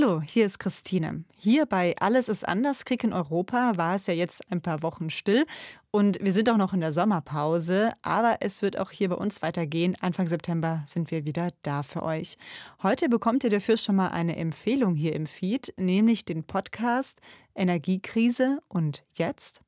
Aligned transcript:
Hallo, 0.00 0.20
hier 0.20 0.46
ist 0.46 0.60
Christine. 0.60 1.24
Hier 1.38 1.66
bei 1.66 1.96
Alles 1.98 2.28
ist 2.28 2.46
anders, 2.46 2.84
Krieg 2.84 3.02
in 3.02 3.12
Europa 3.12 3.72
war 3.76 3.96
es 3.96 4.06
ja 4.06 4.14
jetzt 4.14 4.42
ein 4.52 4.60
paar 4.60 4.82
Wochen 4.82 5.10
still 5.10 5.44
und 5.90 6.18
wir 6.20 6.32
sind 6.32 6.50
auch 6.50 6.58
noch 6.58 6.74
in 6.74 6.80
der 6.80 6.92
Sommerpause, 6.92 7.92
aber 8.02 8.38
es 8.40 8.60
wird 8.60 8.78
auch 8.78 8.90
hier 8.90 9.08
bei 9.08 9.14
uns 9.14 9.40
weitergehen. 9.40 9.96
Anfang 10.00 10.28
September 10.28 10.82
sind 10.86 11.10
wir 11.10 11.24
wieder 11.24 11.48
da 11.62 11.82
für 11.82 12.02
euch. 12.02 12.36
Heute 12.82 13.08
bekommt 13.08 13.42
ihr 13.44 13.50
dafür 13.50 13.78
schon 13.78 13.96
mal 13.96 14.08
eine 14.08 14.36
Empfehlung 14.36 14.96
hier 14.96 15.14
im 15.14 15.26
Feed, 15.26 15.72
nämlich 15.78 16.26
den 16.26 16.44
Podcast 16.44 17.20
Energiekrise 17.58 18.60
und 18.68 19.02
jetzt? 19.14 19.62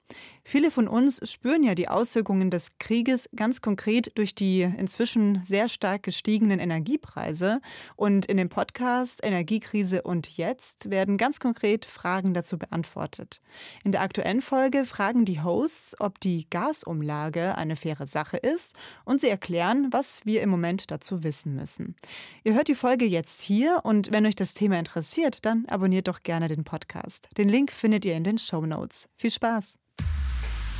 Viele 0.44 0.70
von 0.70 0.88
uns 0.88 1.20
spüren 1.30 1.62
ja 1.62 1.74
die 1.74 1.88
Auswirkungen 1.88 2.50
des 2.50 2.78
Krieges 2.78 3.28
ganz 3.36 3.60
konkret 3.60 4.16
durch 4.18 4.34
die 4.34 4.62
inzwischen 4.62 5.42
sehr 5.44 5.68
stark 5.68 6.02
gestiegenen 6.02 6.58
Energiepreise. 6.58 7.60
Und 7.96 8.26
in 8.26 8.36
dem 8.36 8.48
Podcast 8.48 9.20
Energiekrise 9.22 10.02
und 10.02 10.36
jetzt 10.36 10.90
werden 10.90 11.16
ganz 11.16 11.38
konkret 11.38 11.84
Fragen 11.84 12.34
dazu 12.34 12.58
beantwortet. 12.58 13.40
In 13.84 13.92
der 13.92 14.00
aktuellen 14.00 14.40
Folge 14.40 14.84
fragen 14.84 15.24
die 15.24 15.42
Hosts, 15.42 16.00
ob 16.00 16.09
die 16.18 16.48
Gasumlage 16.50 17.56
eine 17.56 17.76
faire 17.76 18.06
Sache 18.06 18.36
ist 18.36 18.76
und 19.04 19.20
sie 19.20 19.28
erklären, 19.28 19.88
was 19.90 20.24
wir 20.24 20.42
im 20.42 20.50
Moment 20.50 20.90
dazu 20.90 21.22
wissen 21.22 21.54
müssen. 21.54 21.96
Ihr 22.44 22.54
hört 22.54 22.68
die 22.68 22.74
Folge 22.74 23.04
jetzt 23.04 23.42
hier 23.42 23.80
und 23.84 24.12
wenn 24.12 24.26
euch 24.26 24.36
das 24.36 24.54
Thema 24.54 24.78
interessiert, 24.78 25.44
dann 25.46 25.66
abonniert 25.66 26.08
doch 26.08 26.22
gerne 26.22 26.48
den 26.48 26.64
Podcast. 26.64 27.28
Den 27.36 27.48
Link 27.48 27.72
findet 27.72 28.04
ihr 28.04 28.14
in 28.14 28.24
den 28.24 28.38
Show 28.38 28.64
Notes. 28.66 29.08
Viel 29.16 29.30
Spaß! 29.30 29.78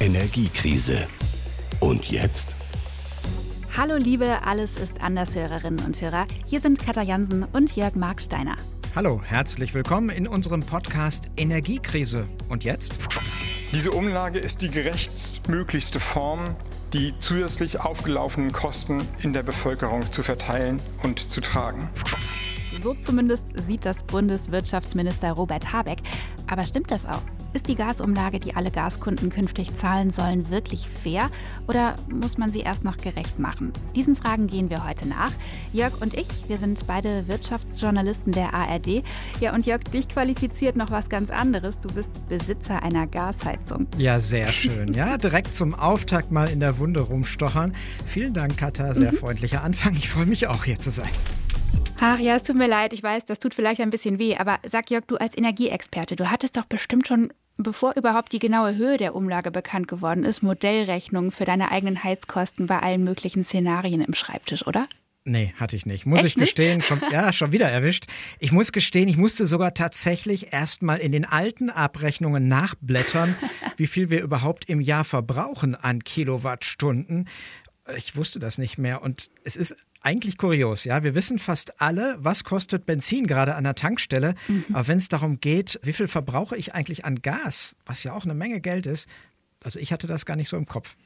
Energiekrise. 0.00 1.06
Und 1.80 2.10
jetzt? 2.10 2.54
Hallo 3.76 3.96
liebe 3.96 4.42
Alles 4.44 4.76
ist 4.76 5.02
anders 5.02 5.34
Hörerinnen 5.34 5.84
und 5.84 6.00
Hörer. 6.00 6.26
Hier 6.46 6.60
sind 6.60 6.78
Katja 6.78 7.02
Jansen 7.02 7.44
und 7.44 7.76
Jörg 7.76 7.94
Marksteiner. 7.94 8.56
Hallo, 8.96 9.22
herzlich 9.22 9.72
willkommen 9.72 10.08
in 10.08 10.26
unserem 10.26 10.60
Podcast 10.60 11.30
Energiekrise. 11.36 12.26
Und 12.48 12.64
jetzt? 12.64 12.94
Diese 13.72 13.92
Umlage 13.92 14.40
ist 14.40 14.62
die 14.62 14.68
gerechtmöglichste 14.68 16.00
Form, 16.00 16.56
die 16.92 17.14
zusätzlich 17.20 17.78
aufgelaufenen 17.78 18.50
Kosten 18.50 19.06
in 19.22 19.32
der 19.32 19.44
Bevölkerung 19.44 20.10
zu 20.10 20.24
verteilen 20.24 20.82
und 21.04 21.20
zu 21.20 21.40
tragen. 21.40 21.88
So 22.80 22.94
zumindest 22.94 23.44
sieht 23.54 23.84
das 23.84 24.02
Bundeswirtschaftsminister 24.02 25.30
Robert 25.32 25.72
Habeck. 25.72 26.00
Aber 26.48 26.66
stimmt 26.66 26.90
das 26.90 27.06
auch? 27.06 27.22
Ist 27.52 27.66
die 27.66 27.74
Gasumlage, 27.74 28.38
die 28.38 28.54
alle 28.54 28.70
Gaskunden 28.70 29.28
künftig 29.28 29.74
zahlen 29.76 30.10
sollen, 30.10 30.50
wirklich 30.50 30.88
fair 30.88 31.30
oder 31.66 31.96
muss 32.08 32.38
man 32.38 32.52
sie 32.52 32.60
erst 32.60 32.84
noch 32.84 32.96
gerecht 32.96 33.40
machen? 33.40 33.72
Diesen 33.96 34.14
Fragen 34.14 34.46
gehen 34.46 34.70
wir 34.70 34.86
heute 34.86 35.08
nach. 35.08 35.32
Jörg 35.72 36.00
und 36.00 36.14
ich, 36.14 36.28
wir 36.48 36.58
sind 36.58 36.86
beide 36.86 37.26
Wirtschaftsjournalisten 37.26 38.32
der 38.32 38.54
ARD. 38.54 39.02
Ja, 39.40 39.52
und 39.52 39.66
Jörg, 39.66 39.82
dich 39.84 40.08
qualifiziert 40.08 40.76
noch 40.76 40.92
was 40.92 41.08
ganz 41.08 41.30
anderes. 41.30 41.80
Du 41.80 41.88
bist 41.92 42.28
Besitzer 42.28 42.82
einer 42.84 43.08
Gasheizung. 43.08 43.88
Ja, 43.98 44.20
sehr 44.20 44.48
schön. 44.48 44.94
Ja, 44.94 45.18
direkt 45.18 45.52
zum 45.52 45.74
Auftakt 45.74 46.30
mal 46.30 46.48
in 46.48 46.60
der 46.60 46.78
Wunde 46.78 47.00
rumstochern. 47.00 47.72
Vielen 48.06 48.32
Dank, 48.32 48.58
Katha. 48.58 48.94
Sehr 48.94 49.12
mhm. 49.12 49.16
freundlicher 49.16 49.64
Anfang. 49.64 49.94
Ich 49.94 50.08
freue 50.08 50.26
mich 50.26 50.46
auch, 50.46 50.64
hier 50.64 50.78
zu 50.78 50.90
sein. 50.90 51.10
Ach 52.02 52.18
ja, 52.18 52.34
es 52.34 52.44
tut 52.44 52.56
mir 52.56 52.66
leid, 52.66 52.94
ich 52.94 53.02
weiß, 53.02 53.26
das 53.26 53.40
tut 53.40 53.54
vielleicht 53.54 53.82
ein 53.82 53.90
bisschen 53.90 54.18
weh, 54.18 54.34
aber 54.34 54.58
sag 54.66 54.90
Jörg, 54.90 55.04
du 55.06 55.16
als 55.16 55.36
Energieexperte, 55.36 56.16
du 56.16 56.30
hattest 56.30 56.56
doch 56.56 56.64
bestimmt 56.64 57.06
schon, 57.06 57.30
bevor 57.58 57.92
überhaupt 57.94 58.32
die 58.32 58.38
genaue 58.38 58.74
Höhe 58.74 58.96
der 58.96 59.14
Umlage 59.14 59.50
bekannt 59.50 59.86
geworden 59.86 60.24
ist, 60.24 60.42
Modellrechnungen 60.42 61.30
für 61.30 61.44
deine 61.44 61.70
eigenen 61.70 62.02
Heizkosten 62.02 62.64
bei 62.64 62.78
allen 62.78 63.04
möglichen 63.04 63.44
Szenarien 63.44 64.00
im 64.00 64.14
Schreibtisch, 64.14 64.66
oder? 64.66 64.88
Nee, 65.26 65.52
hatte 65.58 65.76
ich 65.76 65.84
nicht. 65.84 66.06
Muss 66.06 66.20
Echt 66.20 66.28
ich 66.28 66.34
gestehen, 66.36 66.80
schon, 66.80 67.02
ja, 67.12 67.34
schon 67.34 67.52
wieder 67.52 67.68
erwischt. 67.68 68.06
Ich 68.38 68.50
muss 68.50 68.72
gestehen, 68.72 69.06
ich 69.06 69.18
musste 69.18 69.44
sogar 69.44 69.74
tatsächlich 69.74 70.54
erstmal 70.54 71.00
in 71.00 71.12
den 71.12 71.26
alten 71.26 71.68
Abrechnungen 71.68 72.48
nachblättern, 72.48 73.36
wie 73.76 73.86
viel 73.86 74.08
wir 74.08 74.22
überhaupt 74.22 74.70
im 74.70 74.80
Jahr 74.80 75.04
verbrauchen 75.04 75.74
an 75.74 76.02
Kilowattstunden. 76.02 77.28
Ich 77.94 78.16
wusste 78.16 78.38
das 78.38 78.56
nicht 78.56 78.78
mehr 78.78 79.02
und 79.02 79.30
es 79.44 79.56
ist 79.56 79.86
eigentlich 80.02 80.38
kurios, 80.38 80.84
ja. 80.84 81.02
Wir 81.02 81.14
wissen 81.14 81.38
fast 81.38 81.80
alle, 81.80 82.16
was 82.18 82.44
kostet 82.44 82.86
Benzin 82.86 83.26
gerade 83.26 83.54
an 83.54 83.64
der 83.64 83.74
Tankstelle. 83.74 84.34
Mhm. 84.48 84.64
Aber 84.72 84.88
wenn 84.88 84.98
es 84.98 85.08
darum 85.08 85.40
geht, 85.40 85.78
wie 85.82 85.92
viel 85.92 86.08
verbrauche 86.08 86.56
ich 86.56 86.74
eigentlich 86.74 87.04
an 87.04 87.22
Gas, 87.22 87.76
was 87.86 88.02
ja 88.02 88.14
auch 88.14 88.24
eine 88.24 88.34
Menge 88.34 88.60
Geld 88.60 88.86
ist, 88.86 89.08
also 89.62 89.78
ich 89.78 89.92
hatte 89.92 90.06
das 90.06 90.24
gar 90.24 90.36
nicht 90.36 90.48
so 90.48 90.56
im 90.56 90.66
Kopf. 90.66 90.96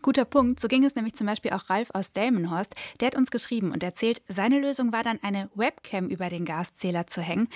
Guter 0.00 0.24
Punkt. 0.24 0.60
So 0.60 0.68
ging 0.68 0.84
es 0.84 0.94
nämlich 0.94 1.14
zum 1.14 1.26
Beispiel 1.26 1.50
auch 1.52 1.68
Ralf 1.68 1.90
aus 1.92 2.12
Delmenhorst. 2.12 2.74
Der 3.00 3.08
hat 3.08 3.16
uns 3.16 3.32
geschrieben 3.32 3.72
und 3.72 3.82
erzählt, 3.82 4.22
seine 4.28 4.60
Lösung 4.60 4.92
war 4.92 5.02
dann 5.02 5.18
eine 5.22 5.50
Webcam 5.56 6.08
über 6.08 6.30
den 6.30 6.44
Gaszähler 6.44 7.08
zu 7.08 7.20
hängen, 7.20 7.48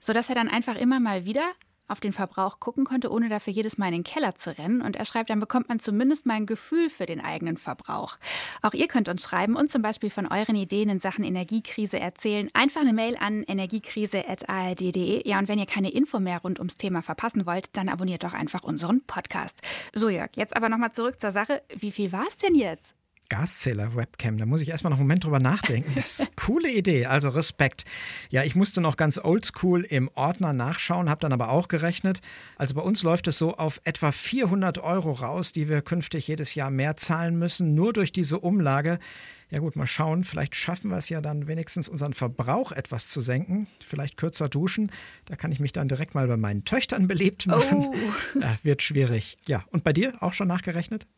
sodass 0.00 0.30
er 0.30 0.34
dann 0.34 0.48
einfach 0.48 0.76
immer 0.76 1.00
mal 1.00 1.26
wieder 1.26 1.44
auf 1.90 2.00
den 2.00 2.12
Verbrauch 2.12 2.60
gucken 2.60 2.84
konnte, 2.84 3.10
ohne 3.10 3.28
dafür 3.28 3.52
jedes 3.52 3.78
Mal 3.78 3.86
in 3.86 3.92
den 3.92 4.04
Keller 4.04 4.34
zu 4.34 4.56
rennen. 4.56 4.80
Und 4.82 4.96
er 4.96 5.04
schreibt, 5.04 5.30
dann 5.30 5.40
bekommt 5.40 5.68
man 5.68 5.80
zumindest 5.80 6.26
mal 6.26 6.34
ein 6.34 6.46
Gefühl 6.46 6.90
für 6.90 7.06
den 7.06 7.20
eigenen 7.20 7.56
Verbrauch. 7.56 8.18
Auch 8.62 8.72
ihr 8.72 8.88
könnt 8.88 9.08
uns 9.08 9.22
schreiben 9.22 9.56
und 9.56 9.70
zum 9.70 9.82
Beispiel 9.82 10.10
von 10.10 10.26
euren 10.26 10.56
Ideen 10.56 10.88
in 10.88 11.00
Sachen 11.00 11.24
Energiekrise 11.24 11.98
erzählen. 11.98 12.50
Einfach 12.54 12.80
eine 12.82 12.92
Mail 12.92 13.16
an 13.18 13.42
energiekrise.ard.de. 13.42 15.28
Ja, 15.28 15.38
und 15.38 15.48
wenn 15.48 15.58
ihr 15.58 15.66
keine 15.66 15.90
Info 15.90 16.20
mehr 16.20 16.38
rund 16.38 16.58
ums 16.58 16.76
Thema 16.76 17.02
verpassen 17.02 17.46
wollt, 17.46 17.76
dann 17.76 17.88
abonniert 17.88 18.24
doch 18.24 18.34
einfach 18.34 18.62
unseren 18.62 19.02
Podcast. 19.06 19.60
So, 19.94 20.08
Jörg, 20.08 20.30
jetzt 20.36 20.56
aber 20.56 20.68
nochmal 20.68 20.92
zurück 20.92 21.20
zur 21.20 21.30
Sache. 21.30 21.62
Wie 21.74 21.90
viel 21.90 22.12
war 22.12 22.26
es 22.26 22.36
denn 22.36 22.54
jetzt? 22.54 22.94
Gaszähler-Webcam. 23.30 24.36
Da 24.36 24.44
muss 24.44 24.60
ich 24.60 24.68
erstmal 24.68 24.90
noch 24.90 24.98
einen 24.98 25.06
Moment 25.06 25.24
drüber 25.24 25.38
nachdenken. 25.38 25.92
Das 25.96 26.20
ist 26.20 26.20
eine 26.20 26.30
coole 26.36 26.70
Idee, 26.70 27.06
also 27.06 27.30
Respekt. 27.30 27.84
Ja, 28.28 28.44
ich 28.44 28.54
musste 28.54 28.82
noch 28.82 28.98
ganz 28.98 29.18
oldschool 29.18 29.84
im 29.84 30.10
Ordner 30.14 30.52
nachschauen, 30.52 31.08
habe 31.08 31.22
dann 31.22 31.32
aber 31.32 31.48
auch 31.48 31.68
gerechnet. 31.68 32.20
Also 32.56 32.74
bei 32.74 32.82
uns 32.82 33.02
läuft 33.02 33.28
es 33.28 33.38
so 33.38 33.56
auf 33.56 33.80
etwa 33.84 34.12
400 34.12 34.78
Euro 34.78 35.12
raus, 35.12 35.52
die 35.52 35.68
wir 35.68 35.80
künftig 35.80 36.28
jedes 36.28 36.54
Jahr 36.54 36.70
mehr 36.70 36.96
zahlen 36.96 37.38
müssen, 37.38 37.74
nur 37.74 37.94
durch 37.94 38.12
diese 38.12 38.38
Umlage. 38.40 38.98
Ja 39.50 39.58
gut, 39.58 39.74
mal 39.74 39.86
schauen, 39.86 40.22
vielleicht 40.22 40.54
schaffen 40.54 40.90
wir 40.90 40.98
es 40.98 41.08
ja 41.08 41.20
dann 41.20 41.48
wenigstens 41.48 41.88
unseren 41.88 42.12
Verbrauch 42.12 42.70
etwas 42.70 43.08
zu 43.08 43.20
senken, 43.20 43.66
vielleicht 43.84 44.16
kürzer 44.16 44.48
duschen. 44.48 44.92
Da 45.24 45.34
kann 45.34 45.50
ich 45.50 45.58
mich 45.58 45.72
dann 45.72 45.88
direkt 45.88 46.14
mal 46.14 46.28
bei 46.28 46.36
meinen 46.36 46.64
Töchtern 46.64 47.08
beliebt 47.08 47.46
machen. 47.46 47.88
Oh. 47.88 48.40
Ja, 48.40 48.56
wird 48.62 48.82
schwierig. 48.82 49.38
Ja, 49.48 49.64
und 49.72 49.82
bei 49.82 49.92
dir 49.92 50.14
auch 50.22 50.34
schon 50.34 50.46
nachgerechnet? 50.46 51.08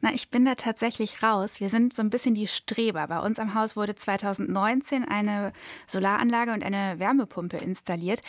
Na, 0.00 0.12
ich 0.12 0.30
bin 0.30 0.44
da 0.44 0.54
tatsächlich 0.54 1.22
raus. 1.22 1.58
Wir 1.58 1.70
sind 1.70 1.92
so 1.92 2.02
ein 2.02 2.10
bisschen 2.10 2.34
die 2.34 2.46
Streber. 2.46 3.08
Bei 3.08 3.18
uns 3.18 3.40
am 3.40 3.54
Haus 3.54 3.74
wurde 3.74 3.96
2019 3.96 5.04
eine 5.04 5.52
Solaranlage 5.88 6.52
und 6.52 6.64
eine 6.64 7.00
Wärmepumpe 7.00 7.56
installiert. 7.56 8.20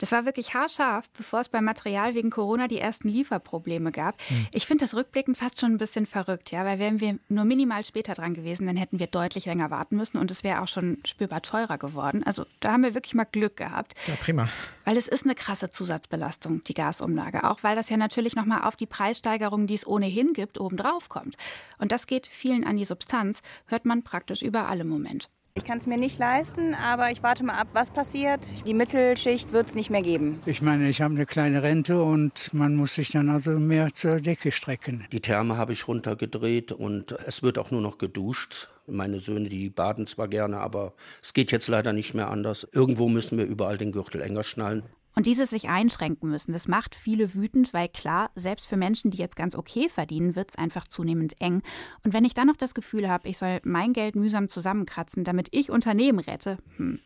Das 0.00 0.12
war 0.12 0.24
wirklich 0.24 0.54
haarscharf, 0.54 1.10
bevor 1.10 1.40
es 1.40 1.50
beim 1.50 1.64
Material 1.64 2.14
wegen 2.14 2.30
Corona 2.30 2.68
die 2.68 2.78
ersten 2.78 3.08
Lieferprobleme 3.08 3.92
gab. 3.92 4.16
Mhm. 4.30 4.46
Ich 4.52 4.66
finde 4.66 4.84
das 4.84 4.94
rückblickend 4.94 5.36
fast 5.36 5.60
schon 5.60 5.72
ein 5.72 5.78
bisschen 5.78 6.06
verrückt, 6.06 6.50
ja, 6.50 6.64
weil 6.64 6.78
wären 6.78 7.00
wir 7.00 7.18
nur 7.28 7.44
minimal 7.44 7.84
später 7.84 8.14
dran 8.14 8.32
gewesen, 8.32 8.66
dann 8.66 8.78
hätten 8.78 8.98
wir 8.98 9.08
deutlich 9.08 9.44
länger 9.44 9.70
warten 9.70 9.96
müssen 9.96 10.16
und 10.16 10.30
es 10.30 10.42
wäre 10.42 10.62
auch 10.62 10.68
schon 10.68 10.98
spürbar 11.04 11.42
teurer 11.42 11.76
geworden. 11.76 12.22
Also 12.24 12.46
da 12.60 12.72
haben 12.72 12.82
wir 12.82 12.94
wirklich 12.94 13.14
mal 13.14 13.24
Glück 13.24 13.58
gehabt. 13.58 13.94
Ja, 14.06 14.14
prima. 14.16 14.48
Weil 14.86 14.96
es 14.96 15.06
ist 15.06 15.24
eine 15.24 15.34
krasse 15.34 15.68
Zusatzbelastung, 15.68 16.64
die 16.64 16.74
Gasumlage, 16.74 17.44
auch 17.44 17.62
weil 17.62 17.76
das 17.76 17.90
ja 17.90 17.98
natürlich 17.98 18.34
nochmal 18.34 18.62
auf 18.62 18.76
die 18.76 18.86
Preissteigerung, 18.86 19.66
die 19.66 19.74
es 19.74 19.86
ohnehin 19.86 20.32
gibt, 20.32 20.58
obendrauf 20.58 21.10
kommt. 21.10 21.36
Und 21.76 21.92
das 21.92 22.06
geht 22.06 22.26
vielen 22.26 22.64
an 22.64 22.78
die 22.78 22.86
Substanz, 22.86 23.42
hört 23.66 23.84
man 23.84 24.02
praktisch 24.02 24.40
überall 24.40 24.80
im 24.80 24.88
Moment. 24.88 25.28
Ich 25.60 25.66
kann 25.66 25.76
es 25.76 25.86
mir 25.86 25.98
nicht 25.98 26.18
leisten, 26.18 26.74
aber 26.74 27.10
ich 27.10 27.22
warte 27.22 27.44
mal 27.44 27.58
ab, 27.58 27.68
was 27.74 27.90
passiert. 27.90 28.40
Die 28.66 28.72
Mittelschicht 28.72 29.52
wird 29.52 29.68
es 29.68 29.74
nicht 29.74 29.90
mehr 29.90 30.00
geben. 30.00 30.40
Ich 30.46 30.62
meine, 30.62 30.88
ich 30.88 31.02
habe 31.02 31.14
eine 31.14 31.26
kleine 31.26 31.62
Rente 31.62 32.02
und 32.02 32.54
man 32.54 32.74
muss 32.76 32.94
sich 32.94 33.10
dann 33.10 33.28
also 33.28 33.50
mehr 33.50 33.92
zur 33.92 34.22
Decke 34.22 34.52
strecken. 34.52 35.06
Die 35.12 35.20
Therme 35.20 35.58
habe 35.58 35.74
ich 35.74 35.86
runtergedreht 35.86 36.72
und 36.72 37.12
es 37.26 37.42
wird 37.42 37.58
auch 37.58 37.70
nur 37.70 37.82
noch 37.82 37.98
geduscht. 37.98 38.68
Meine 38.86 39.20
Söhne, 39.20 39.50
die 39.50 39.68
baden 39.68 40.06
zwar 40.06 40.28
gerne, 40.28 40.60
aber 40.60 40.94
es 41.22 41.34
geht 41.34 41.52
jetzt 41.52 41.68
leider 41.68 41.92
nicht 41.92 42.14
mehr 42.14 42.30
anders. 42.30 42.66
Irgendwo 42.72 43.10
müssen 43.10 43.36
wir 43.36 43.44
überall 43.44 43.76
den 43.76 43.92
Gürtel 43.92 44.22
enger 44.22 44.44
schnallen. 44.44 44.84
Und 45.16 45.26
dieses 45.26 45.50
sich 45.50 45.68
einschränken 45.68 46.30
müssen, 46.30 46.52
das 46.52 46.68
macht 46.68 46.94
viele 46.94 47.34
wütend, 47.34 47.74
weil 47.74 47.88
klar, 47.88 48.30
selbst 48.34 48.66
für 48.66 48.76
Menschen, 48.76 49.10
die 49.10 49.18
jetzt 49.18 49.36
ganz 49.36 49.54
okay 49.54 49.88
verdienen, 49.88 50.36
wird 50.36 50.50
es 50.50 50.56
einfach 50.56 50.86
zunehmend 50.86 51.40
eng. 51.40 51.62
Und 52.04 52.12
wenn 52.12 52.24
ich 52.24 52.34
dann 52.34 52.46
noch 52.46 52.56
das 52.56 52.74
Gefühl 52.74 53.08
habe, 53.08 53.28
ich 53.28 53.38
soll 53.38 53.60
mein 53.64 53.92
Geld 53.92 54.14
mühsam 54.14 54.48
zusammenkratzen, 54.48 55.24
damit 55.24 55.48
ich 55.50 55.70
Unternehmen 55.70 56.20
rette, 56.20 56.58
hm. 56.76 57.00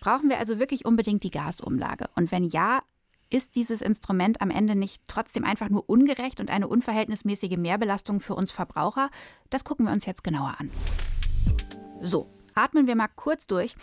brauchen 0.00 0.28
wir 0.28 0.38
also 0.38 0.58
wirklich 0.58 0.84
unbedingt 0.84 1.22
die 1.22 1.30
Gasumlage. 1.30 2.08
Und 2.14 2.30
wenn 2.30 2.44
ja, 2.44 2.82
ist 3.30 3.56
dieses 3.56 3.80
Instrument 3.80 4.40
am 4.40 4.50
Ende 4.50 4.76
nicht 4.76 5.02
trotzdem 5.08 5.44
einfach 5.44 5.68
nur 5.68 5.88
ungerecht 5.88 6.38
und 6.40 6.50
eine 6.50 6.68
unverhältnismäßige 6.68 7.56
Mehrbelastung 7.56 8.20
für 8.20 8.34
uns 8.34 8.52
Verbraucher? 8.52 9.10
Das 9.50 9.64
gucken 9.64 9.86
wir 9.86 9.92
uns 9.92 10.06
jetzt 10.06 10.22
genauer 10.22 10.54
an. 10.58 10.70
So, 12.02 12.30
atmen 12.54 12.86
wir 12.86 12.94
mal 12.94 13.08
kurz 13.08 13.46
durch 13.46 13.74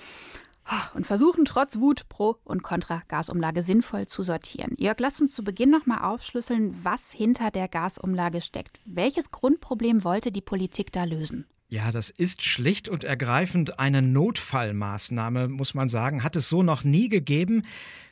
und 0.93 1.05
versuchen 1.07 1.45
trotz 1.45 1.77
Wut 1.77 2.07
Pro 2.09 2.37
und 2.43 2.63
Contra 2.63 3.03
Gasumlage 3.07 3.63
sinnvoll 3.63 4.07
zu 4.07 4.23
sortieren. 4.23 4.75
Jörg, 4.77 4.99
lass 4.99 5.19
uns 5.21 5.33
zu 5.33 5.43
Beginn 5.43 5.69
nochmal 5.69 6.03
aufschlüsseln, 6.03 6.77
was 6.83 7.11
hinter 7.11 7.51
der 7.51 7.67
Gasumlage 7.67 8.41
steckt. 8.41 8.79
Welches 8.85 9.31
Grundproblem 9.31 10.03
wollte 10.03 10.31
die 10.31 10.41
Politik 10.41 10.91
da 10.91 11.03
lösen? 11.03 11.45
Ja, 11.73 11.91
das 11.91 12.11
ist 12.11 12.43
schlicht 12.43 12.87
und 12.87 13.03
ergreifend 13.03 13.79
eine 13.79 14.03
Notfallmaßnahme, 14.03 15.47
muss 15.47 15.73
man 15.73 15.89
sagen. 15.89 16.23
Hat 16.23 16.35
es 16.35 16.47
so 16.47 16.61
noch 16.61 16.83
nie 16.83 17.09
gegeben. 17.09 17.63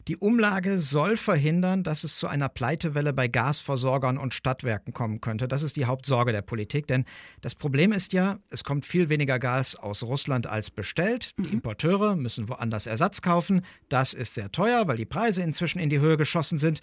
Die 0.07 0.17
Umlage 0.17 0.79
soll 0.79 1.15
verhindern, 1.15 1.83
dass 1.83 2.03
es 2.03 2.17
zu 2.17 2.27
einer 2.27 2.49
Pleitewelle 2.49 3.13
bei 3.13 3.27
Gasversorgern 3.27 4.17
und 4.17 4.33
Stadtwerken 4.33 4.93
kommen 4.93 5.21
könnte. 5.21 5.47
Das 5.47 5.61
ist 5.61 5.75
die 5.75 5.85
Hauptsorge 5.85 6.31
der 6.31 6.41
Politik, 6.41 6.87
denn 6.87 7.05
das 7.41 7.53
Problem 7.53 7.91
ist 7.91 8.13
ja, 8.13 8.39
es 8.49 8.63
kommt 8.63 8.83
viel 8.83 9.09
weniger 9.09 9.37
Gas 9.37 9.75
aus 9.75 10.01
Russland 10.01 10.47
als 10.47 10.71
bestellt. 10.71 11.37
Die 11.37 11.43
mhm. 11.43 11.53
Importeure 11.53 12.15
müssen 12.15 12.49
woanders 12.49 12.87
Ersatz 12.87 13.21
kaufen. 13.21 13.61
Das 13.89 14.15
ist 14.15 14.33
sehr 14.33 14.51
teuer, 14.51 14.87
weil 14.87 14.97
die 14.97 15.05
Preise 15.05 15.43
inzwischen 15.43 15.77
in 15.77 15.91
die 15.91 15.99
Höhe 15.99 16.17
geschossen 16.17 16.57
sind. 16.57 16.81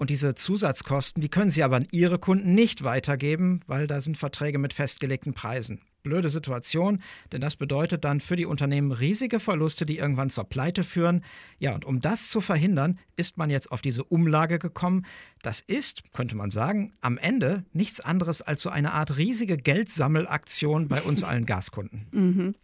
Und 0.00 0.08
diese 0.08 0.34
Zusatzkosten, 0.34 1.20
die 1.20 1.28
können 1.28 1.50
sie 1.50 1.62
aber 1.62 1.76
an 1.76 1.86
ihre 1.90 2.18
Kunden 2.18 2.54
nicht 2.54 2.84
weitergeben, 2.84 3.60
weil 3.66 3.86
da 3.86 4.00
sind 4.00 4.16
Verträge 4.16 4.56
mit 4.56 4.72
festgelegten 4.72 5.34
Preisen. 5.34 5.82
Blöde 6.02 6.30
Situation, 6.30 7.02
denn 7.32 7.42
das 7.42 7.56
bedeutet 7.56 8.02
dann 8.02 8.20
für 8.20 8.34
die 8.34 8.46
Unternehmen 8.46 8.92
riesige 8.92 9.38
Verluste, 9.38 9.84
die 9.84 9.98
irgendwann 9.98 10.30
zur 10.30 10.44
Pleite 10.44 10.84
führen. 10.84 11.22
Ja, 11.58 11.74
und 11.74 11.84
um 11.84 12.00
das 12.00 12.30
zu 12.30 12.40
verhindern, 12.40 12.98
ist 13.16 13.36
man 13.36 13.50
jetzt 13.50 13.70
auf 13.70 13.82
diese 13.82 14.02
Umlage 14.02 14.58
gekommen. 14.58 15.04
Das 15.42 15.60
ist, 15.60 16.14
könnte 16.14 16.34
man 16.34 16.50
sagen, 16.50 16.94
am 17.02 17.18
Ende 17.18 17.66
nichts 17.74 18.00
anderes 18.00 18.40
als 18.40 18.62
so 18.62 18.70
eine 18.70 18.94
Art 18.94 19.18
riesige 19.18 19.58
Geldsammelaktion 19.58 20.88
bei 20.88 21.02
uns 21.02 21.24
allen 21.24 21.44
Gaskunden. 21.44 22.06
Mhm. 22.20 22.54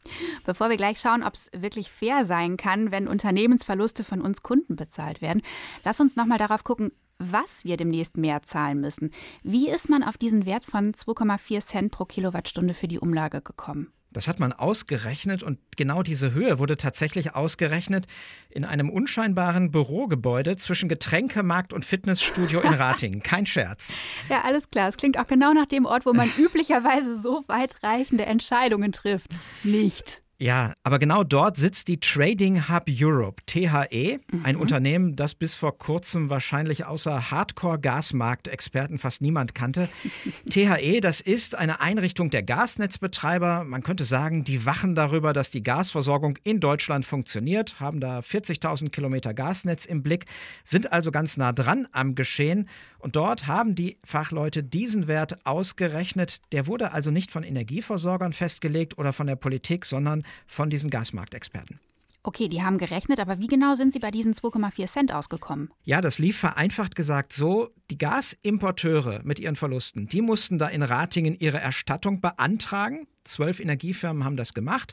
Bevor 0.45 0.71
wir 0.71 0.77
gleich 0.77 1.01
schauen, 1.01 1.23
ob 1.23 1.35
es 1.35 1.51
wirklich 1.55 1.91
fair 1.91 2.25
sein 2.25 2.57
kann, 2.57 2.91
wenn 2.91 3.09
Unternehmensverluste 3.09 4.05
von 4.05 4.21
uns 4.21 4.43
Kunden 4.43 4.77
bezahlt 4.77 5.21
werden, 5.21 5.43
lass 5.85 6.01
uns 6.01 6.17
nochmal 6.17 6.39
darauf 6.39 6.63
gucken, 6.63 6.93
was 7.19 7.65
wir 7.65 7.77
demnächst 7.77 8.17
mehr 8.17 8.43
zahlen 8.43 8.81
müssen. 8.81 9.11
Wie 9.43 9.69
ist 9.69 9.89
man 9.89 10.03
auf 10.03 10.19
diesen 10.19 10.47
Wert 10.47 10.65
von 10.65 10.93
2,4 10.93 11.61
Cent 11.65 11.93
pro 11.93 12.05
Kilowattstunde 12.05 12.75
für 12.75 12.89
die 12.89 12.99
Umlage 12.99 13.41
gekommen? 13.41 13.93
Das 14.17 14.29
hat 14.29 14.41
man 14.41 14.55
ausgerechnet 14.55 15.43
und 15.43 15.59
genau 15.77 16.03
diese 16.03 16.33
Höhe 16.33 16.59
wurde 16.59 16.79
tatsächlich 16.79 17.35
ausgerechnet 17.35 18.07
in 18.49 18.65
einem 18.65 18.89
unscheinbaren 18.89 19.71
Bürogebäude 19.71 20.57
zwischen 20.57 20.89
Getränkemarkt 20.89 21.75
und 21.75 21.85
Fitnessstudio 21.85 22.61
in 22.61 22.73
Ratingen. 22.73 23.23
Kein 23.23 23.45
Scherz. 23.45 23.93
Ja, 24.31 24.43
alles 24.43 24.71
klar. 24.71 24.89
Es 24.89 24.97
klingt 24.97 25.19
auch 25.19 25.27
genau 25.27 25.53
nach 25.53 25.67
dem 25.67 25.85
Ort, 25.85 26.07
wo 26.07 26.15
man 26.15 26.31
üblicherweise 26.39 27.21
so 27.21 27.45
weitreichende 27.47 28.25
Entscheidungen 28.25 28.93
trifft. 28.93 29.37
Nicht. 29.65 30.23
Ja, 30.39 30.75
aber 30.83 30.99
genau 30.99 31.25
dort 31.25 31.57
sitzt 31.57 31.89
die 31.89 31.99
Trading 31.99 32.69
Hub 32.69 32.85
Europe, 32.91 33.43
THE, 33.47 34.19
mhm. 34.31 34.45
ein 34.45 34.57
Unternehmen, 34.57 35.17
das 35.17 35.35
bis 35.35 35.55
vor 35.55 35.79
kurzem 35.79 36.29
wahrscheinlich 36.29 36.85
außer 36.85 37.31
Hardcore-Gasmarktexperten 37.31 38.99
fast 38.99 39.23
niemand 39.23 39.55
kannte. 39.55 39.89
THE, 40.51 41.01
das 41.01 41.23
ist 41.23 41.55
eine 41.55 41.81
Einrichtung 41.81 42.29
der 42.29 42.43
Gasnetzbetreiber. 42.43 43.65
Man 43.65 43.83
könnte 43.83 44.05
sagen, 44.05 44.45
die 44.45 44.67
wachen 44.67 44.95
darüber, 44.95 45.33
dass 45.33 45.51
die 45.51 45.63
Gasversorgung 45.63 46.39
in 46.45 46.61
Deutschland 46.61 47.07
funktioniert, 47.07 47.81
haben 47.81 48.01
da 48.01 48.19
40.000 48.19 48.91
Kilometer 48.91 49.33
Gasnetz 49.33 49.87
im 49.87 50.03
Blick, 50.03 50.27
sind 50.65 50.93
also 50.93 51.13
ganz 51.13 51.39
nah 51.39 51.55
dran 51.55 51.89
am 51.93 52.15
Geschehen 52.15 52.69
und 52.99 53.17
dort 53.17 53.47
haben 53.47 53.75
die 53.75 53.99
Fachleute 54.05 54.63
diesen 54.63 55.07
Wert 55.07 55.47
ausgerechnet. 55.47 56.41
Der 56.53 56.67
wurde 56.67 56.93
also 56.93 57.11
nicht 57.11 57.31
von 57.31 57.43
Energieversorgern 57.43 58.33
festgelegt 58.33 58.99
oder 58.99 59.13
von 59.13 59.27
der 59.27 59.37
Politik, 59.37 59.85
sondern 59.85 60.25
von 60.47 60.71
diesen 60.71 60.91
Gasmarktexperten. 60.91 61.81
Okay, 62.27 62.49
die 62.49 62.61
haben 62.61 62.79
gerechnet, 62.79 63.21
aber 63.21 63.39
wie 63.39 63.47
genau 63.47 63.77
sind 63.77 63.93
sie 63.93 64.01
bei 64.01 64.11
diesen 64.11 64.35
2,4 64.35 64.89
Cent 64.89 65.15
ausgekommen? 65.15 65.71
Ja, 65.85 66.01
das 66.01 66.19
lief 66.19 66.37
vereinfacht 66.37 66.97
gesagt 66.97 67.33
so, 67.33 67.71
die 67.89 67.99
Gasimporteure 67.99 69.21
mit 69.23 69.39
ihren 69.39 69.55
Verlusten, 69.55 70.09
die 70.09 70.23
mussten 70.23 70.59
da 70.59 70.67
in 70.67 70.83
Ratingen 70.83 71.37
ihre 71.39 71.59
Erstattung 71.59 72.21
beantragen. 72.21 73.07
Zwölf 73.23 73.61
Energiefirmen 73.61 74.25
haben 74.25 74.37
das 74.37 74.55
gemacht. 74.55 74.93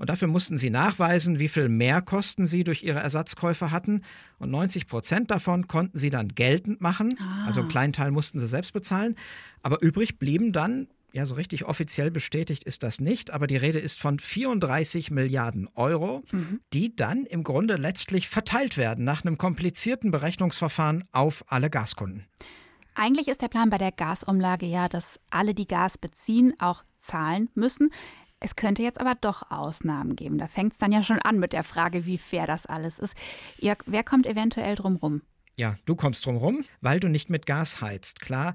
Und 0.00 0.08
dafür 0.08 0.28
mussten 0.28 0.56
sie 0.56 0.70
nachweisen, 0.70 1.38
wie 1.38 1.48
viel 1.48 1.68
Mehrkosten 1.68 2.46
sie 2.46 2.64
durch 2.64 2.82
ihre 2.82 3.00
Ersatzkäufe 3.00 3.70
hatten. 3.70 4.00
Und 4.38 4.50
90 4.50 4.86
Prozent 4.86 5.30
davon 5.30 5.68
konnten 5.68 5.98
sie 5.98 6.08
dann 6.08 6.28
geltend 6.28 6.80
machen. 6.80 7.14
Ah. 7.20 7.44
Also 7.46 7.60
einen 7.60 7.68
kleinen 7.68 7.92
Teil 7.92 8.10
mussten 8.10 8.38
sie 8.38 8.48
selbst 8.48 8.72
bezahlen. 8.72 9.14
Aber 9.62 9.82
übrig 9.82 10.18
blieben 10.18 10.52
dann 10.52 10.88
ja, 11.12 11.26
so 11.26 11.34
richtig 11.34 11.66
offiziell 11.66 12.10
bestätigt 12.10 12.64
ist 12.64 12.82
das 12.82 13.00
nicht, 13.00 13.30
aber 13.32 13.46
die 13.46 13.56
Rede 13.56 13.78
ist 13.78 14.00
von 14.00 14.18
34 14.18 15.10
Milliarden 15.10 15.68
Euro, 15.74 16.22
mhm. 16.30 16.60
die 16.72 16.94
dann 16.94 17.24
im 17.24 17.42
Grunde 17.42 17.76
letztlich 17.76 18.28
verteilt 18.28 18.76
werden 18.76 19.04
nach 19.04 19.24
einem 19.24 19.36
komplizierten 19.36 20.12
Berechnungsverfahren 20.12 21.04
auf 21.12 21.44
alle 21.48 21.68
Gaskunden. 21.68 22.26
Eigentlich 22.94 23.28
ist 23.28 23.42
der 23.42 23.48
Plan 23.48 23.70
bei 23.70 23.78
der 23.78 23.92
Gasumlage 23.92 24.66
ja, 24.66 24.88
dass 24.88 25.20
alle, 25.30 25.54
die 25.54 25.66
Gas 25.66 25.98
beziehen, 25.98 26.54
auch 26.58 26.84
zahlen 26.98 27.48
müssen. 27.54 27.90
Es 28.40 28.56
könnte 28.56 28.82
jetzt 28.82 29.00
aber 29.00 29.14
doch 29.14 29.50
Ausnahmen 29.50 30.16
geben. 30.16 30.38
Da 30.38 30.46
fängt 30.46 30.72
es 30.72 30.78
dann 30.78 30.92
ja 30.92 31.02
schon 31.02 31.18
an 31.18 31.38
mit 31.38 31.52
der 31.52 31.62
Frage, 31.62 32.06
wie 32.06 32.16
fair 32.16 32.46
das 32.46 32.64
alles 32.64 32.98
ist. 32.98 33.14
Jörg, 33.58 33.78
wer 33.86 34.02
kommt 34.02 34.26
eventuell 34.26 34.76
drum 34.76 34.96
rum? 34.96 35.20
Ja, 35.56 35.76
du 35.84 35.94
kommst 35.94 36.24
drum 36.24 36.36
rum, 36.36 36.64
weil 36.80 37.00
du 37.00 37.08
nicht 37.08 37.28
mit 37.28 37.44
Gas 37.44 37.82
heizt. 37.82 38.20
Klar, 38.20 38.54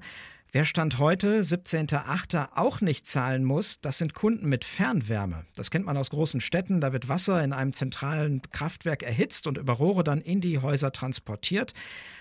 Wer 0.52 0.64
Stand 0.64 0.98
heute, 1.00 1.40
17.08., 1.40 2.48
auch 2.54 2.80
nicht 2.80 3.04
zahlen 3.04 3.44
muss, 3.44 3.80
das 3.80 3.98
sind 3.98 4.14
Kunden 4.14 4.48
mit 4.48 4.64
Fernwärme. 4.64 5.44
Das 5.56 5.70
kennt 5.70 5.84
man 5.84 5.96
aus 5.96 6.10
großen 6.10 6.40
Städten. 6.40 6.80
Da 6.80 6.92
wird 6.92 7.08
Wasser 7.08 7.42
in 7.42 7.52
einem 7.52 7.72
zentralen 7.72 8.40
Kraftwerk 8.52 9.02
erhitzt 9.02 9.48
und 9.48 9.58
über 9.58 9.72
Rohre 9.72 10.04
dann 10.04 10.20
in 10.20 10.40
die 10.40 10.60
Häuser 10.60 10.92
transportiert. 10.92 11.74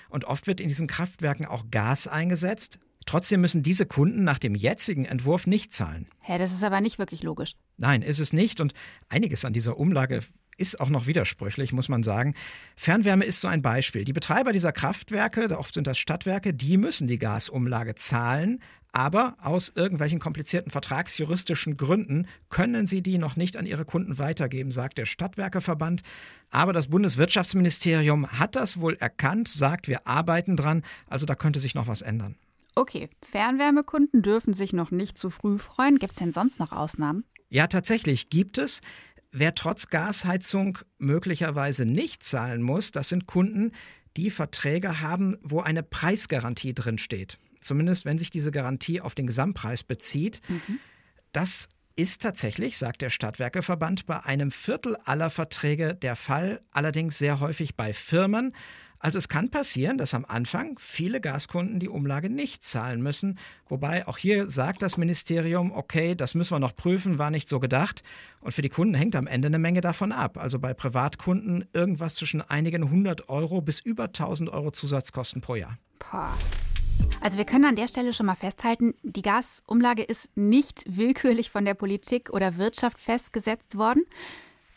Und 0.10 0.26
oft 0.26 0.48
wird 0.48 0.60
in 0.60 0.68
diesen 0.68 0.88
Kraftwerken 0.88 1.46
auch 1.46 1.66
Gas 1.70 2.08
eingesetzt. 2.08 2.80
Trotzdem 3.06 3.42
müssen 3.42 3.62
diese 3.64 3.86
Kunden 3.86 4.24
nach 4.24 4.40
dem 4.40 4.56
jetzigen 4.56 5.06
Entwurf 5.06 5.46
nicht 5.48 5.74
zahlen. 5.74 6.08
Hä, 6.22 6.38
das 6.38 6.52
ist 6.52 6.64
aber 6.64 6.82
nicht 6.82 6.98
wirklich 6.98 7.22
logisch. 7.24 7.54
Nein, 7.78 8.02
ist 8.02 8.20
es 8.20 8.34
nicht. 8.34 8.60
Und 8.60 8.74
einiges 9.10 9.46
an 9.46 9.54
dieser 9.54 9.78
Umlage 9.78 10.22
ist 10.58 10.80
auch 10.80 10.90
noch 10.90 11.06
widersprüchlich, 11.06 11.74
muss 11.74 11.90
man 11.90 12.04
sagen. 12.04 12.34
Fernwärme 12.76 13.26
ist 13.26 13.42
so 13.42 13.48
ein 13.48 13.62
Beispiel. 13.62 14.06
Die 14.06 14.14
Betreiber 14.14 14.52
dieser 14.52 14.72
Kraftwerke, 14.72 15.58
oft 15.58 15.74
sind 15.74 15.88
das 15.88 15.98
Stadtwerke, 15.98 16.54
die 16.54 16.78
müssen 16.78 17.08
die 17.08 17.20
Gasumlage 17.20 17.96
zahlen, 17.96 18.62
aber 18.92 19.36
aus 19.42 19.74
irgendwelchen 19.76 20.20
komplizierten 20.20 20.72
vertragsjuristischen 20.72 21.76
Gründen 21.76 22.28
können 22.50 22.88
sie 22.88 23.04
die 23.04 23.18
noch 23.18 23.36
nicht 23.36 23.58
an 23.58 23.66
ihre 23.66 23.84
Kunden 23.84 24.18
weitergeben, 24.18 24.72
sagt 24.72 24.98
der 24.98 25.06
Stadtwerkeverband. 25.06 26.02
Aber 26.50 26.72
das 26.72 26.88
Bundeswirtschaftsministerium 26.88 28.40
hat 28.40 28.56
das 28.56 28.80
wohl 28.80 28.96
erkannt, 28.96 29.50
sagt, 29.50 29.90
wir 29.90 30.08
arbeiten 30.08 30.56
dran, 30.56 30.82
also 31.08 31.26
da 31.26 31.36
könnte 31.36 31.60
sich 31.60 31.76
noch 31.76 31.88
was 31.88 32.02
ändern. 32.02 32.36
Okay, 32.76 33.10
Fernwärmekunden 33.22 34.22
dürfen 34.22 34.54
sich 34.54 34.74
noch 34.74 34.92
nicht 34.92 35.18
zu 35.18 35.30
früh 35.30 35.58
freuen. 35.58 35.98
Gibt 35.98 36.14
es 36.14 36.20
denn 36.20 36.34
sonst 36.34 36.60
noch 36.60 36.74
Ausnahmen? 36.74 37.24
Ja, 37.50 37.68
tatsächlich 37.68 38.30
gibt 38.30 38.58
es. 38.58 38.82
Wer 39.32 39.56
trotz 39.56 39.88
Gasheizung 39.88 40.80
möglicherweise 40.98 41.86
nicht 41.86 42.24
zahlen 42.24 42.62
muss, 42.62 42.92
das 42.92 43.10
sind 43.10 43.28
Kunden, 43.28 43.72
die 44.18 44.30
Verträge 44.30 45.02
haben, 45.02 45.38
wo 45.42 45.62
eine 45.62 45.84
Preisgarantie 45.84 46.74
drinsteht. 46.74 47.38
Zumindest 47.62 48.06
wenn 48.06 48.18
sich 48.18 48.30
diese 48.30 48.52
Garantie 48.52 49.02
auf 49.02 49.16
den 49.16 49.28
Gesamtpreis 49.28 49.84
bezieht. 49.84 50.42
Mhm. 50.48 50.80
Das 51.32 51.70
ist 51.96 52.22
tatsächlich, 52.22 52.78
sagt 52.78 53.02
der 53.02 53.10
Stadtwerkeverband, 53.10 54.06
bei 54.06 54.24
einem 54.24 54.52
Viertel 54.52 54.98
aller 55.06 55.30
Verträge 55.30 55.96
der 55.96 56.16
Fall, 56.16 56.62
allerdings 56.72 57.18
sehr 57.18 57.40
häufig 57.40 57.76
bei 57.76 57.94
Firmen. 57.94 58.54
Also 59.06 59.20
es 59.20 59.30
kann 59.30 59.52
passieren, 59.52 60.00
dass 60.00 60.16
am 60.16 60.26
Anfang 60.26 60.80
viele 60.80 61.22
Gaskunden 61.22 61.80
die 61.80 61.90
Umlage 61.90 62.28
nicht 62.28 62.64
zahlen 62.64 63.04
müssen. 63.04 63.38
Wobei 63.68 64.08
auch 64.08 64.18
hier 64.18 64.50
sagt 64.50 64.82
das 64.82 64.98
Ministerium, 64.98 65.72
okay, 65.72 66.16
das 66.16 66.34
müssen 66.34 66.56
wir 66.56 66.60
noch 66.60 66.76
prüfen, 66.76 67.20
war 67.20 67.30
nicht 67.30 67.48
so 67.48 67.60
gedacht. 67.60 68.02
Und 68.42 68.54
für 68.54 68.64
die 68.64 68.70
Kunden 68.70 68.96
hängt 68.96 69.16
am 69.16 69.28
Ende 69.28 69.46
eine 69.46 69.60
Menge 69.60 69.82
davon 69.82 70.12
ab. 70.12 70.40
Also 70.40 70.58
bei 70.58 70.74
Privatkunden 70.74 71.66
irgendwas 71.72 72.16
zwischen 72.16 72.42
einigen 72.42 72.90
hundert 72.90 73.30
Euro 73.30 73.62
bis 73.62 73.80
über 73.80 74.06
1000 74.06 74.50
Euro 74.50 74.72
Zusatzkosten 74.72 75.40
pro 75.40 75.54
Jahr. 75.54 75.78
Boah. 76.00 76.34
Also 77.22 77.38
wir 77.38 77.46
können 77.46 77.66
an 77.66 77.76
der 77.76 77.88
Stelle 77.88 78.12
schon 78.12 78.26
mal 78.26 78.34
festhalten, 78.34 78.96
die 79.04 79.22
Gasumlage 79.22 80.02
ist 80.02 80.36
nicht 80.36 80.84
willkürlich 80.88 81.52
von 81.52 81.64
der 81.64 81.76
Politik 81.76 82.32
oder 82.32 82.58
Wirtschaft 82.58 83.00
festgesetzt 83.00 83.78
worden. 83.78 84.02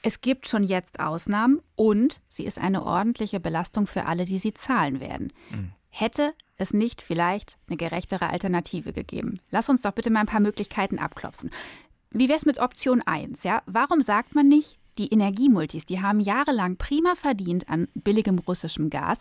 Es 0.03 0.21
gibt 0.21 0.49
schon 0.49 0.63
jetzt 0.63 1.01
Ausnahmen 1.01 1.61
und 1.75 2.21
sie 2.29 2.45
ist 2.45 2.59
eine 2.59 2.85
ordentliche 2.85 3.41
Belastung 3.41 3.87
für 3.87 4.07
alle, 4.07 4.25
die 4.25 4.39
sie 4.39 4.55
zahlen 4.55 5.01
werden. 5.01 5.33
Mhm. 5.51 5.73
Hätte 5.91 6.35
es 6.57 6.73
nicht 6.73 7.03
vielleicht 7.03 7.59
eine 7.67 7.77
gerechtere 7.77 8.31
Alternative 8.31 8.93
gegeben? 8.93 9.41
Lass 9.51 9.69
uns 9.69 9.83
doch 9.83 9.93
bitte 9.93 10.11
mal 10.11 10.21
ein 10.21 10.27
paar 10.27 10.41
Möglichkeiten 10.41 10.99
abklopfen. 10.99 11.51
Wie 12.11 12.29
wäre 12.29 12.39
es 12.39 12.47
mit 12.47 12.61
Option 12.61 13.03
1? 13.03 13.43
Ja? 13.43 13.63
Warum 13.67 14.03
sagt 14.03 14.35
man 14.35 14.49
nicht, 14.49 14.79
die 14.99 15.13
Energiemultis, 15.13 15.87
die 15.87 16.01
haben 16.03 16.21
jahrelang 16.21 16.77
prima 16.77 17.15
verdient 17.15 17.69
an 17.69 17.89
billigem 17.95 18.39
russischem 18.39 18.91
Gas. 18.91 19.21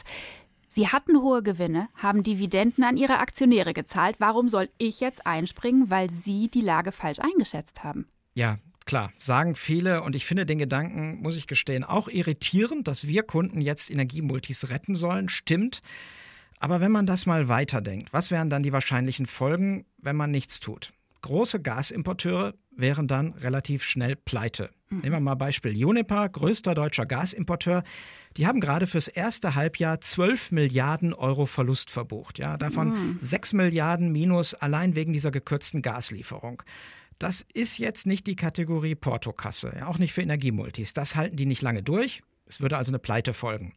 Sie 0.70 0.88
hatten 0.88 1.22
hohe 1.22 1.44
Gewinne, 1.44 1.88
haben 1.96 2.24
Dividenden 2.24 2.84
an 2.84 2.98
ihre 2.98 3.20
Aktionäre 3.20 3.74
gezahlt. 3.74 4.18
Warum 4.20 4.50
soll 4.50 4.70
ich 4.78 5.00
jetzt 5.00 5.26
einspringen, 5.26 5.90
weil 5.90 6.10
sie 6.10 6.50
die 6.50 6.62
Lage 6.62 6.92
falsch 6.92 7.20
eingeschätzt 7.20 7.84
haben? 7.84 8.08
Ja, 8.34 8.58
Klar, 8.88 9.12
sagen 9.20 9.56
viele 9.56 10.02
und 10.02 10.16
ich 10.16 10.26
finde 10.26 10.46
den 10.46 10.60
Gedanken, 10.60 11.22
muss 11.22 11.36
ich 11.36 11.46
gestehen, 11.46 11.84
auch 11.84 12.08
irritierend, 12.08 12.88
dass 12.88 13.06
wir 13.06 13.24
Kunden 13.24 13.60
jetzt 13.60 13.92
Energiemultis 13.92 14.70
retten 14.70 14.96
sollen. 14.96 15.28
Stimmt. 15.28 15.82
Aber 16.58 16.80
wenn 16.80 16.94
man 16.94 17.06
das 17.06 17.26
mal 17.26 17.50
weiterdenkt, 17.50 18.14
was 18.14 18.32
wären 18.32 18.50
dann 18.50 18.64
die 18.64 18.72
wahrscheinlichen 18.72 19.26
Folgen, 19.26 19.86
wenn 19.98 20.16
man 20.16 20.32
nichts 20.32 20.62
tut? 20.62 20.94
Große 21.22 21.62
Gasimporteure 21.62 22.54
wären 22.72 23.10
dann 23.10 23.34
relativ 23.34 23.84
schnell 23.84 24.16
pleite. 24.16 24.70
Mhm. 24.90 25.00
Nehmen 25.00 25.16
wir 25.16 25.20
mal 25.20 25.36
Beispiel 25.36 25.76
Juniper, 25.78 26.30
größter 26.30 26.74
deutscher 26.74 27.06
Gasimporteur. 27.06 27.84
Die 28.38 28.48
haben 28.48 28.62
gerade 28.62 28.88
fürs 28.88 29.10
erste 29.10 29.56
Halbjahr 29.56 30.00
12 30.00 30.54
Milliarden 30.54 31.14
Euro 31.14 31.46
Verlust 31.46 31.92
verbucht. 31.92 32.40
Ja, 32.40 32.56
davon 32.56 32.90
mhm. 32.90 33.18
6 33.20 33.52
Milliarden 33.52 34.14
minus 34.14 34.54
allein 34.54 34.96
wegen 34.96 35.12
dieser 35.12 35.32
gekürzten 35.32 35.82
Gaslieferung. 35.82 36.64
Das 37.20 37.46
ist 37.54 37.80
jetzt 37.80 38.06
nicht 38.06 38.28
die 38.28 38.36
Kategorie 38.36 38.96
Portokasse, 38.96 39.88
auch 39.88 39.98
nicht 39.98 40.14
für 40.14 40.22
Energiemultis. 40.22 40.94
Das 40.94 41.16
halten 41.16 41.36
die 41.36 41.46
nicht 41.46 41.62
lange 41.62 41.82
durch. 41.82 42.22
Es 42.46 42.62
würde 42.62 42.78
also 42.78 42.92
eine 42.92 43.00
Pleite 43.00 43.34
folgen. 43.34 43.74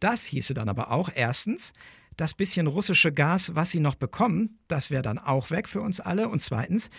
Das 0.00 0.24
hieße 0.24 0.54
dann 0.54 0.68
aber 0.68 0.90
auch 0.90 1.10
erstens, 1.14 1.72
das 2.16 2.34
bisschen 2.34 2.66
russische 2.66 3.12
Gas, 3.12 3.54
was 3.54 3.70
sie 3.70 3.80
noch 3.80 3.96
bekommen, 3.96 4.58
das 4.68 4.90
wäre 4.90 5.02
dann 5.02 5.18
auch 5.18 5.50
weg 5.50 5.68
für 5.68 5.80
uns 5.80 6.00
alle. 6.00 6.28
Und 6.28 6.40
zweitens, 6.40 6.90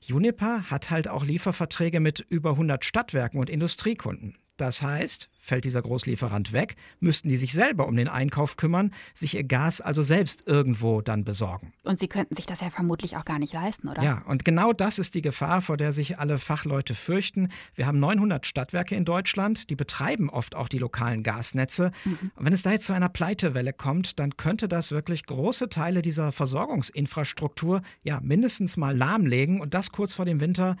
Juniper 0.00 0.70
hat 0.70 0.90
halt 0.90 1.08
auch 1.08 1.24
Lieferverträge 1.24 2.00
mit 2.00 2.20
über 2.28 2.50
100 2.50 2.84
Stadtwerken 2.84 3.38
und 3.38 3.48
Industriekunden. 3.48 4.36
Das 4.56 4.82
heißt, 4.82 5.28
fällt 5.38 5.64
dieser 5.64 5.82
Großlieferant 5.82 6.52
weg, 6.52 6.76
müssten 6.98 7.28
die 7.28 7.36
sich 7.36 7.52
selber 7.52 7.86
um 7.86 7.96
den 7.96 8.08
Einkauf 8.08 8.56
kümmern, 8.56 8.92
sich 9.14 9.36
ihr 9.36 9.44
Gas 9.44 9.80
also 9.80 10.02
selbst 10.02 10.46
irgendwo 10.46 11.00
dann 11.02 11.24
besorgen. 11.24 11.72
Und 11.84 11.98
sie 11.98 12.08
könnten 12.08 12.34
sich 12.34 12.46
das 12.46 12.60
ja 12.60 12.70
vermutlich 12.70 13.16
auch 13.16 13.24
gar 13.24 13.38
nicht 13.38 13.52
leisten, 13.52 13.88
oder? 13.88 14.02
Ja, 14.02 14.22
und 14.26 14.44
genau 14.44 14.72
das 14.72 14.98
ist 14.98 15.14
die 15.14 15.22
Gefahr, 15.22 15.60
vor 15.60 15.76
der 15.76 15.92
sich 15.92 16.18
alle 16.18 16.38
Fachleute 16.38 16.94
fürchten. 16.94 17.50
Wir 17.74 17.86
haben 17.86 18.00
900 18.00 18.44
Stadtwerke 18.44 18.94
in 18.96 19.04
Deutschland, 19.04 19.70
die 19.70 19.76
betreiben 19.76 20.30
oft 20.30 20.54
auch 20.54 20.68
die 20.68 20.78
lokalen 20.78 21.22
Gasnetze. 21.22 21.92
Mhm. 22.04 22.32
Und 22.34 22.44
wenn 22.44 22.52
es 22.52 22.62
da 22.62 22.72
jetzt 22.72 22.86
zu 22.86 22.92
einer 22.92 23.08
Pleitewelle 23.08 23.72
kommt, 23.72 24.18
dann 24.18 24.36
könnte 24.36 24.68
das 24.68 24.90
wirklich 24.90 25.26
große 25.26 25.68
Teile 25.68 26.02
dieser 26.02 26.32
Versorgungsinfrastruktur 26.32 27.82
ja 28.02 28.20
mindestens 28.20 28.76
mal 28.76 28.96
lahmlegen 28.96 29.60
und 29.60 29.74
das 29.74 29.92
kurz 29.92 30.14
vor 30.14 30.24
dem 30.24 30.40
Winter. 30.40 30.76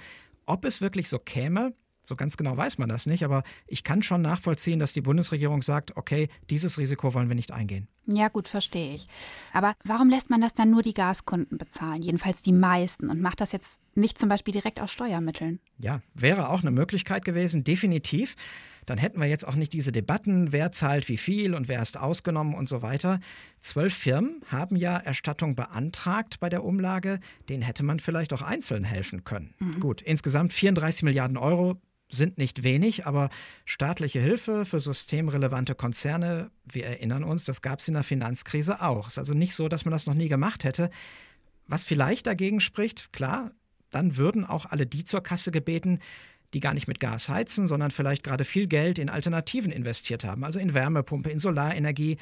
Ob 0.46 0.64
es 0.64 0.80
wirklich 0.80 1.08
so 1.08 1.18
käme, 1.18 1.74
so 2.06 2.14
ganz 2.14 2.36
genau 2.36 2.56
weiß 2.56 2.78
man 2.78 2.88
das 2.88 3.06
nicht, 3.06 3.24
aber 3.24 3.42
ich 3.66 3.82
kann 3.82 4.02
schon 4.02 4.22
nachvollziehen, 4.22 4.78
dass 4.78 4.92
die 4.92 5.00
Bundesregierung 5.00 5.62
sagt, 5.62 5.96
okay, 5.96 6.28
dieses 6.50 6.78
Risiko 6.78 7.14
wollen 7.14 7.28
wir 7.28 7.34
nicht 7.34 7.52
eingehen. 7.52 7.88
Ja, 8.06 8.28
gut, 8.28 8.46
verstehe 8.46 8.94
ich. 8.94 9.08
Aber 9.52 9.74
warum 9.84 10.08
lässt 10.08 10.30
man 10.30 10.40
das 10.40 10.54
dann 10.54 10.70
nur 10.70 10.82
die 10.82 10.94
Gaskunden 10.94 11.58
bezahlen? 11.58 12.02
Jedenfalls 12.02 12.42
die 12.42 12.52
meisten 12.52 13.10
und 13.10 13.20
macht 13.20 13.40
das 13.40 13.50
jetzt 13.50 13.80
nicht 13.96 14.18
zum 14.18 14.28
Beispiel 14.28 14.52
direkt 14.52 14.80
aus 14.80 14.92
Steuermitteln? 14.92 15.58
Ja, 15.78 16.00
wäre 16.14 16.50
auch 16.50 16.60
eine 16.60 16.70
Möglichkeit 16.70 17.24
gewesen, 17.24 17.64
definitiv. 17.64 18.36
Dann 18.86 18.98
hätten 18.98 19.20
wir 19.20 19.26
jetzt 19.26 19.46
auch 19.46 19.56
nicht 19.56 19.72
diese 19.72 19.90
Debatten, 19.90 20.52
wer 20.52 20.70
zahlt 20.70 21.08
wie 21.08 21.16
viel 21.16 21.54
und 21.54 21.66
wer 21.66 21.82
ist 21.82 21.98
ausgenommen 21.98 22.54
und 22.54 22.68
so 22.68 22.82
weiter. 22.82 23.18
Zwölf 23.58 23.92
Firmen 23.92 24.42
haben 24.46 24.76
ja 24.76 24.96
Erstattung 24.96 25.56
beantragt 25.56 26.38
bei 26.38 26.48
der 26.48 26.62
Umlage. 26.62 27.18
Denen 27.48 27.62
hätte 27.62 27.82
man 27.82 27.98
vielleicht 27.98 28.32
auch 28.32 28.42
einzeln 28.42 28.84
helfen 28.84 29.24
können. 29.24 29.54
Mhm. 29.58 29.80
Gut, 29.80 30.02
insgesamt 30.02 30.52
34 30.52 31.02
Milliarden 31.02 31.36
Euro 31.36 31.74
sind 32.16 32.38
nicht 32.38 32.62
wenig, 32.62 33.06
aber 33.06 33.30
staatliche 33.64 34.20
Hilfe 34.20 34.64
für 34.64 34.80
systemrelevante 34.80 35.74
Konzerne, 35.74 36.50
wir 36.64 36.86
erinnern 36.86 37.24
uns, 37.24 37.44
das 37.44 37.62
gab 37.62 37.80
es 37.80 37.88
in 37.88 37.94
der 37.94 38.02
Finanzkrise 38.02 38.82
auch. 38.82 39.06
Es 39.06 39.14
ist 39.14 39.18
also 39.18 39.34
nicht 39.34 39.54
so, 39.54 39.68
dass 39.68 39.84
man 39.84 39.92
das 39.92 40.06
noch 40.06 40.14
nie 40.14 40.28
gemacht 40.28 40.64
hätte. 40.64 40.90
Was 41.66 41.84
vielleicht 41.84 42.26
dagegen 42.26 42.60
spricht, 42.60 43.12
klar, 43.12 43.52
dann 43.90 44.16
würden 44.16 44.44
auch 44.44 44.66
alle 44.66 44.86
die 44.86 45.04
zur 45.04 45.22
Kasse 45.22 45.50
gebeten, 45.50 46.00
die 46.54 46.60
gar 46.60 46.74
nicht 46.74 46.88
mit 46.88 47.00
Gas 47.00 47.28
heizen, 47.28 47.66
sondern 47.66 47.90
vielleicht 47.90 48.22
gerade 48.22 48.44
viel 48.44 48.66
Geld 48.66 48.98
in 48.98 49.08
Alternativen 49.08 49.72
investiert 49.72 50.24
haben, 50.24 50.44
also 50.44 50.58
in 50.58 50.74
Wärmepumpe, 50.74 51.30
in 51.30 51.38
Solarenergie, 51.38 52.18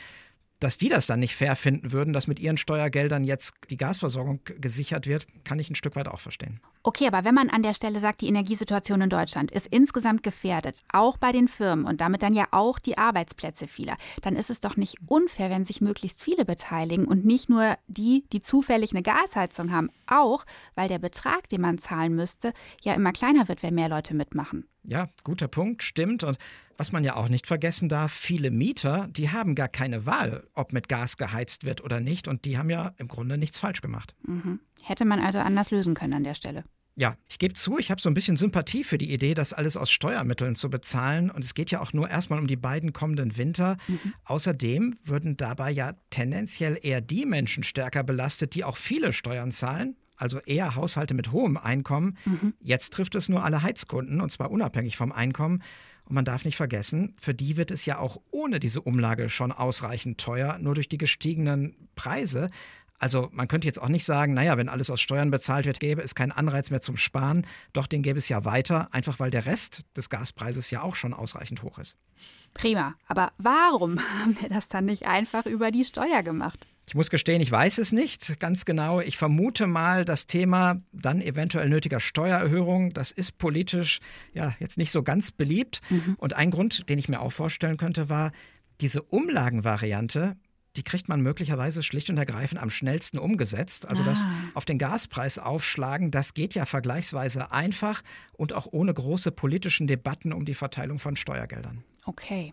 dass 0.65 0.79
die 0.79 0.89
das 0.89 1.07
dann 1.07 1.21
nicht 1.21 1.37
fair 1.37 1.57
finden 1.57 1.93
würden, 1.93 2.15
dass 2.15 2.27
mit 2.27 2.41
ihren 2.41 2.57
Steuergeldern 2.57 3.23
jetzt 3.23 3.55
die 3.71 3.77
Gasversorgung 3.77 4.41
gesichert 4.61 5.07
wird, 5.07 5.27
kann 5.45 5.59
ich 5.59 5.71
ein 5.71 5.75
Stück 5.75 5.95
weit 5.95 6.09
auch 6.09 6.21
verstehen. 6.21 6.61
Okay, 6.83 7.07
aber 7.07 7.25
wenn 7.25 7.35
man 7.35 7.51
an 7.51 7.63
der 7.63 7.75
Stelle 7.75 8.01
sagt, 8.01 8.23
die 8.23 8.29
Energiesituation 8.29 9.03
in 9.03 9.11
Deutschland 9.11 9.51
ist 9.51 9.67
insgesamt 9.67 10.23
gefährdet, 10.23 10.83
auch 10.91 11.17
bei 11.19 11.33
den 11.33 11.49
Firmen 11.49 11.85
und 11.85 12.01
damit 12.01 12.23
dann 12.23 12.35
ja 12.35 12.47
auch 12.51 12.79
die 12.79 12.99
Arbeitsplätze 12.99 13.67
vieler, 13.67 13.97
dann 14.23 14.37
ist 14.37 14.51
es 14.51 14.61
doch 14.61 14.77
nicht 14.77 14.97
unfair, 15.07 15.51
wenn 15.51 15.65
sich 15.65 15.81
möglichst 15.81 16.23
viele 16.23 16.45
beteiligen 16.45 17.07
und 17.07 17.25
nicht 17.25 17.49
nur 17.49 17.77
die, 17.87 18.25
die 18.33 18.41
zufällig 18.41 18.93
eine 18.93 19.03
Gasheizung 19.03 19.71
haben, 19.71 19.91
auch 20.07 20.45
weil 20.75 20.89
der 20.89 20.99
Betrag, 20.99 21.49
den 21.49 21.61
man 21.61 21.79
zahlen 21.79 22.15
müsste, 22.15 22.53
ja 22.83 22.95
immer 22.95 23.13
kleiner 23.13 23.49
wird, 23.49 23.63
wenn 23.63 23.75
mehr 23.75 23.89
Leute 23.89 24.15
mitmachen. 24.15 24.67
Ja, 24.87 25.09
guter 25.25 25.49
Punkt, 25.49 25.83
stimmt. 25.83 26.25
Und 26.25 26.37
was 26.77 26.93
man 26.93 27.05
ja 27.05 27.17
auch 27.17 27.29
nicht 27.29 27.47
vergessen 27.47 27.89
darf, 27.89 28.13
viele 28.13 28.51
Mieter, 28.51 29.09
die 29.11 29.31
haben 29.31 29.55
gar 29.55 29.69
keine 29.69 30.07
Wahl, 30.07 30.47
ob 30.55 30.73
mit 30.73 30.89
Gas 30.89 31.17
geheizt 31.17 31.65
wird 31.65 31.83
oder 31.83 32.01
nicht. 32.01 32.29
Und 32.29 32.45
die 32.45 32.59
haben 32.59 32.71
ja 32.71 32.93
im 32.99 33.09
Grunde 33.09 33.39
nichts 33.39 33.59
falsch 33.59 33.81
gemacht. 33.81 34.15
Mhm. 34.27 34.61
Hätte 34.83 35.05
man 35.05 35.21
also 35.21 35.39
anders 35.39 35.71
lösen 35.71 35.95
können 35.95 36.15
an 36.15 36.25
der 36.25 36.35
Stelle. 36.35 36.65
Ja, 36.97 37.17
ich 37.29 37.41
gebe 37.41 37.55
zu, 37.55 37.79
ich 37.79 37.91
habe 37.91 38.01
so 38.01 38.09
ein 38.09 38.15
bisschen 38.15 38.37
Sympathie 38.37 38.85
für 38.85 38.99
die 38.99 39.13
Idee, 39.13 39.35
das 39.35 39.53
alles 39.53 39.77
aus 39.77 39.91
Steuermitteln 39.91 40.55
zu 40.55 40.71
bezahlen. 40.71 41.29
Und 41.29 41.45
es 41.45 41.55
geht 41.55 41.73
ja 41.73 41.81
auch 41.81 41.93
nur 41.93 42.09
erstmal 42.09 42.39
um 42.39 42.47
die 42.47 42.57
beiden 42.57 42.93
kommenden 42.93 43.37
Winter. 43.37 43.79
Mhm. 43.89 44.15
Außerdem 44.25 44.99
würden 45.03 45.37
dabei 45.37 45.73
ja 45.73 45.95
tendenziell 46.11 46.79
eher 46.81 47.01
die 47.01 47.27
Menschen 47.27 47.65
stärker 47.65 48.05
belastet, 48.05 48.55
die 48.55 48.63
auch 48.63 48.77
viele 48.77 49.13
Steuern 49.13 49.51
zahlen 49.51 49.97
also 50.17 50.39
eher 50.41 50.77
Haushalte 50.77 51.15
mit 51.15 51.33
hohem 51.33 51.57
Einkommen. 51.57 52.17
Mhm. 52.25 52.55
Jetzt 52.61 52.93
trifft 52.93 53.15
es 53.15 53.29
nur 53.29 53.45
alle 53.45 53.63
Heizkunden 53.63 54.21
und 54.21 54.31
zwar 54.31 54.51
unabhängig 54.51 54.97
vom 54.97 55.13
Einkommen. 55.13 55.63
Und 56.05 56.15
man 56.15 56.25
darf 56.25 56.45
nicht 56.45 56.57
vergessen, 56.57 57.15
für 57.21 57.35
die 57.35 57.57
wird 57.57 57.71
es 57.71 57.87
ja 57.87 57.99
auch 57.99 58.21
ohne 58.31 58.61
diese 58.61 58.83
Umlage 58.83 59.31
schon 59.31 59.53
ausreichend 59.53 60.21
teuer, 60.21 60.59
nur 60.59 60.75
durch 60.75 60.89
die 60.89 60.99
gestiegenen 60.99 61.89
Preise. 61.95 62.51
Also 62.99 63.29
man 63.33 63.49
könnte 63.49 63.67
jetzt 63.67 63.81
auch 63.81 63.89
nicht 63.89 64.05
sagen, 64.05 64.35
naja, 64.35 64.57
wenn 64.57 64.69
alles 64.69 64.91
aus 64.91 65.01
Steuern 65.01 65.31
bezahlt 65.31 65.67
wird, 65.67 65.81
gäbe 65.81 66.03
es 66.03 66.15
keinen 66.15 66.33
Anreiz 66.33 66.71
mehr 66.71 66.81
zum 66.81 66.97
Sparen. 66.97 67.47
Doch 67.73 67.87
den 67.87 68.03
gäbe 68.03 68.19
es 68.19 68.29
ja 68.29 68.45
weiter, 68.45 68.89
einfach 68.93 69.19
weil 69.19 69.31
der 69.31 69.47
Rest 69.47 69.83
des 69.97 70.11
Gaspreises 70.11 70.71
ja 70.71 70.83
auch 70.83 70.95
schon 70.95 71.15
ausreichend 71.15 71.63
hoch 71.63 71.79
ist. 71.79 71.97
Prima. 72.55 72.95
Aber 73.07 73.33
warum 73.39 73.99
haben 74.21 74.41
wir 74.41 74.49
das 74.49 74.69
dann 74.69 74.85
nicht 74.87 75.07
einfach 75.07 75.47
über 75.47 75.71
die 75.71 75.85
Steuer 75.85 76.23
gemacht? 76.23 76.67
Ich 76.87 76.95
muss 76.95 77.11
gestehen, 77.11 77.41
ich 77.41 77.51
weiß 77.51 77.79
es 77.79 77.93
nicht 77.93 78.39
ganz 78.41 78.65
genau. 78.65 79.01
Ich 79.01 79.17
vermute 79.17 79.67
mal, 79.67 80.05
das 80.05 80.27
Thema 80.27 80.83
dann 80.93 81.23
eventuell 81.23 81.69
nötiger 81.69 81.99
Steuererhöhung, 81.99 82.93
das 82.93 83.11
ist 83.11 83.39
politisch 83.39 84.01
ja 84.35 84.55
jetzt 84.59 84.77
nicht 84.77 84.91
so 84.91 85.03
ganz 85.03 85.31
beliebt. 85.31 85.81
Mhm. 85.89 86.15
Und 86.19 86.35
ein 86.35 86.51
Grund, 86.51 86.89
den 86.89 86.99
ich 86.99 87.09
mir 87.09 87.21
auch 87.21 87.33
vorstellen 87.33 87.79
könnte, 87.79 88.11
war, 88.11 88.33
diese 88.81 89.03
Umlagenvariante, 89.03 90.37
die 90.77 90.83
kriegt 90.83 91.09
man 91.09 91.21
möglicherweise 91.21 91.83
schlicht 91.83 92.11
und 92.11 92.19
ergreifend 92.19 92.61
am 92.61 92.71
schnellsten 92.71 93.19
umgesetzt. 93.19 93.89
Also 93.91 94.03
ah. 94.03 94.07
das 94.07 94.27
auf 94.55 94.65
den 94.65 94.79
Gaspreis 94.79 95.39
aufschlagen, 95.39 96.11
das 96.11 96.35
geht 96.35 96.55
ja 96.55 96.67
vergleichsweise 96.67 97.53
einfach 97.53 98.03
und 98.33 98.53
auch 98.53 98.67
ohne 98.71 98.93
große 98.93 99.31
politischen 99.31 99.87
Debatten 99.87 100.33
um 100.33 100.45
die 100.45 100.55
Verteilung 100.55 100.99
von 100.99 101.17
Steuergeldern. 101.17 101.85
Okay. 102.07 102.53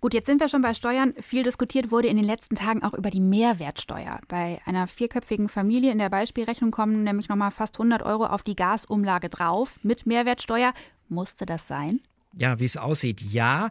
Gut, 0.00 0.14
jetzt 0.14 0.26
sind 0.26 0.40
wir 0.40 0.48
schon 0.48 0.62
bei 0.62 0.74
Steuern. 0.74 1.14
Viel 1.20 1.42
diskutiert 1.42 1.90
wurde 1.90 2.08
in 2.08 2.16
den 2.16 2.24
letzten 2.24 2.54
Tagen 2.54 2.82
auch 2.82 2.94
über 2.94 3.10
die 3.10 3.20
Mehrwertsteuer. 3.20 4.20
Bei 4.28 4.60
einer 4.64 4.86
vierköpfigen 4.86 5.48
Familie 5.48 5.90
in 5.90 5.98
der 5.98 6.10
Beispielrechnung 6.10 6.70
kommen 6.70 7.04
nämlich 7.04 7.28
nochmal 7.28 7.50
fast 7.50 7.74
100 7.74 8.02
Euro 8.02 8.26
auf 8.26 8.42
die 8.42 8.56
Gasumlage 8.56 9.28
drauf 9.28 9.78
mit 9.82 10.06
Mehrwertsteuer. 10.06 10.72
Musste 11.08 11.46
das 11.46 11.66
sein? 11.66 12.00
Ja, 12.34 12.60
wie 12.60 12.64
es 12.64 12.76
aussieht, 12.76 13.20
ja. 13.20 13.70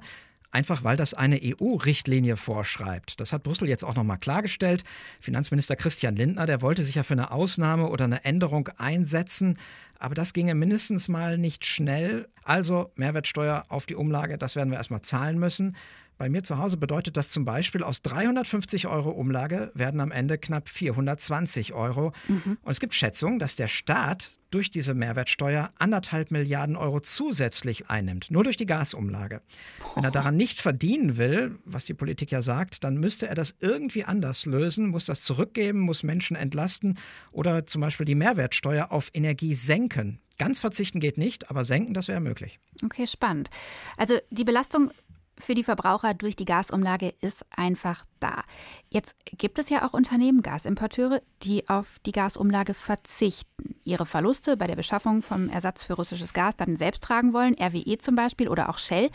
Einfach 0.51 0.83
weil 0.83 0.95
das 0.95 1.13
eine 1.13 1.39
EU-Richtlinie 1.43 2.38
vorschreibt. 2.38 3.19
Das 3.19 3.33
hat 3.33 3.43
Brüssel 3.43 3.67
jetzt 3.67 3.83
auch 3.83 3.95
nochmal 3.95 4.17
klargestellt. 4.17 4.83
Finanzminister 5.19 5.75
Christian 5.75 6.15
Lindner, 6.15 6.45
der 6.45 6.62
wollte 6.62 6.83
sich 6.83 6.95
ja 6.95 7.03
für 7.03 7.13
eine 7.13 7.31
Ausnahme 7.31 7.89
oder 7.89 8.05
eine 8.05 8.24
Änderung 8.24 8.69
einsetzen. 8.77 9.57
Aber 10.00 10.16
das 10.16 10.34
ginge 10.34 10.56
mindestens 10.56 11.08
mal 11.08 11.38
nicht 11.38 11.66
schnell. 11.66 12.27
Also 12.44 12.92
Mehrwertsteuer 12.96 13.66
auf 13.70 13.86
die 13.86 13.96
Umlage, 13.96 14.38
das 14.38 14.56
werden 14.56 14.70
wir 14.70 14.77
erstmal 14.77 15.01
zahlen 15.01 15.39
müssen. 15.39 15.75
Bei 16.17 16.29
mir 16.29 16.43
zu 16.43 16.57
Hause 16.57 16.77
bedeutet 16.77 17.17
das 17.17 17.29
zum 17.29 17.45
Beispiel, 17.45 17.83
aus 17.83 18.01
350 18.01 18.88
Euro 18.88 19.12
Umlage 19.12 19.71
werden 19.74 20.00
am 20.00 20.12
Ende 20.12 20.38
knapp 20.38 20.67
420 20.67 21.74
Euro. 21.74 22.12
Mhm. 22.27 22.57
Und 22.62 22.71
es 22.71 22.79
gibt 22.79 22.93
Schätzungen, 22.93 23.39
dass 23.39 23.55
der 23.55 23.67
Staat 23.67 24.31
durch 24.50 24.69
diese 24.69 24.93
Mehrwertsteuer 24.93 25.71
anderthalb 25.77 26.31
Milliarden 26.31 26.75
Euro 26.75 27.00
zusätzlich 27.01 27.89
einnimmt, 27.89 28.31
nur 28.31 28.43
durch 28.43 28.57
die 28.57 28.65
Gasumlage. 28.65 29.41
Boah. 29.79 29.95
Wenn 29.97 30.03
er 30.05 30.12
daran 30.12 30.38
nicht 30.38 30.62
verdienen 30.62 31.17
will, 31.17 31.59
was 31.65 31.86
die 31.86 31.93
Politik 31.93 32.31
ja 32.31 32.41
sagt, 32.41 32.83
dann 32.83 32.97
müsste 32.97 33.27
er 33.27 33.36
das 33.36 33.55
irgendwie 33.59 34.05
anders 34.05 34.45
lösen, 34.45 34.88
muss 34.88 35.05
das 35.05 35.24
zurückgeben, 35.24 35.81
muss 35.81 36.03
Menschen 36.03 36.38
entlasten 36.38 36.97
oder 37.31 37.67
zum 37.67 37.81
Beispiel 37.81 38.05
die 38.05 38.15
Mehrwertsteuer 38.15 38.91
auf 38.91 39.09
Energie 39.13 39.53
senken. 39.53 40.19
Ganz 40.38 40.59
verzichten 40.59 41.00
geht 41.00 41.17
nicht, 41.17 41.50
aber 41.50 41.65
senken, 41.65 41.93
das 41.93 42.07
wäre 42.07 42.19
möglich. 42.19 42.59
Okay, 42.86 43.07
spannend. 43.07 43.50
Also 43.97 44.19
die 44.29 44.43
Belastung 44.43 44.91
für 45.39 45.53
die 45.53 45.63
Verbraucher 45.63 46.13
durch 46.13 46.36
die 46.36 46.46
Gasumlage 46.46 47.13
ist 47.22 47.46
einfach 47.56 48.03
da. 48.20 48.44
Jetzt 48.89 49.15
gibt 49.25 49.60
es 49.60 49.70
ja 49.70 49.88
auch 49.88 49.94
Unternehmen, 49.94 50.41
Gasimporteure, 50.41 51.22
die 51.44 51.70
auf 51.70 52.00
die 52.06 52.12
Gasumlage 52.12 52.74
verzichten, 52.74 53.75
ihre 53.84 54.06
Verluste 54.06 54.58
bei 54.58 54.67
der 54.67 54.75
Beschaffung 54.75 55.22
vom 55.22 55.50
Ersatz 55.50 55.84
für 55.84 55.94
russisches 55.94 56.34
Gas 56.34 56.56
dann 56.56 56.75
selbst 56.75 57.03
tragen 57.03 57.34
wollen, 57.34 57.56
RWE 57.60 57.98
zum 57.98 58.15
Beispiel 58.15 58.50
oder 58.50 58.70
auch 58.70 58.77
Shell. 58.77 59.10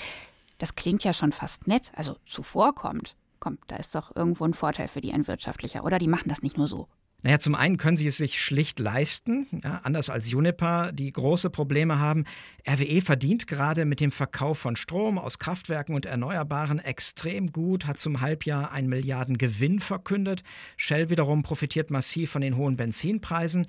Das 0.59 0.76
klingt 0.76 1.05
ja 1.05 1.12
schon 1.12 1.33
fast 1.33 1.67
nett, 1.67 1.93
also 1.97 2.17
zuvorkommt. 2.26 3.17
Komm, 3.41 3.59
da 3.67 3.76
ist 3.76 3.95
doch 3.95 4.14
irgendwo 4.14 4.45
ein 4.45 4.55
Vorteil 4.55 4.87
für 4.87 5.00
die 5.00 5.12
ein 5.12 5.26
wirtschaftlicher, 5.26 5.85
oder? 5.85 5.99
Die 5.99 6.09
machen 6.09 6.29
das 6.29 6.43
nicht 6.43 6.57
nur 6.57 6.69
so. 6.69 6.88
Naja, 7.23 7.38
zum 7.38 7.55
einen 7.55 7.76
können 7.76 7.97
sie 7.97 8.07
es 8.07 8.17
sich 8.17 8.43
schlicht 8.43 8.81
leisten, 8.81 9.47
ja, 9.62 9.81
anders 9.85 10.11
als 10.11 10.29
Juniper, 10.29 10.91
die 10.93 11.12
große 11.12 11.50
Probleme 11.50 12.00
haben. 12.00 12.25
RWE 12.69 13.00
verdient 13.00 13.47
gerade 13.47 13.85
mit 13.85 14.00
dem 14.00 14.11
Verkauf 14.11 14.59
von 14.59 14.75
Strom 14.75 15.19
aus 15.19 15.38
Kraftwerken 15.38 15.95
und 15.95 16.05
Erneuerbaren 16.05 16.81
extrem 16.81 17.52
gut, 17.52 17.87
hat 17.87 17.99
zum 17.99 18.21
Halbjahr 18.21 18.73
einen 18.73 18.88
Milliarden 18.88 19.38
Gewinn 19.38 19.79
verkündet. 19.79 20.43
Shell 20.76 21.11
wiederum 21.11 21.45
profitiert 21.45 21.91
massiv 21.91 22.33
von 22.33 22.43
den 22.43 22.57
hohen 22.57 22.76
Benzinpreisen. 22.76 23.67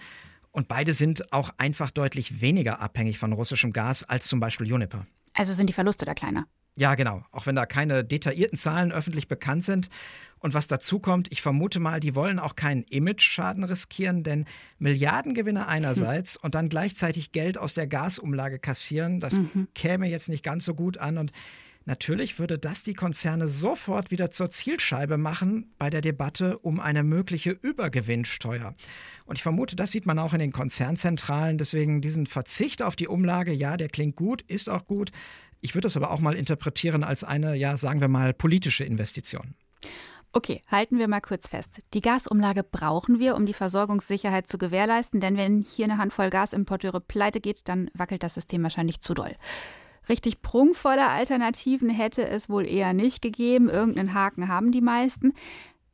Und 0.51 0.67
beide 0.67 0.93
sind 0.93 1.31
auch 1.31 1.51
einfach 1.57 1.91
deutlich 1.91 2.41
weniger 2.41 2.79
abhängig 2.79 3.19
von 3.19 3.33
russischem 3.33 3.71
Gas 3.71 4.03
als 4.03 4.27
zum 4.27 4.39
Beispiel 4.39 4.67
Juniper. 4.67 5.05
Also 5.33 5.53
sind 5.53 5.67
die 5.67 5.73
Verluste 5.73 6.05
da 6.05 6.13
kleiner? 6.13 6.47
Ja, 6.75 6.95
genau. 6.95 7.23
Auch 7.31 7.45
wenn 7.45 7.55
da 7.55 7.65
keine 7.65 8.03
detaillierten 8.03 8.57
Zahlen 8.57 8.91
öffentlich 8.91 9.27
bekannt 9.27 9.63
sind. 9.63 9.89
Und 10.39 10.53
was 10.53 10.67
dazu 10.67 10.99
kommt, 10.99 11.31
ich 11.31 11.41
vermute 11.41 11.79
mal, 11.79 12.01
die 12.01 12.15
wollen 12.15 12.37
auch 12.37 12.57
keinen 12.57 12.83
Image-Schaden 12.83 13.63
riskieren, 13.63 14.23
denn 14.23 14.45
Milliardengewinne 14.77 15.67
einerseits 15.67 16.35
hm. 16.35 16.41
und 16.43 16.55
dann 16.55 16.67
gleichzeitig 16.67 17.31
Geld 17.31 17.57
aus 17.57 17.73
der 17.73 17.87
Gasumlage 17.87 18.59
kassieren, 18.59 19.21
das 19.21 19.39
mhm. 19.39 19.69
käme 19.73 20.09
jetzt 20.09 20.27
nicht 20.27 20.43
ganz 20.43 20.65
so 20.65 20.75
gut 20.75 20.97
an. 20.97 21.17
Und 21.17 21.31
natürlich 21.85 22.39
würde 22.39 22.59
das 22.59 22.83
die 22.83 22.93
Konzerne 22.93 23.47
sofort 23.47 24.11
wieder 24.11 24.31
zur 24.31 24.49
Zielscheibe 24.49 25.17
machen 25.17 25.71
bei 25.77 25.89
der 25.89 26.01
Debatte 26.01 26.57
um 26.57 26.81
eine 26.81 27.03
mögliche 27.03 27.51
Übergewinnsteuer. 27.51 28.73
Und 29.25 29.37
ich 29.37 29.43
vermute, 29.43 29.77
das 29.77 29.91
sieht 29.93 30.05
man 30.05 30.19
auch 30.19 30.33
in 30.33 30.39
den 30.39 30.51
Konzernzentralen. 30.51 31.57
Deswegen 31.57 32.01
diesen 32.01 32.25
Verzicht 32.25 32.81
auf 32.81 32.97
die 32.97 33.07
Umlage, 33.07 33.53
ja, 33.53 33.77
der 33.77 33.87
klingt 33.87 34.17
gut, 34.17 34.41
ist 34.41 34.67
auch 34.67 34.85
gut. 34.87 35.11
Ich 35.63 35.75
würde 35.75 35.85
das 35.85 35.95
aber 35.95 36.11
auch 36.11 36.19
mal 36.19 36.35
interpretieren 36.35 37.05
als 37.05 37.23
eine, 37.23 37.55
ja, 37.55 37.77
sagen 37.77 38.01
wir 38.01 38.09
mal, 38.09 38.33
politische 38.33 38.83
Investition. 38.83 39.55
Okay, 40.33 40.61
halten 40.67 40.99
wir 40.99 41.07
mal 41.07 41.21
kurz 41.21 41.47
fest. 41.47 41.79
Die 41.93 42.01
Gasumlage 42.01 42.63
brauchen 42.63 43.17
wir, 43.19 43.35
um 43.37 43.45
die 43.45 43.53
Versorgungssicherheit 43.53 44.45
zu 44.45 44.57
gewährleisten, 44.57 45.21
denn 45.21 45.37
wenn 45.37 45.61
hier 45.61 45.85
eine 45.85 45.97
Handvoll 45.97 46.29
Gasimporteure 46.29 46.99
pleite 46.99 47.39
geht, 47.39 47.69
dann 47.69 47.89
wackelt 47.93 48.23
das 48.23 48.33
System 48.33 48.61
wahrscheinlich 48.61 48.99
zu 48.99 49.13
doll. 49.13 49.37
Richtig 50.09 50.41
prunkvolle 50.41 51.07
Alternativen 51.07 51.89
hätte 51.89 52.27
es 52.27 52.49
wohl 52.49 52.67
eher 52.67 52.91
nicht 52.91 53.21
gegeben. 53.21 53.69
Irgendeinen 53.69 54.13
Haken 54.13 54.49
haben 54.49 54.73
die 54.73 54.81
meisten. 54.81 55.31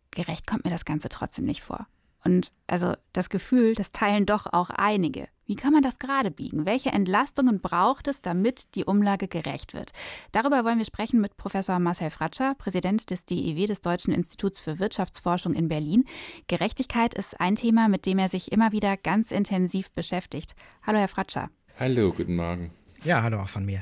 Gerecht 0.09 0.47
kommt 0.47 0.65
mir 0.65 0.71
das 0.71 0.85
Ganze 0.85 1.09
trotzdem 1.09 1.45
nicht 1.45 1.61
vor. 1.61 1.85
Und 2.23 2.53
also 2.65 2.95
das 3.13 3.29
Gefühl, 3.29 3.75
das 3.75 3.91
teilen 3.91 4.25
doch 4.25 4.47
auch 4.51 4.71
einige. 4.71 5.27
Wie 5.49 5.55
kann 5.55 5.73
man 5.73 5.81
das 5.81 5.97
gerade 5.97 6.29
biegen? 6.29 6.67
Welche 6.67 6.91
Entlastungen 6.91 7.59
braucht 7.59 8.07
es, 8.07 8.21
damit 8.21 8.75
die 8.75 8.85
Umlage 8.85 9.27
gerecht 9.27 9.73
wird? 9.73 9.93
Darüber 10.31 10.63
wollen 10.63 10.77
wir 10.77 10.85
sprechen 10.85 11.21
mit 11.21 11.37
Professor 11.37 11.79
Marcel 11.79 12.11
Fratscher, 12.11 12.53
Präsident 12.53 13.09
des 13.09 13.25
DIW, 13.25 13.65
des 13.65 13.81
Deutschen 13.81 14.13
Instituts 14.13 14.59
für 14.59 14.77
Wirtschaftsforschung 14.77 15.55
in 15.55 15.67
Berlin. 15.67 16.05
Gerechtigkeit 16.45 17.15
ist 17.15 17.41
ein 17.41 17.55
Thema, 17.55 17.87
mit 17.87 18.05
dem 18.05 18.19
er 18.19 18.29
sich 18.29 18.51
immer 18.51 18.71
wieder 18.71 18.95
ganz 18.95 19.31
intensiv 19.31 19.89
beschäftigt. 19.89 20.53
Hallo, 20.85 20.99
Herr 20.99 21.07
Fratscher. 21.07 21.49
Hallo, 21.79 22.13
guten 22.13 22.35
Morgen. 22.35 22.69
Ja, 23.03 23.23
hallo 23.23 23.41
auch 23.41 23.49
von 23.49 23.65
mir. 23.65 23.81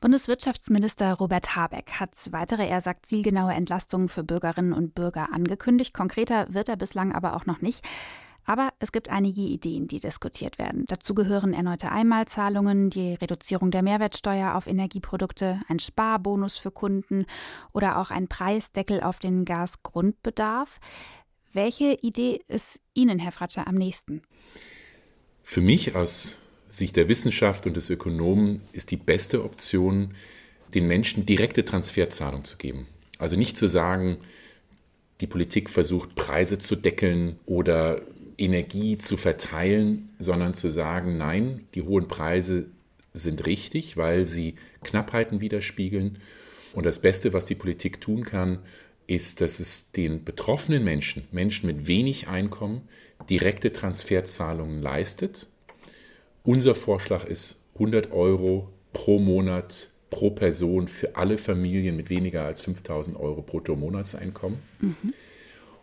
Bundeswirtschaftsminister 0.00 1.14
Robert 1.14 1.54
Habeck 1.54 2.00
hat 2.00 2.10
weitere, 2.32 2.66
er 2.66 2.80
sagt, 2.80 3.06
zielgenaue 3.06 3.52
Entlastungen 3.52 4.08
für 4.08 4.24
Bürgerinnen 4.24 4.72
und 4.72 4.96
Bürger 4.96 5.28
angekündigt. 5.32 5.94
Konkreter 5.94 6.52
wird 6.52 6.68
er 6.68 6.76
bislang 6.76 7.12
aber 7.12 7.36
auch 7.36 7.46
noch 7.46 7.60
nicht. 7.60 7.86
Aber 8.50 8.72
es 8.80 8.90
gibt 8.90 9.10
einige 9.10 9.42
Ideen, 9.42 9.86
die 9.86 10.00
diskutiert 10.00 10.58
werden. 10.58 10.84
Dazu 10.88 11.14
gehören 11.14 11.54
erneute 11.54 11.92
Einmalzahlungen, 11.92 12.90
die 12.90 13.14
Reduzierung 13.14 13.70
der 13.70 13.82
Mehrwertsteuer 13.82 14.56
auf 14.56 14.66
Energieprodukte, 14.66 15.60
ein 15.68 15.78
Sparbonus 15.78 16.58
für 16.58 16.72
Kunden 16.72 17.26
oder 17.72 17.96
auch 17.98 18.10
ein 18.10 18.26
Preisdeckel 18.26 19.02
auf 19.02 19.20
den 19.20 19.44
Gasgrundbedarf. 19.44 20.80
Welche 21.52 21.96
Idee 22.02 22.40
ist 22.48 22.80
Ihnen, 22.92 23.20
Herr 23.20 23.30
Fratscher, 23.30 23.68
am 23.68 23.76
nächsten? 23.76 24.22
Für 25.44 25.60
mich 25.60 25.94
aus 25.94 26.38
Sicht 26.66 26.96
der 26.96 27.08
Wissenschaft 27.08 27.68
und 27.68 27.76
des 27.76 27.88
Ökonomen 27.88 28.62
ist 28.72 28.90
die 28.90 28.96
beste 28.96 29.44
Option, 29.44 30.16
den 30.74 30.88
Menschen 30.88 31.24
direkte 31.24 31.64
Transferzahlung 31.64 32.42
zu 32.42 32.56
geben. 32.56 32.88
Also 33.16 33.36
nicht 33.36 33.56
zu 33.56 33.68
sagen, 33.68 34.18
die 35.20 35.28
Politik 35.28 35.70
versucht, 35.70 36.16
Preise 36.16 36.58
zu 36.58 36.74
deckeln 36.74 37.38
oder 37.46 38.00
Energie 38.40 38.98
zu 38.98 39.16
verteilen, 39.16 40.10
sondern 40.18 40.54
zu 40.54 40.68
sagen, 40.68 41.18
nein, 41.18 41.66
die 41.74 41.82
hohen 41.82 42.08
Preise 42.08 42.66
sind 43.12 43.46
richtig, 43.46 43.96
weil 43.96 44.24
sie 44.26 44.54
Knappheiten 44.82 45.40
widerspiegeln. 45.40 46.18
Und 46.72 46.86
das 46.86 47.00
Beste, 47.00 47.32
was 47.32 47.46
die 47.46 47.54
Politik 47.54 48.00
tun 48.00 48.24
kann, 48.24 48.60
ist, 49.06 49.40
dass 49.40 49.58
es 49.60 49.90
den 49.92 50.24
betroffenen 50.24 50.84
Menschen, 50.84 51.26
Menschen 51.32 51.66
mit 51.66 51.86
wenig 51.88 52.28
Einkommen, 52.28 52.82
direkte 53.28 53.72
Transferzahlungen 53.72 54.80
leistet 54.80 55.48
unser 56.42 56.74
Vorschlag 56.74 57.24
ist 57.24 57.64
100 57.74 58.12
Euro 58.12 58.68
pro 58.92 59.18
Monat 59.18 59.90
pro 60.10 60.30
Person 60.30 60.88
für 60.88 61.14
alle 61.14 61.38
Familien 61.38 61.96
mit 61.96 62.10
weniger 62.10 62.44
als 62.44 62.62
5000 62.62 63.16
Euro 63.16 63.42
brutto 63.42 63.76
Monatseinkommen. 63.76 64.58
Mhm. 64.80 65.14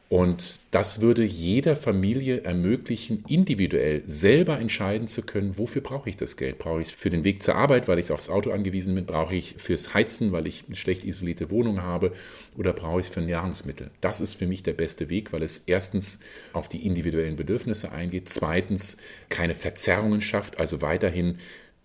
Und 0.09 0.61
das 0.71 1.01
würde 1.01 1.25
jeder 1.25 1.75
Familie 1.75 2.43
ermöglichen, 2.43 3.25
individuell 3.27 4.03
selber 4.05 4.57
entscheiden 4.57 5.09
zu 5.09 5.21
können, 5.21 5.57
wofür 5.57 5.81
brauche 5.81 6.07
ich 6.07 6.15
das 6.15 6.37
Geld? 6.37 6.59
Brauche 6.59 6.81
ich 6.81 6.87
es 6.89 6.93
für 6.93 7.09
den 7.09 7.25
Weg 7.25 7.43
zur 7.43 7.55
Arbeit, 7.55 7.89
weil 7.89 7.99
ich 7.99 8.09
aufs 8.11 8.29
Auto 8.29 8.51
angewiesen 8.51 8.95
bin? 8.95 9.05
Brauche 9.05 9.35
ich 9.35 9.55
fürs 9.57 9.93
Heizen, 9.93 10.31
weil 10.31 10.47
ich 10.47 10.63
eine 10.65 10.77
schlecht 10.77 11.03
isolierte 11.03 11.49
Wohnung 11.49 11.81
habe? 11.81 12.13
Oder 12.57 12.71
brauche 12.71 13.01
ich 13.01 13.07
es 13.07 13.13
für 13.13 13.21
Nahrungsmittel? 13.21 13.91
Das 13.99 14.21
ist 14.21 14.35
für 14.35 14.47
mich 14.47 14.63
der 14.63 14.73
beste 14.73 15.09
Weg, 15.09 15.33
weil 15.33 15.43
es 15.43 15.57
erstens 15.65 16.21
auf 16.53 16.69
die 16.69 16.85
individuellen 16.85 17.35
Bedürfnisse 17.35 17.91
eingeht, 17.91 18.29
zweitens 18.29 18.97
keine 19.27 19.55
Verzerrungen 19.55 20.21
schafft, 20.21 20.57
also 20.57 20.81
weiterhin 20.81 21.37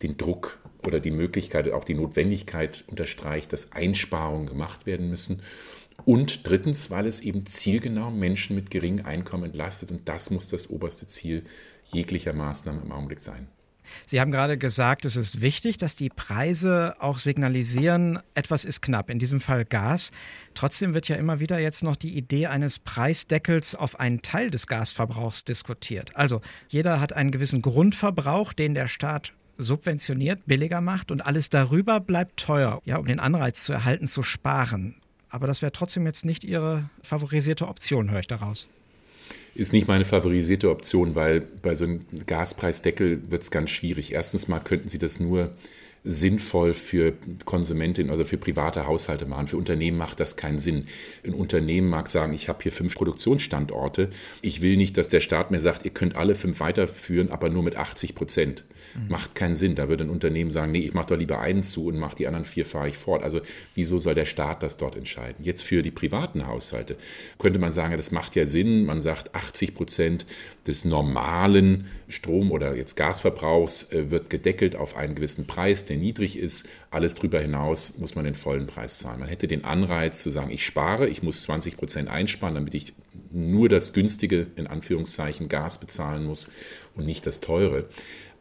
den 0.03 0.17
Druck 0.17 0.59
oder 0.87 1.01
die 1.01 1.11
Möglichkeit, 1.11 1.71
auch 1.73 1.85
die 1.85 1.95
Notwendigkeit 1.95 2.85
unterstreicht, 2.87 3.53
dass 3.53 3.73
Einsparungen 3.73 4.47
gemacht 4.47 4.87
werden 4.87 5.09
müssen. 5.09 5.43
Und 6.05 6.47
drittens, 6.49 6.91
weil 6.91 7.07
es 7.07 7.21
eben 7.21 7.47
zielgenau 7.47 8.11
Menschen 8.11 8.57
mit 8.57 8.71
geringem 8.71 9.07
Einkommen 9.07 9.45
entlastet. 9.45 9.91
Und 9.91 10.09
das 10.09 10.31
muss 10.31 10.49
das 10.49 10.71
oberste 10.71 11.07
Ziel 11.07 11.45
jeglicher 11.85 12.33
Maßnahmen 12.33 12.83
im 12.83 12.93
Augenblick 12.93 13.21
sein. 13.21 13.49
Sie 14.07 14.21
haben 14.21 14.31
gerade 14.31 14.59
gesagt, 14.59 15.05
es 15.05 15.17
ist 15.17 15.41
wichtig, 15.41 15.77
dass 15.77 15.97
die 15.97 16.09
Preise 16.09 16.95
auch 17.01 17.19
signalisieren, 17.19 18.21
etwas 18.35 18.65
ist 18.65 18.81
knapp, 18.81 19.11
in 19.11 19.19
diesem 19.19 19.41
Fall 19.41 19.65
Gas. 19.65 20.13
Trotzdem 20.55 20.95
wird 20.95 21.09
ja 21.09 21.17
immer 21.17 21.41
wieder 21.41 21.59
jetzt 21.59 21.83
noch 21.83 21.97
die 21.97 22.17
Idee 22.17 22.47
eines 22.47 22.79
Preisdeckels 22.79 23.75
auf 23.75 23.99
einen 23.99 24.23
Teil 24.23 24.51
des 24.51 24.67
Gasverbrauchs 24.67 25.45
diskutiert. 25.45 26.15
Also 26.17 26.41
jeder 26.69 27.01
hat 27.01 27.13
einen 27.13 27.31
gewissen 27.33 27.63
Grundverbrauch, 27.63 28.53
den 28.53 28.75
der 28.75 28.89
Staat 28.89 29.33
subventioniert, 29.59 30.47
billiger 30.47 30.81
macht 30.81 31.11
und 31.11 31.21
alles 31.21 31.51
darüber 31.51 32.01
bleibt 32.01 32.39
teuer, 32.39 32.81
ja, 32.85 32.97
um 32.97 33.07
den 33.07 33.21
Anreiz 33.21 33.65
zu 33.65 33.73
erhalten, 33.73 34.07
zu 34.07 34.23
sparen. 34.23 35.02
Aber 35.33 35.47
das 35.47 35.63
wäre 35.63 35.73
trotzdem 35.73 36.05
jetzt 36.05 36.27
nicht 36.27 36.45
Ihre 36.45 36.91
favorisierte 37.03 37.67
Option, 37.67 38.11
höre 38.11 38.21
ich 38.21 38.27
daraus. 38.27 38.69
Ist 39.55 39.73
nicht 39.73 39.89
meine 39.89 40.05
favorisierte 40.05 40.71
Option, 40.71 41.15
weil 41.15 41.41
bei 41.41 41.75
so 41.75 41.87
einem 41.87 42.05
Gaspreisdeckel 42.27 43.31
wird 43.31 43.43
es 43.43 43.51
ganz 43.51 43.71
schwierig. 43.71 44.13
Erstens 44.13 44.49
mal 44.49 44.61
könnten 44.61 44.89
Sie 44.89 44.99
das 44.99 45.21
nur 45.21 45.53
sinnvoll 46.05 46.75
für 46.75 47.15
Konsumentinnen, 47.45 48.11
also 48.11 48.25
für 48.25 48.37
private 48.37 48.87
Haushalte 48.87 49.27
machen. 49.27 49.47
Für 49.47 49.57
Unternehmen 49.57 49.97
macht 49.97 50.19
das 50.19 50.37
keinen 50.37 50.59
Sinn. 50.59 50.87
Ein 51.25 51.35
Unternehmen 51.35 51.89
mag 51.89 52.09
sagen, 52.09 52.35
ich 52.35 52.49
habe 52.49 52.63
hier 52.63 52.73
fünf 52.73 52.97
Produktionsstandorte. 52.97 54.11
Ich 54.41 54.63
will 54.63 54.77
nicht, 54.77 54.97
dass 54.97 55.11
der 55.11 55.21
Staat 55.21 55.53
mir 55.53 55.61
sagt, 55.61 55.85
ihr 55.85 55.93
könnt 55.93 56.17
alle 56.17 56.35
fünf 56.35 56.59
weiterführen, 56.59 57.31
aber 57.31 57.51
nur 57.51 57.63
mit 57.63 57.77
80 57.77 58.17
Prozent. 58.17 58.65
Mhm. 58.95 59.09
Macht 59.09 59.37
keinen 59.37 59.55
Sinn. 59.55 59.77
Da 59.77 59.89
würde 59.89 60.05
ein 60.05 60.11
Unternehmen 60.11 60.51
sagen, 60.51 60.73
nee, 60.73 60.81
ich 60.81 60.93
mache 60.93 61.09
doch 61.09 61.17
lieber 61.17 61.39
einen 61.39 61.63
zu 61.63 61.87
und 61.87 61.99
mache 61.99 62.17
die 62.17 62.27
anderen 62.27 62.47
vier 62.47 62.67
fahre 62.67 62.89
ich 62.89 62.97
fort. 62.97 63.23
Also 63.23 63.41
wieso 63.77 64.01
soll 64.01 64.15
der 64.15 64.25
Staat 64.25 64.65
das 64.65 64.79
dort 64.79 64.97
entscheiden? 64.97 65.45
Jetzt 65.45 65.63
für 65.63 65.83
die 65.83 65.93
privaten 65.93 66.49
Haushalte 66.49 66.97
könnte 67.39 67.61
man 67.61 67.71
sagen, 67.71 67.97
das 67.97 68.11
macht 68.11 68.35
ja 68.35 68.45
Sinn. 68.45 68.87
Man 68.87 69.01
sagt, 69.01 69.35
80 69.37 69.75
Prozent 69.75 70.27
des 70.67 70.85
normalen 70.85 71.87
Strom- 72.09 72.51
oder 72.51 72.75
jetzt 72.75 72.97
Gasverbrauchs 72.97 73.93
äh, 73.93 74.11
wird 74.11 74.31
gedeckelt 74.31 74.75
auf 74.75 74.97
einen 74.97 75.15
gewissen 75.15 75.47
Preis, 75.47 75.85
der 75.93 75.99
niedrig 75.99 76.39
ist. 76.39 76.69
Alles 76.91 77.15
darüber 77.15 77.39
hinaus 77.39 77.99
muss 77.99 78.15
man 78.15 78.25
den 78.25 78.35
vollen 78.35 78.67
Preis 78.67 78.99
zahlen. 78.99 79.21
Man 79.21 79.29
hätte 79.29 79.47
den 79.47 79.65
Anreiz 79.65 80.23
zu 80.23 80.31
sagen, 80.31 80.51
ich 80.51 80.65
spare, 80.65 81.09
ich 81.09 81.23
muss 81.23 81.43
20 81.43 81.77
Prozent 81.77 82.09
einsparen, 82.09 82.55
damit 82.55 82.75
ich 82.75 82.95
nur 83.31 83.69
das 83.69 83.93
günstige, 83.93 84.47
in 84.57 84.67
Anführungszeichen, 84.67 85.49
Gas 85.49 85.79
bezahlen 85.79 86.25
muss 86.25 86.49
und 86.95 87.05
nicht 87.05 87.27
das 87.27 87.41
teure. 87.41 87.89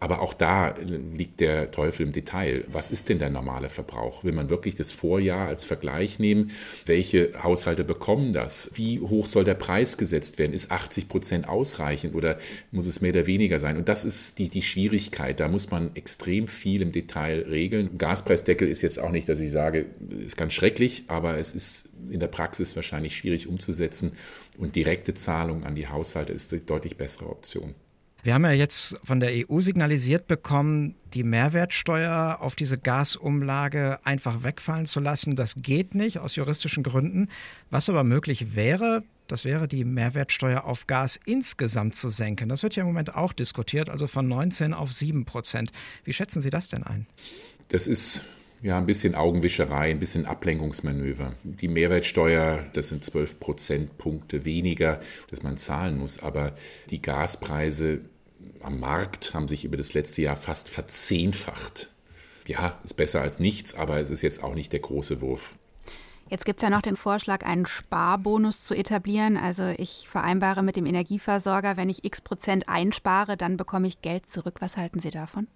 Aber 0.02 0.20
auch 0.22 0.34
da 0.34 0.74
liegt 0.80 1.42
der 1.42 1.70
Teufel 1.70 2.08
im 2.08 2.12
Detail. 2.12 2.66
Was 2.68 2.90
ist 2.90 3.08
denn 3.08 3.20
der 3.20 3.30
normale 3.30 3.70
Verbrauch? 3.70 4.24
Will 4.24 4.32
man 4.32 4.50
wirklich 4.50 4.74
das 4.74 4.92
Vorjahr 4.92 5.48
als 5.48 5.64
Vergleich 5.64 6.18
nehmen? 6.18 6.50
Welche 6.88 7.32
Haushalte 7.44 7.84
bekommen 7.84 8.34
das? 8.34 8.72
Wie 8.74 9.00
hoch 9.00 9.28
soll 9.28 9.44
der 9.44 9.54
Preis 9.54 9.98
gesetzt 9.98 10.40
werden? 10.40 10.54
Ist 10.54 10.72
80 10.72 11.08
Prozent 11.08 11.48
ausreichend 11.48 12.16
oder 12.16 12.40
muss 12.72 12.88
es 12.88 13.02
mehr 13.02 13.12
oder 13.12 13.28
weniger 13.28 13.60
sein? 13.60 13.78
Und 13.78 13.90
das 13.90 14.04
ist 14.04 14.40
die, 14.40 14.50
die 14.50 14.64
Schwierigkeit. 14.64 15.40
Da 15.40 15.48
muss 15.48 15.70
man 15.70 15.96
extrem 15.96 16.48
viel 16.48 16.82
im 16.82 16.92
Detail 16.92 17.46
regeln. 17.48 18.00
Gaspreisdeckel 18.00 18.68
ist 18.68 18.82
jetzt 18.82 18.98
auch 18.98 19.12
nicht, 19.12 19.30
dass 19.30 19.40
ich 19.40 19.52
sage, 19.52 19.86
ist 20.26 20.36
ganz 20.36 20.54
schrecklich, 20.54 21.04
aber 21.10 21.38
es 21.38 21.52
ist 21.52 21.90
in 22.10 22.20
der 22.20 22.28
Praxis 22.28 22.76
wahrscheinlich 22.76 23.16
schwierig 23.16 23.48
umzusetzen. 23.48 24.14
Und 24.58 24.76
direkte 24.76 25.14
Zahlung 25.14 25.64
an 25.64 25.76
die 25.76 25.90
Haushalte 25.90 26.34
ist 26.34 26.52
die 26.54 26.66
deutlich 26.66 26.98
bessere 26.98 27.30
Option. 27.30 27.76
Wir 28.24 28.36
haben 28.36 28.44
ja 28.44 28.52
jetzt 28.52 29.00
von 29.04 29.20
der 29.20 29.32
EU 29.32 29.62
signalisiert 29.62 30.28
bekommen, 30.28 30.96
die 31.14 31.24
Mehrwertsteuer 31.24 32.38
auf 32.40 32.56
diese 32.56 32.78
Gasumlage 32.78 34.00
einfach 34.04 34.44
wegfallen 34.44 34.86
zu 34.86 35.00
lassen. 35.00 35.36
Das 35.36 35.56
geht 35.56 35.96
nicht 35.96 36.20
aus 36.20 36.36
juristischen 36.36 36.84
Gründen. 36.84 37.30
Was 37.72 37.90
aber 37.90 38.04
möglich 38.04 38.56
wäre, 38.56 39.04
das 39.26 39.44
wäre 39.44 39.68
die 39.68 39.86
Mehrwertsteuer 39.86 40.66
auf 40.66 40.86
Gas 40.86 41.20
insgesamt 41.26 41.96
zu 41.96 42.12
senken. 42.12 42.48
Das 42.48 42.62
wird 42.62 42.76
ja 42.76 42.82
im 42.82 42.88
Moment 42.88 43.16
auch 43.16 43.34
diskutiert, 43.34 43.90
also 43.90 44.06
von 44.06 44.28
19 44.28 44.76
auf 44.76 44.94
7 44.94 45.26
Prozent. 45.26 45.72
Wie 46.04 46.14
schätzen 46.14 46.42
Sie 46.42 46.52
das 46.52 46.70
denn 46.70 46.84
ein? 46.84 47.08
Das 47.70 47.88
ist 47.88 48.26
ja, 48.62 48.78
ein 48.78 48.86
bisschen 48.86 49.16
Augenwischerei, 49.16 49.90
ein 49.90 50.00
bisschen 50.00 50.28
Ablenkungsmanöver. 50.28 51.34
Die 51.44 51.68
Mehrwertsteuer, 51.68 52.66
das 52.74 52.90
sind 52.90 53.04
12 53.04 53.40
Prozentpunkte 53.40 54.46
weniger, 54.46 55.00
dass 55.32 55.42
man 55.42 55.58
zahlen 55.58 55.98
muss. 55.98 56.22
Aber 56.22 56.54
die 56.92 57.02
Gaspreise 57.02 58.02
am 58.62 58.80
Markt 58.80 59.34
haben 59.34 59.48
sich 59.48 59.66
über 59.66 59.78
das 59.78 59.94
letzte 59.94 60.22
Jahr 60.22 60.36
fast 60.36 60.70
verzehnfacht. 60.70 61.90
Ja, 62.48 62.80
ist 62.84 62.96
besser 62.96 63.22
als 63.22 63.40
nichts, 63.40 63.76
aber 63.76 64.00
es 64.00 64.10
ist 64.10 64.22
jetzt 64.22 64.44
auch 64.44 64.56
nicht 64.56 64.74
der 64.74 64.80
große 64.80 65.22
Wurf. 65.22 65.56
Jetzt 66.30 66.46
gibt 66.46 66.60
es 66.60 66.64
ja 66.64 66.70
noch 66.70 66.82
den 66.82 66.96
Vorschlag, 66.96 67.46
einen 67.46 67.66
Sparbonus 67.66 68.64
zu 68.64 68.74
etablieren. 68.74 69.36
Also 69.36 69.74
ich 69.78 70.08
vereinbare 70.10 70.64
mit 70.64 70.78
dem 70.78 70.86
Energieversorger, 70.86 71.76
wenn 71.76 71.90
ich 71.90 72.06
x 72.06 72.22
Prozent 72.22 72.70
einspare, 72.70 73.36
dann 73.36 73.58
bekomme 73.58 73.88
ich 73.88 74.02
Geld 74.02 74.30
zurück. 74.30 74.62
Was 74.62 74.78
halten 74.78 75.00
Sie 75.00 75.12
davon? 75.12 75.48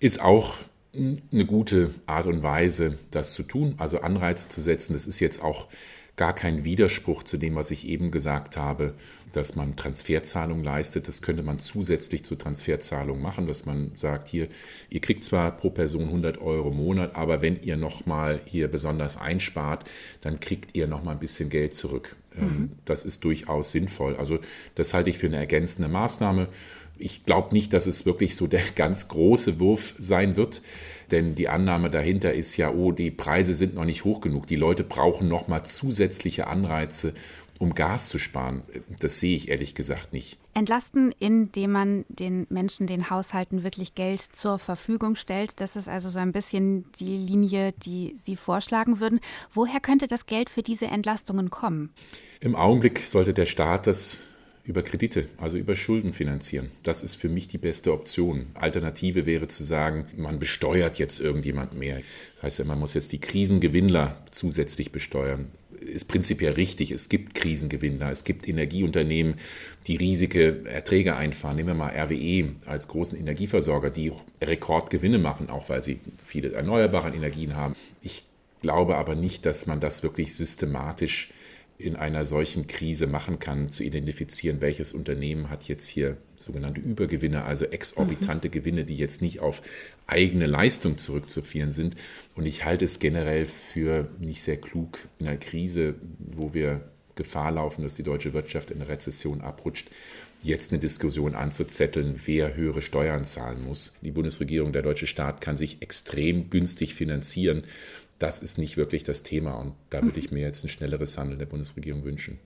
Ist 0.00 0.20
auch 0.22 0.56
eine 0.94 1.46
gute 1.46 1.94
Art 2.06 2.26
und 2.26 2.42
Weise, 2.42 2.98
das 3.10 3.34
zu 3.34 3.42
tun, 3.42 3.74
also 3.78 4.00
Anreize 4.00 4.48
zu 4.48 4.60
setzen. 4.60 4.94
Das 4.94 5.06
ist 5.06 5.20
jetzt 5.20 5.42
auch 5.42 5.68
gar 6.16 6.34
kein 6.34 6.64
Widerspruch 6.64 7.22
zu 7.22 7.38
dem, 7.38 7.54
was 7.54 7.70
ich 7.70 7.88
eben 7.88 8.10
gesagt 8.10 8.56
habe, 8.56 8.94
dass 9.32 9.56
man 9.56 9.76
Transferzahlungen 9.76 10.62
leistet. 10.62 11.08
Das 11.08 11.22
könnte 11.22 11.42
man 11.42 11.58
zusätzlich 11.58 12.22
zu 12.22 12.36
Transferzahlungen 12.36 13.22
machen, 13.22 13.46
dass 13.46 13.64
man 13.64 13.92
sagt, 13.94 14.28
hier, 14.28 14.48
ihr 14.90 15.00
kriegt 15.00 15.24
zwar 15.24 15.56
pro 15.56 15.70
Person 15.70 16.04
100 16.04 16.38
Euro 16.38 16.68
im 16.68 16.76
Monat, 16.76 17.16
aber 17.16 17.40
wenn 17.40 17.60
ihr 17.62 17.76
nochmal 17.76 18.40
hier 18.44 18.68
besonders 18.68 19.16
einspart, 19.16 19.88
dann 20.20 20.38
kriegt 20.38 20.76
ihr 20.76 20.86
nochmal 20.86 21.14
ein 21.14 21.20
bisschen 21.20 21.48
Geld 21.48 21.74
zurück. 21.74 22.16
Ähm, 22.36 22.44
mhm. 22.44 22.70
Das 22.84 23.04
ist 23.04 23.24
durchaus 23.24 23.72
sinnvoll. 23.72 24.16
Also 24.16 24.38
das 24.74 24.92
halte 24.94 25.10
ich 25.10 25.18
für 25.18 25.26
eine 25.26 25.36
ergänzende 25.36 25.88
Maßnahme. 25.88 26.48
Ich 27.02 27.24
glaube 27.26 27.54
nicht, 27.54 27.72
dass 27.72 27.86
es 27.86 28.06
wirklich 28.06 28.36
so 28.36 28.46
der 28.46 28.62
ganz 28.74 29.08
große 29.08 29.60
Wurf 29.60 29.94
sein 29.98 30.36
wird, 30.36 30.62
denn 31.10 31.34
die 31.34 31.48
Annahme 31.48 31.90
dahinter 31.90 32.32
ist 32.32 32.56
ja, 32.56 32.72
oh, 32.72 32.92
die 32.92 33.10
Preise 33.10 33.54
sind 33.54 33.74
noch 33.74 33.84
nicht 33.84 34.04
hoch 34.04 34.20
genug. 34.20 34.46
Die 34.46 34.56
Leute 34.56 34.84
brauchen 34.84 35.28
noch 35.28 35.48
mal 35.48 35.64
zusätzliche 35.64 36.46
Anreize, 36.46 37.12
um 37.58 37.74
Gas 37.74 38.08
zu 38.08 38.18
sparen. 38.18 38.64
Das 38.98 39.20
sehe 39.20 39.36
ich 39.36 39.48
ehrlich 39.48 39.74
gesagt 39.74 40.12
nicht. 40.12 40.38
Entlasten, 40.54 41.14
indem 41.18 41.72
man 41.72 42.04
den 42.08 42.46
Menschen, 42.50 42.86
den 42.86 43.08
Haushalten 43.08 43.62
wirklich 43.62 43.94
Geld 43.94 44.20
zur 44.20 44.58
Verfügung 44.58 45.16
stellt. 45.16 45.60
Das 45.60 45.76
ist 45.76 45.88
also 45.88 46.08
so 46.08 46.18
ein 46.18 46.32
bisschen 46.32 46.90
die 46.98 47.16
Linie, 47.16 47.72
die 47.72 48.16
Sie 48.22 48.36
vorschlagen 48.36 49.00
würden. 49.00 49.20
Woher 49.52 49.80
könnte 49.80 50.06
das 50.08 50.26
Geld 50.26 50.50
für 50.50 50.62
diese 50.62 50.86
Entlastungen 50.86 51.50
kommen? 51.50 51.90
Im 52.40 52.56
Augenblick 52.56 53.06
sollte 53.06 53.32
der 53.32 53.46
Staat 53.46 53.86
das 53.86 54.31
über 54.64 54.82
Kredite, 54.82 55.26
also 55.38 55.58
über 55.58 55.74
Schulden 55.74 56.12
finanzieren. 56.12 56.70
Das 56.84 57.02
ist 57.02 57.16
für 57.16 57.28
mich 57.28 57.48
die 57.48 57.58
beste 57.58 57.92
Option. 57.92 58.46
Alternative 58.54 59.26
wäre 59.26 59.48
zu 59.48 59.64
sagen, 59.64 60.06
man 60.16 60.38
besteuert 60.38 60.98
jetzt 60.98 61.20
irgendjemand 61.20 61.74
mehr. 61.74 62.00
Das 62.36 62.44
heißt 62.44 62.58
ja, 62.60 62.64
man 62.64 62.78
muss 62.78 62.94
jetzt 62.94 63.12
die 63.12 63.20
Krisengewinnler 63.20 64.22
zusätzlich 64.30 64.92
besteuern. 64.92 65.48
Ist 65.80 66.04
prinzipiell 66.04 66.52
richtig. 66.52 66.92
Es 66.92 67.08
gibt 67.08 67.34
Krisengewinnler. 67.34 68.10
Es 68.12 68.22
gibt 68.22 68.46
Energieunternehmen, 68.46 69.34
die 69.88 69.96
riesige 69.96 70.64
Erträge 70.64 71.16
einfahren. 71.16 71.56
Nehmen 71.56 71.70
wir 71.70 71.74
mal 71.74 71.90
RWE 71.90 72.54
als 72.66 72.86
großen 72.86 73.18
Energieversorger, 73.18 73.90
die 73.90 74.12
Rekordgewinne 74.40 75.18
machen, 75.18 75.50
auch 75.50 75.68
weil 75.70 75.82
sie 75.82 75.98
viele 76.24 76.52
erneuerbare 76.52 77.12
Energien 77.12 77.56
haben. 77.56 77.74
Ich 78.00 78.22
glaube 78.60 78.94
aber 78.96 79.16
nicht, 79.16 79.44
dass 79.44 79.66
man 79.66 79.80
das 79.80 80.04
wirklich 80.04 80.36
systematisch 80.36 81.32
in 81.78 81.96
einer 81.96 82.24
solchen 82.24 82.66
Krise 82.66 83.06
machen 83.06 83.38
kann, 83.38 83.70
zu 83.70 83.82
identifizieren, 83.82 84.60
welches 84.60 84.92
Unternehmen 84.92 85.50
hat 85.50 85.64
jetzt 85.64 85.88
hier 85.88 86.16
sogenannte 86.38 86.80
Übergewinne, 86.80 87.44
also 87.44 87.64
exorbitante 87.64 88.48
mhm. 88.48 88.52
Gewinne, 88.52 88.84
die 88.84 88.96
jetzt 88.96 89.22
nicht 89.22 89.40
auf 89.40 89.62
eigene 90.06 90.46
Leistung 90.46 90.98
zurückzuführen 90.98 91.72
sind. 91.72 91.96
Und 92.34 92.46
ich 92.46 92.64
halte 92.64 92.84
es 92.84 92.98
generell 92.98 93.46
für 93.46 94.10
nicht 94.18 94.42
sehr 94.42 94.56
klug 94.56 94.98
in 95.18 95.26
einer 95.26 95.38
Krise, 95.38 95.94
wo 96.18 96.54
wir 96.54 96.82
Gefahr 97.14 97.52
laufen, 97.52 97.82
dass 97.82 97.94
die 97.94 98.02
deutsche 98.02 98.32
Wirtschaft 98.32 98.70
in 98.70 98.80
eine 98.80 98.88
Rezession 98.88 99.42
abrutscht, 99.42 99.88
jetzt 100.42 100.72
eine 100.72 100.80
Diskussion 100.80 101.34
anzuzetteln, 101.34 102.20
wer 102.24 102.54
höhere 102.54 102.82
Steuern 102.82 103.24
zahlen 103.24 103.64
muss. 103.64 103.94
Die 104.02 104.10
Bundesregierung, 104.10 104.72
der 104.72 104.82
deutsche 104.82 105.06
Staat 105.06 105.40
kann 105.40 105.56
sich 105.56 105.82
extrem 105.82 106.50
günstig 106.50 106.94
finanzieren 106.94 107.64
das 108.22 108.40
ist 108.40 108.56
nicht 108.56 108.76
wirklich 108.76 109.02
das 109.02 109.22
Thema. 109.22 109.54
Und 109.54 109.74
da 109.90 110.02
würde 110.02 110.18
ich 110.18 110.30
mir 110.30 110.40
jetzt 110.40 110.64
ein 110.64 110.68
schnelleres 110.68 111.18
Handeln 111.18 111.38
der 111.38 111.46
Bundesregierung 111.46 112.04
wünschen. 112.04 112.38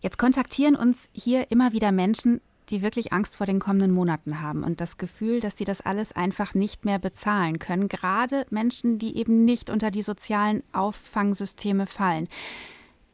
Jetzt 0.00 0.18
kontaktieren 0.18 0.74
uns 0.74 1.08
hier 1.12 1.50
immer 1.50 1.72
wieder 1.72 1.92
Menschen, 1.92 2.40
die 2.70 2.82
wirklich 2.82 3.12
Angst 3.12 3.36
vor 3.36 3.46
den 3.46 3.60
kommenden 3.60 3.92
Monaten 3.92 4.40
haben 4.40 4.62
und 4.62 4.80
das 4.80 4.98
Gefühl, 4.98 5.40
dass 5.40 5.56
sie 5.56 5.64
das 5.64 5.80
alles 5.80 6.12
einfach 6.12 6.54
nicht 6.54 6.84
mehr 6.84 6.98
bezahlen 6.98 7.58
können. 7.58 7.88
Gerade 7.88 8.46
Menschen, 8.50 8.98
die 8.98 9.16
eben 9.16 9.44
nicht 9.44 9.70
unter 9.70 9.90
die 9.90 10.02
sozialen 10.02 10.62
Auffangsysteme 10.72 11.86
fallen. 11.86 12.28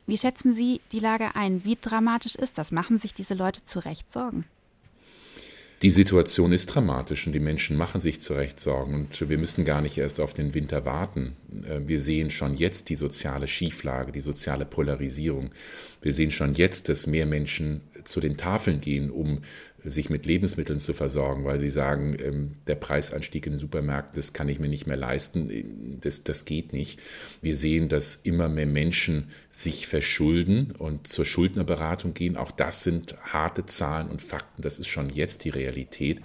Wie 0.07 0.19
schätzen 0.19 0.53
Sie 0.53 0.81
die 0.93 1.01
Lage 1.01 1.35
ein? 1.35 1.65
Wie 1.65 1.79
dramatisch 1.81 2.35
ist 2.35 2.59
das? 2.59 2.73
Machen 2.73 2.99
sich 2.99 3.15
diese 3.15 3.35
Leute 3.35 3.63
zu 3.63 3.79
Recht 3.79 4.11
Sorgen? 4.11 4.45
Die 5.83 5.91
Situation 5.91 6.53
ist 6.53 6.67
dramatisch 6.67 7.27
und 7.27 7.33
die 7.33 7.41
Menschen 7.41 7.77
machen 7.77 8.01
sich 8.01 8.21
zu 8.21 8.35
Recht 8.35 8.59
Sorgen 8.61 8.95
und 8.95 9.29
wir 9.29 9.39
müssen 9.39 9.65
gar 9.65 9.83
nicht 9.83 9.99
erst 9.99 10.21
auf 10.21 10.33
den 10.33 10.55
Winter 10.55 10.87
warten. 10.87 11.37
Äh, 11.67 11.81
wir 11.87 12.01
sehen 12.01 12.31
schon 12.31 12.55
jetzt 12.55 12.89
die 12.89 12.95
soziale 12.95 13.47
Schieflage, 13.47 14.13
die 14.13 14.21
soziale 14.21 14.65
Polarisierung. 14.65 15.51
Wir 16.01 16.13
sehen 16.13 16.31
schon 16.31 16.55
jetzt, 16.55 16.89
dass 16.89 17.07
mehr 17.07 17.27
Menschen 17.27 17.83
zu 18.05 18.21
den 18.21 18.37
Tafeln 18.37 18.81
gehen, 18.81 19.11
um 19.11 19.41
sich 19.85 20.09
mit 20.09 20.25
Lebensmitteln 20.25 20.79
zu 20.79 20.95
versorgen, 20.95 21.45
weil 21.45 21.59
sie 21.59 21.69
sagen, 21.69 22.17
ähm, 22.19 22.53
der 22.67 22.75
Preisanstieg 22.75 23.47
in 23.47 23.53
den 23.53 23.59
Supermärkten, 23.59 24.17
das 24.17 24.33
kann 24.33 24.49
ich 24.49 24.59
mir 24.59 24.69
nicht 24.69 24.87
mehr 24.87 24.97
leisten, 24.97 25.99
das, 26.01 26.25
das 26.25 26.45
geht 26.45 26.73
nicht. 26.73 27.01
Wir 27.43 27.57
sehen, 27.57 27.89
dass 27.89 28.17
immer 28.17 28.49
mehr 28.49 28.67
Menschen 28.67 29.29
sich 29.51 29.87
verschulden 29.87 30.73
und 30.73 31.07
zur 31.07 31.25
Schuldnerberatung 31.25 32.15
gehen. 32.15 32.37
Auch 32.37 32.53
das 32.53 32.83
sind 32.83 33.17
harte 33.23 33.67
Zahlen 33.67 34.09
und 34.09 34.23
Fakten, 34.23 34.63
das 34.63 34.79
ist 34.79 34.89
schon 34.89 35.11
jetzt 35.11 35.45
die 35.45 35.51
Realität. 35.51 36.23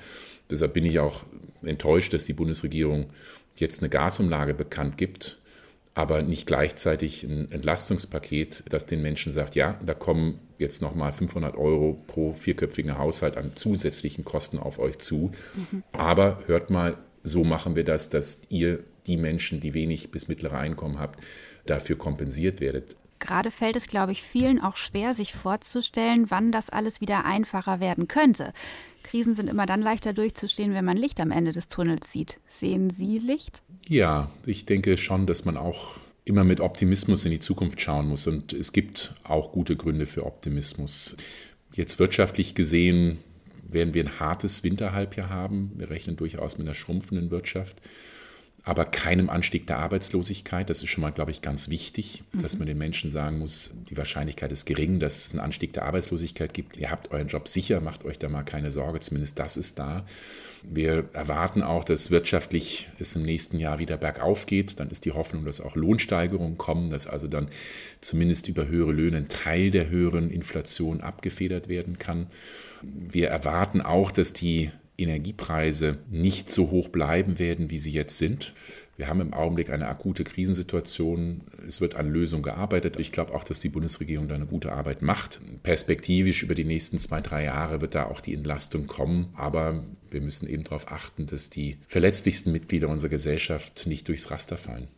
Deshalb 0.49 0.73
bin 0.73 0.85
ich 0.85 0.99
auch 0.99 1.23
enttäuscht, 1.61 2.13
dass 2.13 2.25
die 2.25 2.33
Bundesregierung 2.33 3.09
jetzt 3.55 3.81
eine 3.81 3.89
Gasumlage 3.89 4.53
bekannt 4.53 4.97
gibt 4.97 5.39
aber 5.93 6.21
nicht 6.21 6.47
gleichzeitig 6.47 7.23
ein 7.23 7.51
Entlastungspaket, 7.51 8.63
das 8.69 8.85
den 8.85 9.01
Menschen 9.01 9.31
sagt, 9.31 9.55
ja, 9.55 9.73
da 9.85 9.93
kommen 9.93 10.39
jetzt 10.57 10.81
nochmal 10.81 11.11
500 11.11 11.55
Euro 11.55 12.01
pro 12.07 12.33
vierköpfigen 12.33 12.97
Haushalt 12.97 13.37
an 13.37 13.55
zusätzlichen 13.55 14.23
Kosten 14.23 14.59
auf 14.59 14.79
euch 14.79 14.99
zu. 14.99 15.31
Mhm. 15.55 15.83
Aber 15.91 16.37
hört 16.45 16.69
mal, 16.69 16.97
so 17.23 17.43
machen 17.43 17.75
wir 17.75 17.83
das, 17.83 18.09
dass 18.09 18.41
ihr 18.49 18.83
die 19.07 19.17
Menschen, 19.17 19.59
die 19.59 19.73
wenig 19.73 20.11
bis 20.11 20.27
mittlere 20.27 20.57
Einkommen 20.57 20.99
habt, 20.99 21.19
dafür 21.65 21.97
kompensiert 21.97 22.61
werdet. 22.61 22.95
Gerade 23.19 23.51
fällt 23.51 23.75
es, 23.75 23.87
glaube 23.87 24.13
ich, 24.13 24.23
vielen 24.23 24.61
auch 24.61 24.77
schwer, 24.77 25.13
sich 25.13 25.33
vorzustellen, 25.33 26.31
wann 26.31 26.53
das 26.53 26.69
alles 26.69 27.01
wieder 27.01 27.25
einfacher 27.25 27.81
werden 27.81 28.07
könnte. 28.07 28.53
Krisen 29.03 29.33
sind 29.33 29.49
immer 29.49 29.65
dann 29.65 29.81
leichter 29.81 30.13
durchzustehen, 30.13 30.73
wenn 30.73 30.85
man 30.85 30.97
Licht 30.97 31.19
am 31.19 31.31
Ende 31.31 31.51
des 31.51 31.67
Tunnels 31.67 32.11
sieht. 32.11 32.39
Sehen 32.47 32.89
Sie 32.89 33.19
Licht? 33.19 33.63
Ja, 33.87 34.31
ich 34.45 34.65
denke 34.65 34.97
schon, 34.97 35.25
dass 35.25 35.45
man 35.45 35.57
auch 35.57 35.97
immer 36.25 36.43
mit 36.43 36.59
Optimismus 36.59 37.25
in 37.25 37.31
die 37.31 37.39
Zukunft 37.39 37.81
schauen 37.81 38.07
muss. 38.07 38.27
Und 38.27 38.53
es 38.53 38.71
gibt 38.71 39.15
auch 39.23 39.51
gute 39.51 39.75
Gründe 39.75 40.05
für 40.05 40.25
Optimismus. 40.25 41.15
Jetzt 41.73 41.99
wirtschaftlich 41.99 42.55
gesehen 42.55 43.17
werden 43.67 43.93
wir 43.93 44.03
ein 44.03 44.19
hartes 44.19 44.63
Winterhalbjahr 44.63 45.29
haben. 45.29 45.71
Wir 45.75 45.89
rechnen 45.89 46.15
durchaus 46.15 46.57
mit 46.57 46.67
einer 46.67 46.75
schrumpfenden 46.75 47.31
Wirtschaft. 47.31 47.81
Aber 48.63 48.85
keinem 48.85 49.29
Anstieg 49.29 49.67
der 49.67 49.79
Arbeitslosigkeit. 49.79 50.69
Das 50.69 50.83
ist 50.83 50.89
schon 50.89 51.01
mal, 51.01 51.11
glaube 51.11 51.31
ich, 51.31 51.41
ganz 51.41 51.69
wichtig, 51.69 52.23
mhm. 52.31 52.41
dass 52.41 52.57
man 52.59 52.67
den 52.67 52.77
Menschen 52.77 53.09
sagen 53.09 53.39
muss, 53.39 53.71
die 53.89 53.97
Wahrscheinlichkeit 53.97 54.51
ist 54.51 54.65
gering, 54.65 54.99
dass 54.99 55.27
es 55.27 55.31
einen 55.31 55.39
Anstieg 55.39 55.73
der 55.73 55.85
Arbeitslosigkeit 55.85 56.53
gibt. 56.53 56.77
Ihr 56.77 56.91
habt 56.91 57.11
euren 57.11 57.27
Job 57.27 57.47
sicher, 57.47 57.81
macht 57.81 58.05
euch 58.05 58.19
da 58.19 58.29
mal 58.29 58.43
keine 58.43 58.71
Sorge, 58.71 58.99
zumindest 58.99 59.39
das 59.39 59.57
ist 59.57 59.79
da. 59.79 60.05
Wir 60.61 61.05
erwarten 61.13 61.63
auch, 61.63 61.85
dass 61.85 62.11
wirtschaftlich 62.11 62.89
es 62.99 63.15
im 63.15 63.23
nächsten 63.23 63.59
Jahr 63.59 63.79
wieder 63.79 63.97
bergauf 63.97 64.45
geht. 64.45 64.79
Dann 64.79 64.89
ist 64.89 65.05
die 65.05 65.13
Hoffnung, 65.13 65.45
dass 65.45 65.61
auch 65.61 65.75
Lohnsteigerungen 65.75 66.57
kommen, 66.57 66.89
dass 66.89 67.07
also 67.07 67.27
dann 67.27 67.47
zumindest 68.01 68.49
über 68.49 68.67
höhere 68.67 68.91
Löhne 68.91 69.17
ein 69.17 69.29
Teil 69.29 69.71
der 69.71 69.89
höheren 69.89 70.29
Inflation 70.29 70.99
abgefedert 71.01 71.69
werden 71.69 71.97
kann. 71.97 72.27
Wir 72.81 73.29
erwarten 73.29 73.81
auch, 73.81 74.11
dass 74.11 74.33
die 74.33 74.71
Energiepreise 74.99 75.99
nicht 76.09 76.49
so 76.49 76.71
hoch 76.71 76.89
bleiben 76.89 77.39
werden, 77.39 77.69
wie 77.69 77.79
sie 77.79 77.91
jetzt 77.91 78.17
sind. 78.17 78.53
Wir 78.99 79.07
haben 79.07 79.21
im 79.21 79.33
Augenblick 79.33 79.69
eine 79.69 79.87
akute 79.87 80.25
Krisensituation. 80.25 81.43
Es 81.65 81.79
wird 81.79 81.95
an 81.95 82.11
Lösungen 82.11 82.43
gearbeitet. 82.43 82.99
Ich 82.99 83.13
glaube 83.13 83.33
auch, 83.33 83.45
dass 83.45 83.61
die 83.61 83.69
Bundesregierung 83.69 84.27
da 84.27 84.35
eine 84.35 84.45
gute 84.45 84.73
Arbeit 84.73 85.01
macht. 85.01 85.39
Perspektivisch 85.63 86.43
über 86.43 86.53
die 86.53 86.65
nächsten 86.65 86.97
zwei, 86.97 87.21
drei 87.21 87.45
Jahre 87.45 87.79
wird 87.79 87.95
da 87.95 88.07
auch 88.07 88.19
die 88.19 88.33
Entlastung 88.33 88.87
kommen. 88.87 89.29
Aber 89.35 89.85
wir 90.11 90.19
müssen 90.19 90.49
eben 90.49 90.65
darauf 90.65 90.91
achten, 90.91 91.27
dass 91.27 91.49
die 91.49 91.77
verletzlichsten 91.87 92.51
Mitglieder 92.51 92.89
unserer 92.89 93.09
Gesellschaft 93.09 93.87
nicht 93.87 94.05
durchs 94.09 94.31
Raster 94.31 94.57
fallen. 94.57 94.89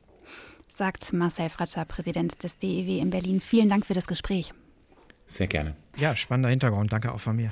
Sagt 0.67 1.13
Marcel 1.13 1.49
Fratscher, 1.49 1.85
Präsident 1.85 2.41
des 2.41 2.57
DEW 2.57 2.99
in 2.99 3.11
Berlin. 3.11 3.39
Vielen 3.39 3.69
Dank 3.69 3.85
für 3.85 3.93
das 3.93 4.07
Gespräch. 4.07 4.51
Sehr 5.27 5.45
gerne. 5.47 5.75
Ja, 5.95 6.15
spannender 6.15 6.49
Hintergrund. 6.49 6.91
Danke 6.91 7.11
auch 7.11 7.19
von 7.19 7.35
mir. 7.35 7.51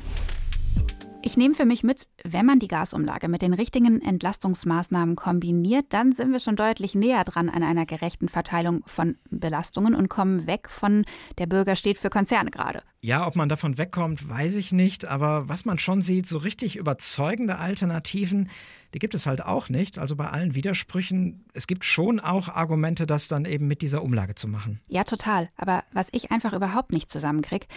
Ich 1.21 1.35
nehme 1.35 1.53
für 1.53 1.65
mich 1.65 1.83
mit, 1.83 2.07
wenn 2.23 2.45
man 2.45 2.59
die 2.59 2.69
Gasumlage 2.69 3.27
mit 3.27 3.41
den 3.41 3.53
richtigen 3.53 4.01
Entlastungsmaßnahmen 4.01 5.17
kombiniert, 5.17 5.87
dann 5.89 6.13
sind 6.13 6.31
wir 6.31 6.39
schon 6.39 6.55
deutlich 6.55 6.95
näher 6.95 7.25
dran 7.25 7.49
an 7.49 7.61
einer 7.61 7.85
gerechten 7.85 8.29
Verteilung 8.29 8.83
von 8.85 9.17
Belastungen 9.29 9.95
und 9.95 10.07
kommen 10.07 10.47
weg 10.47 10.69
von 10.69 11.03
der 11.37 11.47
Bürger 11.47 11.75
steht 11.75 11.97
für 11.97 12.09
Konzerne 12.09 12.51
gerade. 12.51 12.83
Ja, 13.01 13.27
ob 13.27 13.35
man 13.35 13.49
davon 13.49 13.77
wegkommt, 13.77 14.29
weiß 14.29 14.55
ich 14.55 14.71
nicht, 14.71 15.05
aber 15.05 15.49
was 15.49 15.65
man 15.65 15.77
schon 15.77 16.01
sieht, 16.01 16.25
so 16.25 16.37
richtig 16.37 16.77
überzeugende 16.77 17.57
Alternativen 17.57 18.49
die 18.93 18.99
gibt 18.99 19.15
es 19.15 19.25
halt 19.25 19.43
auch 19.43 19.69
nicht. 19.69 19.97
Also 19.97 20.15
bei 20.15 20.29
allen 20.29 20.55
Widersprüchen, 20.55 21.45
es 21.53 21.67
gibt 21.67 21.85
schon 21.85 22.19
auch 22.19 22.49
Argumente, 22.49 23.05
das 23.05 23.27
dann 23.27 23.45
eben 23.45 23.67
mit 23.67 23.81
dieser 23.81 24.03
Umlage 24.03 24.35
zu 24.35 24.47
machen. 24.47 24.79
Ja, 24.87 25.03
total. 25.03 25.49
Aber 25.55 25.83
was 25.93 26.09
ich 26.11 26.31
einfach 26.31 26.53
überhaupt 26.53 26.91
nicht 26.91 27.09
zusammenkriege, 27.09 27.67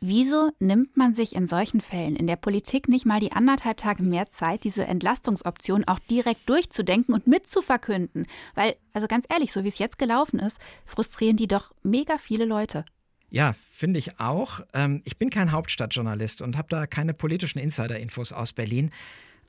wieso 0.00 0.50
nimmt 0.60 0.96
man 0.96 1.14
sich 1.14 1.34
in 1.34 1.46
solchen 1.46 1.80
Fällen 1.80 2.16
in 2.16 2.26
der 2.26 2.36
Politik 2.36 2.88
nicht 2.88 3.06
mal 3.06 3.20
die 3.20 3.32
anderthalb 3.32 3.78
Tage 3.78 4.02
mehr 4.02 4.30
Zeit, 4.30 4.64
diese 4.64 4.86
Entlastungsoption 4.86 5.84
auch 5.84 5.98
direkt 5.98 6.48
durchzudenken 6.48 7.14
und 7.14 7.26
mitzuverkünden? 7.26 8.26
Weil, 8.54 8.76
also 8.92 9.06
ganz 9.08 9.26
ehrlich, 9.28 9.52
so 9.52 9.64
wie 9.64 9.68
es 9.68 9.78
jetzt 9.78 9.98
gelaufen 9.98 10.38
ist, 10.38 10.58
frustrieren 10.84 11.36
die 11.36 11.48
doch 11.48 11.72
mega 11.82 12.18
viele 12.18 12.44
Leute. 12.44 12.84
Ja, 13.30 13.54
finde 13.68 13.98
ich 13.98 14.18
auch. 14.18 14.60
Ähm, 14.74 15.02
ich 15.04 15.16
bin 15.16 15.30
kein 15.30 15.52
Hauptstadtjournalist 15.52 16.42
und 16.42 16.58
habe 16.58 16.68
da 16.68 16.86
keine 16.86 17.14
politischen 17.14 17.60
Insider-Infos 17.60 18.32
aus 18.32 18.52
Berlin. 18.52 18.90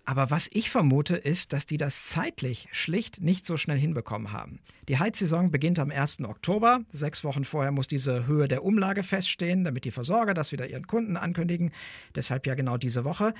Aber 0.03 0.31
was 0.31 0.49
ich 0.51 0.69
vermute, 0.69 1.15
ist, 1.15 1.53
dass 1.53 1.65
die 1.65 1.77
das 1.77 2.07
zeitlich 2.07 2.67
schlicht 2.71 3.21
nicht 3.21 3.45
so 3.45 3.55
schnell 3.55 3.77
hinbekommen 3.77 4.31
haben. 4.31 4.59
Die 4.89 4.97
Heizsaison 4.97 5.51
beginnt 5.51 5.77
am 5.77 5.91
1. 5.91 6.21
Oktober. 6.21 6.81
Sechs 6.91 7.23
Wochen 7.23 7.43
vorher 7.43 7.71
muss 7.71 7.87
diese 7.87 8.25
Höhe 8.25 8.47
der 8.47 8.63
Umlage 8.63 9.03
feststehen, 9.03 9.63
damit 9.63 9.85
die 9.85 9.91
Versorger 9.91 10.33
das 10.33 10.51
wieder 10.51 10.67
ihren 10.67 10.87
Kunden 10.87 11.17
ankündigen. 11.17 11.71
Deshalb 12.15 12.47
ja 12.47 12.55
genau 12.55 12.77
diese 12.77 13.05
Woche. 13.05 13.33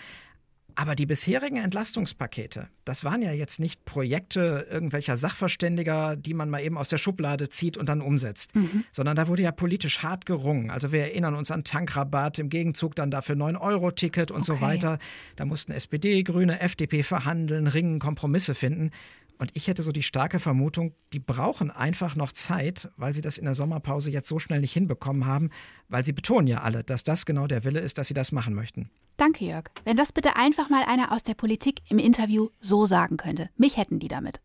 Aber 0.75 0.95
die 0.95 1.05
bisherigen 1.05 1.57
Entlastungspakete, 1.57 2.67
das 2.86 3.03
waren 3.03 3.21
ja 3.21 3.31
jetzt 3.31 3.60
nicht 3.60 3.86
Projekte 3.86 4.67
irgendwelcher 4.69 5.17
Sachverständiger, 5.17 6.15
die 6.15 6.34
man 6.34 6.49
mal 6.49 6.62
eben 6.62 6.77
aus 6.77 6.89
der 6.89 6.97
Schublade 6.97 7.49
zieht 7.49 7.77
und 7.77 7.89
dann 7.89 8.01
umsetzt, 8.01 8.55
mhm. 8.55 8.86
sondern 8.91 9.15
da 9.15 9.27
wurde 9.27 9.43
ja 9.43 9.51
politisch 9.51 10.03
hart 10.03 10.25
gerungen. 10.25 10.69
Also 10.69 10.91
wir 10.91 11.01
erinnern 11.01 11.36
uns 11.36 11.51
an 11.51 11.63
Tankrabatt, 11.63 12.39
im 12.39 12.49
Gegenzug 12.49 12.95
dann 12.95 13.12
dafür 13.12 13.36
9-Euro-Ticket 13.36 14.31
und 14.31 14.41
okay. 14.41 14.45
so 14.45 14.62
weiter. 14.62 14.99
Da 15.36 15.45
mussten 15.45 15.71
SPD, 15.71 16.23
Grüne, 16.23 16.60
FDP 16.60 17.03
verhandeln, 17.03 17.67
ringen, 17.67 17.99
Kompromisse 17.99 18.55
finden. 18.55 18.91
Und 19.41 19.49
ich 19.56 19.67
hätte 19.67 19.82
so 19.82 19.91
die 19.91 20.04
starke 20.04 20.38
Vermutung, 20.38 20.93
die 21.13 21.19
brauchen 21.19 21.71
einfach 21.71 22.15
noch 22.15 22.32
Zeit, 22.32 22.91
weil 22.95 23.12
sie 23.12 23.21
das 23.21 23.39
in 23.39 23.45
der 23.45 23.56
Sommerpause 23.56 24.12
jetzt 24.12 24.27
so 24.27 24.38
schnell 24.38 24.62
nicht 24.62 24.71
hinbekommen 24.71 25.25
haben, 25.25 25.49
weil 25.89 26.06
sie 26.06 26.13
betonen 26.13 26.45
ja 26.45 26.62
alle, 26.62 26.84
dass 26.84 27.04
das 27.04 27.25
genau 27.25 27.47
der 27.47 27.63
Wille 27.63 27.80
ist, 27.80 27.97
dass 27.97 28.08
sie 28.08 28.13
das 28.13 28.32
machen 28.32 28.54
möchten. 28.54 28.91
Danke, 29.17 29.43
Jörg. 29.43 29.71
Wenn 29.84 29.97
das 29.97 30.12
bitte 30.12 30.36
einfach 30.36 30.69
mal 30.69 30.84
einer 30.84 31.12
aus 31.12 31.23
der 31.23 31.34
Politik 31.34 31.80
im 31.89 31.97
Interview 31.97 32.49
so 32.60 32.86
sagen 32.86 33.17
könnte. 33.17 33.49
Mich 33.58 33.77
hätten 33.77 33.97
die 33.97 34.10
damit. 34.10 34.41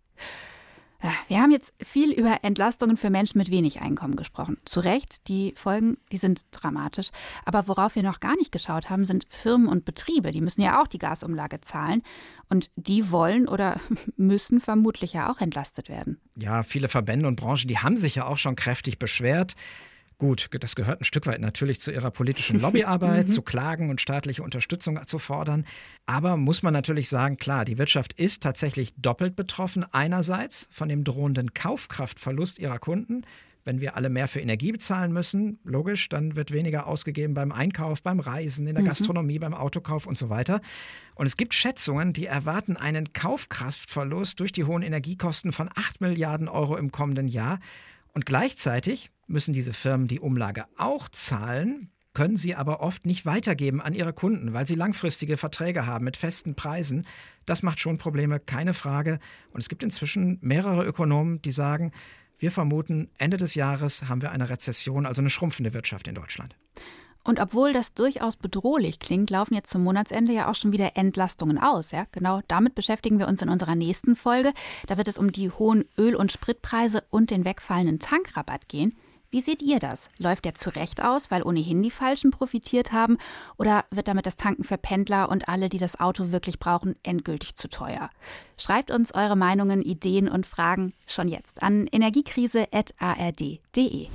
Wir 1.28 1.40
haben 1.40 1.50
jetzt 1.50 1.72
viel 1.82 2.12
über 2.12 2.38
Entlastungen 2.42 2.96
für 2.96 3.10
Menschen 3.10 3.38
mit 3.38 3.50
wenig 3.50 3.80
Einkommen 3.80 4.16
gesprochen. 4.16 4.58
Zu 4.64 4.80
Recht, 4.80 5.28
die 5.28 5.54
Folgen, 5.56 5.98
die 6.12 6.16
sind 6.16 6.46
dramatisch. 6.52 7.10
Aber 7.44 7.68
worauf 7.68 7.94
wir 7.94 8.02
noch 8.02 8.20
gar 8.20 8.36
nicht 8.36 8.52
geschaut 8.52 8.90
haben, 8.90 9.06
sind 9.06 9.26
Firmen 9.28 9.68
und 9.68 9.84
Betriebe. 9.84 10.30
Die 10.30 10.40
müssen 10.40 10.62
ja 10.62 10.80
auch 10.80 10.86
die 10.86 10.98
Gasumlage 10.98 11.60
zahlen. 11.60 12.02
Und 12.48 12.70
die 12.76 13.10
wollen 13.10 13.48
oder 13.48 13.80
müssen 14.16 14.60
vermutlich 14.60 15.12
ja 15.12 15.30
auch 15.30 15.40
entlastet 15.40 15.88
werden. 15.88 16.20
Ja, 16.36 16.62
viele 16.62 16.88
Verbände 16.88 17.28
und 17.28 17.36
Branchen, 17.36 17.68
die 17.68 17.78
haben 17.78 17.96
sich 17.96 18.16
ja 18.16 18.26
auch 18.26 18.38
schon 18.38 18.56
kräftig 18.56 18.98
beschwert. 18.98 19.54
Gut, 20.18 20.48
das 20.60 20.74
gehört 20.76 21.02
ein 21.02 21.04
Stück 21.04 21.26
weit 21.26 21.42
natürlich 21.42 21.78
zu 21.78 21.92
ihrer 21.92 22.10
politischen 22.10 22.58
Lobbyarbeit, 22.58 23.26
mhm. 23.28 23.30
zu 23.30 23.42
klagen 23.42 23.90
und 23.90 24.00
staatliche 24.00 24.42
Unterstützung 24.42 24.98
zu 25.06 25.18
fordern. 25.18 25.66
Aber 26.06 26.38
muss 26.38 26.62
man 26.62 26.72
natürlich 26.72 27.10
sagen, 27.10 27.36
klar, 27.36 27.66
die 27.66 27.76
Wirtschaft 27.76 28.14
ist 28.14 28.42
tatsächlich 28.42 28.94
doppelt 28.96 29.36
betroffen. 29.36 29.84
Einerseits 29.92 30.68
von 30.70 30.88
dem 30.88 31.04
drohenden 31.04 31.52
Kaufkraftverlust 31.52 32.58
ihrer 32.58 32.78
Kunden. 32.78 33.24
Wenn 33.64 33.80
wir 33.80 33.96
alle 33.96 34.08
mehr 34.08 34.28
für 34.28 34.40
Energie 34.40 34.72
bezahlen 34.72 35.12
müssen, 35.12 35.58
logisch, 35.64 36.08
dann 36.08 36.34
wird 36.34 36.50
weniger 36.50 36.86
ausgegeben 36.86 37.34
beim 37.34 37.52
Einkauf, 37.52 38.02
beim 38.02 38.20
Reisen, 38.20 38.66
in 38.66 38.74
der 38.74 38.84
mhm. 38.84 38.88
Gastronomie, 38.88 39.40
beim 39.40 39.54
Autokauf 39.54 40.06
und 40.06 40.16
so 40.16 40.30
weiter. 40.30 40.62
Und 41.14 41.26
es 41.26 41.36
gibt 41.36 41.52
Schätzungen, 41.52 42.14
die 42.14 42.26
erwarten 42.26 42.78
einen 42.78 43.12
Kaufkraftverlust 43.12 44.40
durch 44.40 44.52
die 44.52 44.64
hohen 44.64 44.82
Energiekosten 44.82 45.52
von 45.52 45.68
8 45.74 46.00
Milliarden 46.00 46.48
Euro 46.48 46.76
im 46.76 46.90
kommenden 46.90 47.28
Jahr. 47.28 47.58
Und 48.14 48.24
gleichzeitig 48.24 49.10
müssen 49.26 49.52
diese 49.52 49.72
Firmen 49.72 50.08
die 50.08 50.20
Umlage 50.20 50.66
auch 50.76 51.08
zahlen, 51.08 51.90
können 52.14 52.36
sie 52.36 52.54
aber 52.54 52.80
oft 52.80 53.04
nicht 53.04 53.26
weitergeben 53.26 53.82
an 53.82 53.92
ihre 53.92 54.14
Kunden, 54.14 54.54
weil 54.54 54.66
sie 54.66 54.74
langfristige 54.74 55.36
Verträge 55.36 55.86
haben 55.86 56.04
mit 56.04 56.16
festen 56.16 56.54
Preisen. 56.54 57.06
Das 57.44 57.62
macht 57.62 57.78
schon 57.78 57.98
Probleme, 57.98 58.40
keine 58.40 58.72
Frage. 58.72 59.18
Und 59.52 59.60
es 59.60 59.68
gibt 59.68 59.82
inzwischen 59.82 60.38
mehrere 60.40 60.84
Ökonomen, 60.86 61.42
die 61.42 61.50
sagen, 61.50 61.92
wir 62.38 62.50
vermuten, 62.50 63.10
Ende 63.18 63.36
des 63.36 63.54
Jahres 63.54 64.08
haben 64.08 64.22
wir 64.22 64.30
eine 64.30 64.48
Rezession, 64.48 65.04
also 65.04 65.20
eine 65.20 65.30
schrumpfende 65.30 65.74
Wirtschaft 65.74 66.08
in 66.08 66.14
Deutschland. 66.14 66.56
Und 67.22 67.40
obwohl 67.40 67.72
das 67.72 67.92
durchaus 67.92 68.36
bedrohlich 68.36 69.00
klingt, 69.00 69.30
laufen 69.30 69.54
jetzt 69.54 69.70
zum 69.70 69.82
Monatsende 69.82 70.32
ja 70.32 70.48
auch 70.48 70.54
schon 70.54 70.72
wieder 70.72 70.96
Entlastungen 70.96 71.58
aus. 71.58 71.90
Ja? 71.90 72.06
Genau 72.12 72.40
damit 72.46 72.74
beschäftigen 72.74 73.18
wir 73.18 73.26
uns 73.26 73.42
in 73.42 73.48
unserer 73.48 73.74
nächsten 73.74 74.14
Folge. 74.14 74.52
Da 74.86 74.96
wird 74.96 75.08
es 75.08 75.18
um 75.18 75.32
die 75.32 75.50
hohen 75.50 75.84
Öl- 75.98 76.14
und 76.14 76.30
Spritpreise 76.30 77.02
und 77.10 77.30
den 77.30 77.44
wegfallenden 77.44 77.98
Tankrabatt 77.98 78.68
gehen. 78.68 78.96
Wie 79.30 79.40
seht 79.40 79.62
ihr 79.62 79.78
das? 79.78 80.08
Läuft 80.18 80.44
der 80.44 80.54
zu 80.54 80.70
Recht 80.70 81.02
aus, 81.02 81.30
weil 81.30 81.42
ohnehin 81.42 81.82
die 81.82 81.90
Falschen 81.90 82.30
profitiert 82.30 82.92
haben? 82.92 83.18
Oder 83.58 83.84
wird 83.90 84.08
damit 84.08 84.26
das 84.26 84.36
Tanken 84.36 84.64
für 84.64 84.78
Pendler 84.78 85.28
und 85.28 85.48
alle, 85.48 85.68
die 85.68 85.78
das 85.78 85.98
Auto 85.98 86.32
wirklich 86.32 86.58
brauchen, 86.58 86.96
endgültig 87.02 87.56
zu 87.56 87.68
teuer? 87.68 88.10
Schreibt 88.56 88.90
uns 88.90 89.14
eure 89.14 89.36
Meinungen, 89.36 89.82
Ideen 89.82 90.28
und 90.28 90.46
Fragen 90.46 90.94
schon 91.06 91.28
jetzt 91.28 91.62
an 91.62 91.86
energiekrise.ard.de. 91.90 94.08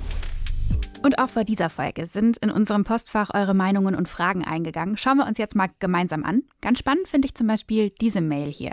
Und 1.02 1.18
auch 1.18 1.28
vor 1.28 1.42
dieser 1.42 1.68
Folge 1.68 2.06
sind 2.06 2.36
in 2.38 2.50
unserem 2.50 2.84
Postfach 2.84 3.30
eure 3.34 3.54
Meinungen 3.54 3.96
und 3.96 4.08
Fragen 4.08 4.44
eingegangen. 4.44 4.96
Schauen 4.96 5.16
wir 5.16 5.26
uns 5.26 5.36
jetzt 5.36 5.56
mal 5.56 5.68
gemeinsam 5.80 6.22
an. 6.22 6.44
Ganz 6.60 6.78
spannend 6.78 7.08
finde 7.08 7.26
ich 7.26 7.34
zum 7.34 7.48
Beispiel 7.48 7.90
diese 8.00 8.20
Mail 8.20 8.52
hier. 8.52 8.72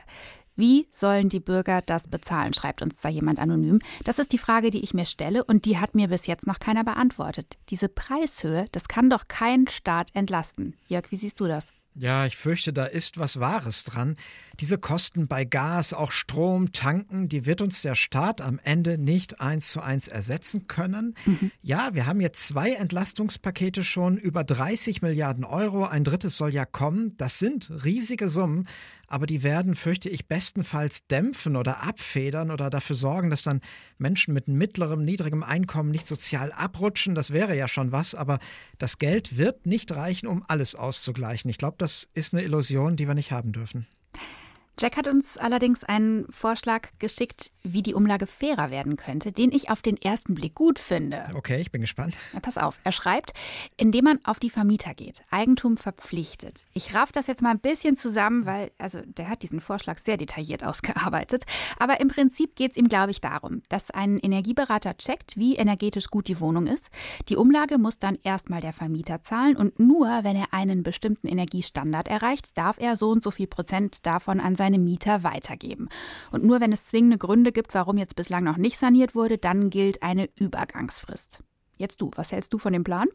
Wie 0.59 0.89
sollen 0.91 1.29
die 1.29 1.39
Bürger 1.39 1.81
das 1.81 2.09
bezahlen, 2.09 2.53
schreibt 2.53 2.81
uns 2.81 2.99
da 2.99 3.07
jemand 3.07 3.39
anonym. 3.39 3.79
Das 4.03 4.19
ist 4.19 4.33
die 4.33 4.37
Frage, 4.37 4.71
die 4.71 4.83
ich 4.83 4.93
mir 4.93 5.05
stelle 5.05 5.45
und 5.45 5.63
die 5.63 5.77
hat 5.77 5.95
mir 5.95 6.09
bis 6.09 6.27
jetzt 6.27 6.47
noch 6.47 6.59
keiner 6.59 6.83
beantwortet. 6.83 7.57
Diese 7.69 7.87
Preishöhe, 7.87 8.67
das 8.73 8.89
kann 8.89 9.09
doch 9.09 9.29
kein 9.29 9.69
Staat 9.69 10.09
entlasten. 10.13 10.75
Jörg, 10.89 11.09
wie 11.11 11.15
siehst 11.15 11.39
du 11.39 11.47
das? 11.47 11.71
Ja, 11.95 12.25
ich 12.25 12.35
fürchte, 12.35 12.73
da 12.73 12.83
ist 12.83 13.19
was 13.19 13.39
Wahres 13.39 13.85
dran. 13.85 14.17
Diese 14.59 14.77
Kosten 14.77 15.27
bei 15.27 15.45
Gas, 15.45 15.93
auch 15.93 16.11
Strom, 16.11 16.71
Tanken, 16.71 17.29
die 17.29 17.45
wird 17.45 17.61
uns 17.61 17.81
der 17.81 17.95
Staat 17.95 18.41
am 18.41 18.59
Ende 18.63 18.97
nicht 18.97 19.41
eins 19.41 19.71
zu 19.71 19.81
eins 19.81 20.07
ersetzen 20.07 20.67
können. 20.67 21.15
Mhm. 21.25 21.51
Ja, 21.61 21.89
wir 21.93 22.05
haben 22.05 22.21
jetzt 22.21 22.45
zwei 22.45 22.73
Entlastungspakete 22.73 23.83
schon, 23.83 24.17
über 24.17 24.43
30 24.43 25.01
Milliarden 25.01 25.43
Euro, 25.43 25.85
ein 25.85 26.03
drittes 26.03 26.37
soll 26.37 26.53
ja 26.53 26.65
kommen. 26.65 27.15
Das 27.17 27.39
sind 27.39 27.71
riesige 27.83 28.29
Summen 28.29 28.67
aber 29.09 29.25
die 29.25 29.41
werden, 29.41 29.75
fürchte 29.75 30.07
ich, 30.07 30.27
bestenfalls 30.27 31.07
dämpfen 31.07 31.55
oder 31.55 31.83
abfedern 31.83 32.51
oder 32.51 32.69
dafür 32.69 32.95
sorgen, 32.95 33.31
dass 33.31 33.43
dann 33.43 33.61
Menschen 33.97 34.35
mit 34.35 34.47
mittlerem, 34.47 35.03
niedrigem 35.03 35.41
Einkommen 35.41 35.89
nicht 35.89 36.05
sozial 36.05 36.51
abrutschen. 36.51 37.15
Das 37.15 37.31
wäre 37.31 37.57
ja 37.57 37.67
schon 37.67 37.91
was, 37.91 38.13
aber 38.13 38.37
das 38.77 38.99
Geld 38.99 39.35
wird 39.35 39.65
nicht 39.65 39.95
reichen, 39.95 40.27
um 40.27 40.45
alles 40.47 40.75
auszugleichen. 40.75 41.49
Ich 41.49 41.57
glaube, 41.57 41.75
das 41.79 42.07
ist 42.13 42.33
eine 42.33 42.43
Illusion, 42.43 42.95
die 42.95 43.07
wir 43.07 43.15
nicht 43.15 43.31
haben 43.31 43.51
dürfen. 43.51 43.87
Jack 44.79 44.95
hat 44.95 45.07
uns 45.07 45.37
allerdings 45.37 45.83
einen 45.83 46.25
Vorschlag 46.31 46.87
geschickt, 46.99 47.51
wie 47.63 47.83
die 47.83 47.93
Umlage 47.93 48.27
fairer 48.27 48.71
werden 48.71 48.95
könnte, 48.95 49.33
den 49.33 49.51
ich 49.51 49.69
auf 49.69 49.81
den 49.81 49.97
ersten 49.97 50.35
Blick 50.35 50.55
gut 50.55 50.79
finde. 50.79 51.25
Okay, 51.35 51.59
ich 51.59 51.69
bin 51.69 51.81
gespannt. 51.81 52.15
Ja, 52.31 52.39
pass 52.39 52.57
auf, 52.57 52.79
er 52.85 52.93
schreibt, 52.93 53.33
indem 53.75 54.05
man 54.05 54.19
auf 54.23 54.39
die 54.39 54.49
Vermieter 54.49 54.93
geht, 54.93 55.21
Eigentum 55.31 55.75
verpflichtet. 55.75 56.65
Ich 56.73 56.95
raff 56.95 57.11
das 57.11 57.27
jetzt 57.27 57.41
mal 57.41 57.51
ein 57.51 57.59
bisschen 57.59 57.97
zusammen, 57.97 58.45
weil, 58.45 58.71
also 58.77 59.01
der 59.05 59.27
hat 59.27 59.43
diesen 59.43 59.59
Vorschlag 59.59 59.99
sehr 59.99 60.15
detailliert 60.15 60.63
ausgearbeitet. 60.69 61.43
Aber 61.77 61.99
im 61.99 62.07
Prinzip 62.07 62.55
geht 62.55 62.71
es 62.71 62.77
ihm, 62.77 62.87
glaube 62.87 63.11
ich, 63.11 63.19
darum, 63.19 63.63
dass 63.67 63.91
ein 63.91 64.17
Energieberater 64.17 64.95
checkt, 64.97 65.35
wie 65.35 65.55
energetisch 65.55 66.07
gut 66.07 66.29
die 66.29 66.39
Wohnung 66.39 66.67
ist. 66.67 66.89
Die 67.27 67.35
Umlage 67.35 67.79
muss 67.79 67.99
dann 67.99 68.17
erstmal 68.23 68.61
der 68.61 68.71
Vermieter 68.73 69.21
zahlen 69.23 69.57
und 69.57 69.77
nur 69.77 70.07
wenn 70.23 70.37
er 70.37 70.53
einen 70.53 70.83
bestimmten 70.83 71.27
Energiestandard 71.27 72.07
erreicht, 72.07 72.57
darf 72.57 72.79
er 72.79 72.95
so 72.95 73.09
und 73.09 73.23
so 73.23 73.31
viel 73.31 73.47
Prozent 73.47 74.05
davon 74.05 74.39
an 74.39 74.55
seine 74.69 74.79
Mieter 74.79 75.23
weitergeben. 75.23 75.89
Und 76.31 76.43
nur 76.43 76.61
wenn 76.61 76.71
es 76.71 76.85
zwingende 76.85 77.17
Gründe 77.17 77.51
gibt, 77.51 77.73
warum 77.73 77.97
jetzt 77.97 78.15
bislang 78.15 78.43
noch 78.43 78.57
nicht 78.57 78.77
saniert 78.77 79.15
wurde, 79.15 79.37
dann 79.37 79.69
gilt 79.69 80.03
eine 80.03 80.29
Übergangsfrist. 80.35 81.39
Jetzt 81.77 82.01
du, 82.01 82.11
was 82.15 82.31
hältst 82.31 82.53
du 82.53 82.59
von 82.59 82.73
dem 82.73 82.83
Plan? 82.83 83.07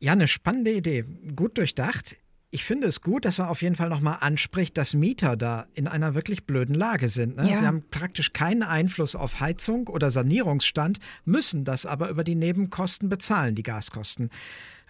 Ja, 0.00 0.12
eine 0.12 0.26
spannende 0.26 0.72
Idee. 0.72 1.04
Gut 1.36 1.58
durchdacht. 1.58 2.16
Ich 2.50 2.64
finde 2.64 2.86
es 2.86 3.00
gut, 3.00 3.24
dass 3.24 3.38
er 3.38 3.50
auf 3.50 3.62
jeden 3.62 3.76
Fall 3.76 3.88
nochmal 3.88 4.18
anspricht, 4.20 4.76
dass 4.76 4.94
Mieter 4.94 5.36
da 5.36 5.66
in 5.74 5.86
einer 5.86 6.14
wirklich 6.14 6.44
blöden 6.44 6.74
Lage 6.74 7.08
sind. 7.08 7.36
Ne? 7.36 7.48
Ja. 7.48 7.54
Sie 7.54 7.66
haben 7.66 7.84
praktisch 7.90 8.32
keinen 8.32 8.62
Einfluss 8.62 9.14
auf 9.14 9.40
Heizung 9.40 9.88
oder 9.88 10.10
Sanierungsstand, 10.10 10.98
müssen 11.24 11.64
das 11.64 11.86
aber 11.86 12.10
über 12.10 12.24
die 12.24 12.34
Nebenkosten 12.34 13.08
bezahlen, 13.08 13.54
die 13.54 13.62
Gaskosten. 13.62 14.28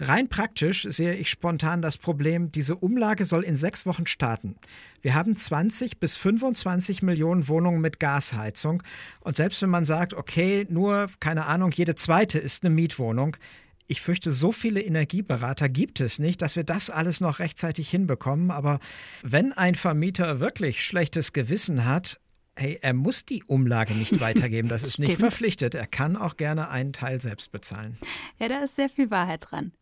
Rein 0.02 0.28
praktisch 0.28 0.82
sehe 0.82 1.14
ich 1.14 1.30
spontan 1.30 1.80
das 1.80 1.96
Problem, 1.96 2.50
diese 2.50 2.74
Umlage 2.74 3.24
soll 3.24 3.44
in 3.44 3.54
sechs 3.54 3.86
Wochen 3.86 4.08
starten. 4.08 4.56
Wir 5.00 5.14
haben 5.14 5.36
20 5.36 6.00
bis 6.00 6.16
25 6.16 7.02
Millionen 7.02 7.46
Wohnungen 7.46 7.80
mit 7.80 8.00
Gasheizung. 8.00 8.82
Und 9.20 9.36
selbst 9.36 9.62
wenn 9.62 9.70
man 9.70 9.84
sagt, 9.84 10.14
okay, 10.14 10.66
nur, 10.68 11.08
keine 11.20 11.46
Ahnung, 11.46 11.70
jede 11.70 11.94
zweite 11.94 12.40
ist 12.40 12.64
eine 12.64 12.74
Mietwohnung, 12.74 13.36
ich 13.86 14.00
fürchte, 14.00 14.32
so 14.32 14.50
viele 14.50 14.80
Energieberater 14.80 15.68
gibt 15.68 16.00
es 16.00 16.18
nicht, 16.18 16.42
dass 16.42 16.56
wir 16.56 16.64
das 16.64 16.90
alles 16.90 17.20
noch 17.20 17.38
rechtzeitig 17.38 17.88
hinbekommen. 17.88 18.50
Aber 18.50 18.80
wenn 19.22 19.52
ein 19.52 19.76
Vermieter 19.76 20.40
wirklich 20.40 20.84
schlechtes 20.84 21.32
Gewissen 21.32 21.84
hat, 21.84 22.18
hey, 22.54 22.78
er 22.82 22.92
muss 22.92 23.24
die 23.24 23.42
Umlage 23.44 23.94
nicht 23.94 24.20
weitergeben. 24.20 24.68
Das 24.68 24.82
ist 24.82 24.98
nicht 24.98 25.18
verpflichtet. 25.18 25.74
Er 25.74 25.86
kann 25.86 26.16
auch 26.16 26.36
gerne 26.36 26.68
einen 26.68 26.92
Teil 26.92 27.20
selbst 27.20 27.52
bezahlen. 27.52 27.98
Ja, 28.38 28.48
da 28.48 28.58
ist 28.62 28.76
sehr 28.76 28.88
viel 28.88 29.10
Wahrheit 29.10 29.46
dran. 29.50 29.72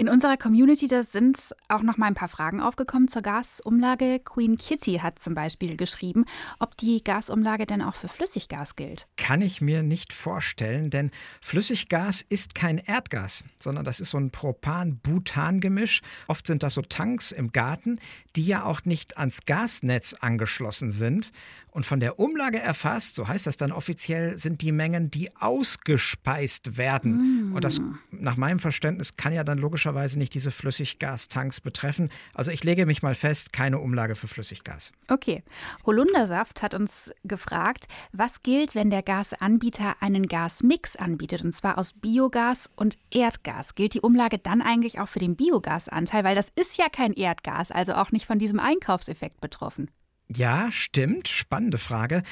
In 0.00 0.08
unserer 0.08 0.36
Community 0.36 0.86
da 0.86 1.02
sind 1.02 1.54
auch 1.68 1.82
noch 1.82 1.96
mal 1.96 2.06
ein 2.06 2.14
paar 2.14 2.28
Fragen 2.28 2.60
aufgekommen 2.60 3.08
zur 3.08 3.22
Gasumlage. 3.22 4.20
Queen 4.20 4.56
Kitty 4.56 5.00
hat 5.02 5.18
zum 5.18 5.34
Beispiel 5.34 5.76
geschrieben, 5.76 6.24
ob 6.60 6.76
die 6.76 7.02
Gasumlage 7.02 7.66
denn 7.66 7.82
auch 7.82 7.96
für 7.96 8.06
Flüssiggas 8.06 8.76
gilt. 8.76 9.08
Kann 9.16 9.42
ich 9.42 9.60
mir 9.60 9.82
nicht 9.82 10.12
vorstellen, 10.12 10.90
denn 10.90 11.10
Flüssiggas 11.40 12.22
ist 12.28 12.54
kein 12.54 12.78
Erdgas, 12.78 13.42
sondern 13.58 13.84
das 13.84 13.98
ist 13.98 14.10
so 14.10 14.18
ein 14.18 14.30
Propan-Butan-Gemisch. 14.30 16.00
Oft 16.28 16.46
sind 16.46 16.62
das 16.62 16.74
so 16.74 16.82
Tanks 16.82 17.32
im 17.32 17.52
Garten, 17.52 17.98
die 18.36 18.46
ja 18.46 18.64
auch 18.64 18.84
nicht 18.84 19.18
ans 19.18 19.46
Gasnetz 19.46 20.14
angeschlossen 20.14 20.92
sind. 20.92 21.32
Und 21.70 21.86
von 21.86 22.00
der 22.00 22.18
Umlage 22.18 22.58
erfasst, 22.58 23.14
so 23.14 23.28
heißt 23.28 23.46
das 23.46 23.56
dann 23.56 23.72
offiziell, 23.72 24.38
sind 24.38 24.62
die 24.62 24.72
Mengen, 24.72 25.10
die 25.10 25.34
ausgespeist 25.36 26.76
werden. 26.76 27.50
Mm. 27.50 27.54
Und 27.54 27.64
das 27.64 27.80
nach 28.10 28.36
meinem 28.36 28.58
Verständnis 28.58 29.16
kann 29.16 29.32
ja 29.32 29.44
dann 29.44 29.58
logischerweise 29.58 30.18
nicht 30.18 30.34
diese 30.34 30.50
Flüssiggastanks 30.50 31.60
betreffen. 31.60 32.10
Also 32.34 32.50
ich 32.50 32.64
lege 32.64 32.86
mich 32.86 33.02
mal 33.02 33.14
fest, 33.14 33.52
keine 33.52 33.78
Umlage 33.78 34.16
für 34.16 34.28
Flüssiggas. 34.28 34.92
Okay. 35.08 35.42
Holundersaft 35.84 36.62
hat 36.62 36.74
uns 36.74 37.10
gefragt, 37.24 37.86
was 38.12 38.42
gilt, 38.42 38.74
wenn 38.74 38.90
der 38.90 39.02
Gasanbieter 39.02 39.96
einen 40.00 40.26
Gasmix 40.26 40.96
anbietet, 40.96 41.44
und 41.44 41.52
zwar 41.52 41.78
aus 41.78 41.92
Biogas 41.92 42.70
und 42.76 42.96
Erdgas. 43.10 43.74
Gilt 43.74 43.94
die 43.94 44.00
Umlage 44.00 44.38
dann 44.38 44.62
eigentlich 44.62 45.00
auch 45.00 45.08
für 45.08 45.18
den 45.18 45.36
Biogasanteil? 45.36 46.24
Weil 46.24 46.34
das 46.34 46.50
ist 46.54 46.76
ja 46.76 46.88
kein 46.88 47.12
Erdgas, 47.12 47.70
also 47.70 47.92
auch 47.92 48.10
nicht 48.10 48.26
von 48.26 48.38
diesem 48.38 48.58
Einkaufseffekt 48.58 49.40
betroffen. 49.40 49.90
Ja, 50.34 50.70
stimmt. 50.70 51.28
Spannende 51.28 51.78
Frage. 51.78 52.22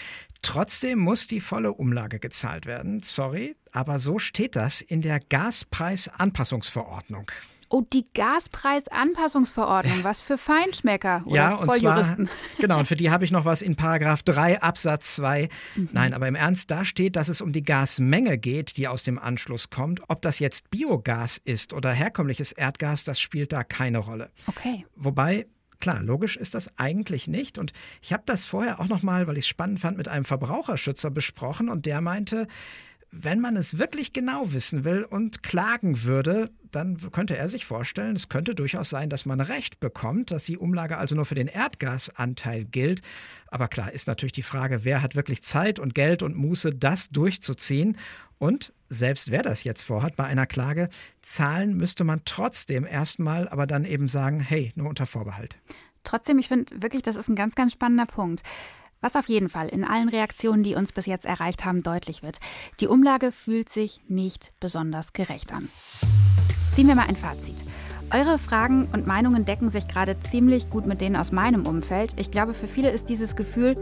Trotzdem 0.43 0.99
muss 0.99 1.27
die 1.27 1.41
volle 1.41 1.73
Umlage 1.73 2.21
gezahlt 2.21 2.67
werden. 2.67 3.03
Sorry, 3.03 3.57
aber 3.73 3.99
so 3.99 4.19
steht 4.19 4.55
das 4.55 4.81
in 4.81 5.03
der 5.03 5.19
Gaspreisanpassungsverordnung. 5.19 7.31
Oh, 7.69 7.83
die 7.93 8.07
Gaspreisanpassungsverordnung, 8.15 10.05
was 10.05 10.21
für 10.21 10.39
Feinschmecker 10.39 11.25
oder 11.27 11.35
ja, 11.35 11.55
und 11.57 11.75
zwar, 11.75 12.17
genau, 12.61 12.79
und 12.79 12.87
für 12.87 12.95
die 12.95 13.11
habe 13.11 13.25
ich 13.25 13.33
noch 13.33 13.45
was 13.45 13.61
in 13.61 13.75
Paragraph 13.75 14.23
3 14.23 14.63
Absatz 14.63 15.17
2. 15.17 15.49
Mhm. 15.75 15.89
Nein, 15.91 16.15
aber 16.15 16.29
im 16.29 16.37
Ernst, 16.37 16.71
da 16.71 16.85
steht, 16.85 17.17
dass 17.17 17.29
es 17.29 17.41
um 17.41 17.53
die 17.53 17.63
Gasmenge 17.63 18.39
geht, 18.39 18.77
die 18.77 18.87
aus 18.87 19.03
dem 19.03 19.19
Anschluss 19.19 19.69
kommt. 19.69 20.01
Ob 20.07 20.23
das 20.23 20.39
jetzt 20.39 20.71
Biogas 20.71 21.39
ist 21.39 21.73
oder 21.73 21.91
herkömmliches 21.91 22.53
Erdgas, 22.53 23.03
das 23.03 23.19
spielt 23.19 23.53
da 23.53 23.65
keine 23.65 23.99
Rolle. 23.99 24.31
Okay. 24.47 24.87
Wobei 24.95 25.47
Klar, 25.81 26.03
logisch 26.03 26.37
ist 26.37 26.55
das 26.55 26.79
eigentlich 26.79 27.29
nicht. 27.29 27.59
Und 27.59 27.73
ich 28.03 28.13
habe 28.13 28.23
das 28.27 28.45
vorher 28.45 28.81
auch 28.81 28.89
nochmal, 28.89 29.27
weil 29.27 29.37
ich 29.37 29.45
es 29.45 29.49
spannend 29.49 29.81
fand, 29.81 29.97
mit 29.97 30.09
einem 30.09 30.25
Verbraucherschützer 30.25 31.11
besprochen 31.11 31.69
und 31.69 31.87
der 31.87 32.01
meinte, 32.01 32.47
wenn 33.11 33.41
man 33.41 33.57
es 33.57 33.79
wirklich 33.79 34.13
genau 34.13 34.53
wissen 34.53 34.85
will 34.85 35.05
und 35.05 35.43
klagen 35.43 36.03
würde, 36.03 36.51
dann 36.71 36.99
könnte 37.13 37.37
er 37.37 37.49
sich 37.49 37.65
vorstellen, 37.65 38.17
es 38.17 38.29
könnte 38.29 38.55
durchaus 38.55 38.91
sein, 38.91 39.09
dass 39.09 39.25
man 39.25 39.41
Recht 39.41 39.81
bekommt, 39.81 40.31
dass 40.31 40.45
die 40.45 40.59
Umlage 40.59 40.99
also 40.99 41.15
nur 41.15 41.25
für 41.25 41.35
den 41.35 41.47
Erdgasanteil 41.47 42.65
gilt. 42.65 43.01
Aber 43.47 43.69
klar 43.69 43.93
ist 43.93 44.09
natürlich 44.09 44.33
die 44.33 44.43
Frage, 44.43 44.85
wer 44.85 45.03
hat 45.03 45.15
wirklich 45.15 45.43
Zeit 45.43 45.79
und 45.79 45.95
Geld 45.95 46.23
und 46.23 46.37
Muße, 46.37 46.73
das 46.73 47.09
durchzuziehen. 47.09 47.97
Und 48.39 48.73
selbst 48.89 49.31
wer 49.31 49.43
das 49.43 49.65
jetzt 49.65 49.83
vorhat 49.83 50.17
bei 50.17 50.25
einer 50.25 50.47
Klage, 50.47 50.89
zahlen 51.21 51.77
müsste 51.77 52.05
man 52.05 52.23
trotzdem 52.25 52.87
erstmal, 52.87 53.49
aber 53.49 53.67
dann 53.67 53.85
eben 53.85 54.09
sagen, 54.09 54.41
hey, 54.41 54.73
nur 54.75 54.89
unter 54.89 55.07
Vorbehalt. 55.07 55.57
Trotzdem, 56.05 56.39
ich 56.39 56.49
finde 56.49 56.83
wirklich, 56.83 57.03
das 57.03 57.17
ist 57.17 57.29
ein 57.29 57.37
ganz, 57.37 57.55
ganz 57.55 57.73
spannender 57.73 58.07
Punkt. 58.07 58.43
Was 59.01 59.17
auf 59.17 59.29
jeden 59.29 59.49
Fall 59.49 59.69
in 59.69 59.85
allen 59.85 60.09
Reaktionen, 60.09 60.63
die 60.63 60.75
uns 60.75 60.93
bis 60.93 61.07
jetzt 61.07 61.27
erreicht 61.27 61.65
haben, 61.65 61.83
deutlich 61.83 62.23
wird. 62.23 62.39
Die 62.81 62.89
Umlage 62.89 63.31
fühlt 63.31 63.69
sich 63.69 64.01
nicht 64.09 64.53
besonders 64.59 65.13
gerecht 65.13 65.53
an. 65.53 65.69
Ziehen 66.75 66.89
wir 66.89 66.95
mal 66.95 67.09
ein 67.09 67.17
Fazit. 67.17 67.65
Eure 68.13 68.39
Fragen 68.39 68.89
und 68.93 69.09
Meinungen 69.09 69.45
decken 69.45 69.69
sich 69.69 69.89
gerade 69.89 70.17
ziemlich 70.31 70.71
gut 70.71 70.87
mit 70.87 71.01
denen 71.01 71.17
aus 71.17 71.33
meinem 71.33 71.67
Umfeld. 71.67 72.15
Ich 72.17 72.31
glaube, 72.31 72.55
für 72.55 72.69
viele 72.69 72.91
ist 72.91 73.09
dieses 73.09 73.35
Gefühl, 73.35 73.75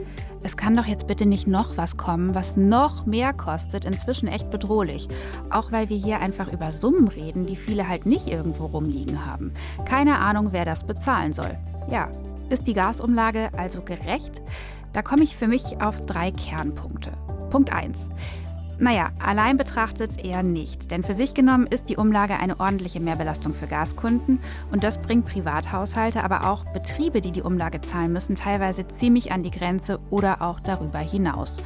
es 0.43 0.57
kann 0.57 0.75
doch 0.75 0.87
jetzt 0.87 1.07
bitte 1.07 1.27
nicht 1.27 1.47
noch 1.47 1.77
was 1.77 1.99
kommen, 1.99 2.35
was 2.35 2.57
noch 2.57 3.05
mehr 3.05 3.35
kostet, 3.35 3.85
inzwischen 3.85 4.27
echt 4.27 4.51
bedrohlich. 4.51 5.09
Auch 5.51 5.73
weil 5.73 5.91
wir 5.91 5.99
hier 5.99 6.21
einfach 6.21 6.51
über 6.51 6.73
Summen 6.73 7.09
reden, 7.09 7.45
die 7.45 7.57
viele 7.57 7.87
halt 7.87 8.07
nicht 8.07 8.27
irgendwo 8.27 8.65
rumliegen 8.65 9.27
haben. 9.27 9.53
Keine 9.85 10.19
Ahnung, 10.19 10.49
wer 10.53 10.65
das 10.65 10.85
bezahlen 10.85 11.35
soll. 11.35 11.59
Ja, 11.91 12.09
ist 12.49 12.67
die 12.67 12.75
Gasumlage 12.75 13.51
also 13.59 13.83
gerecht? 13.83 14.41
Da 14.95 15.03
komme 15.03 15.25
ich 15.25 15.37
für 15.37 15.49
mich 15.49 15.83
auf 15.83 16.01
drei 16.07 16.31
Kernpunkte. 16.31 17.13
Punkt 17.51 17.71
1. 17.71 17.99
Naja, 18.79 19.13
allein 19.25 19.57
betrachtet 19.57 20.25
eher 20.25 20.43
nicht, 20.43 20.91
denn 20.91 21.05
für 21.05 21.15
sich 21.15 21.33
genommen 21.33 21.69
ist 21.69 21.89
die 21.89 21.97
Umlage 21.97 22.35
eine 22.35 22.59
ordentliche 22.59 22.99
Mehrbelastung 22.99 23.55
für 23.55 23.69
Gaskunden 23.69 24.41
und 24.73 24.83
das 24.83 25.01
bringt 25.01 25.27
Privathaushalte, 25.27 26.25
aber 26.25 26.51
auch 26.51 26.65
Betriebe, 26.73 27.21
die 27.21 27.31
die 27.31 27.43
Umlage 27.43 27.81
zahlen 27.81 28.13
müssen, 28.13 28.35
teilweise 28.35 28.89
ziemlich 28.89 29.31
an 29.31 29.45
die 29.45 29.53
Grenze 29.53 30.01
oder 30.11 30.43
auch 30.43 30.59
darüber 30.59 30.99
hinaus. 30.99 31.59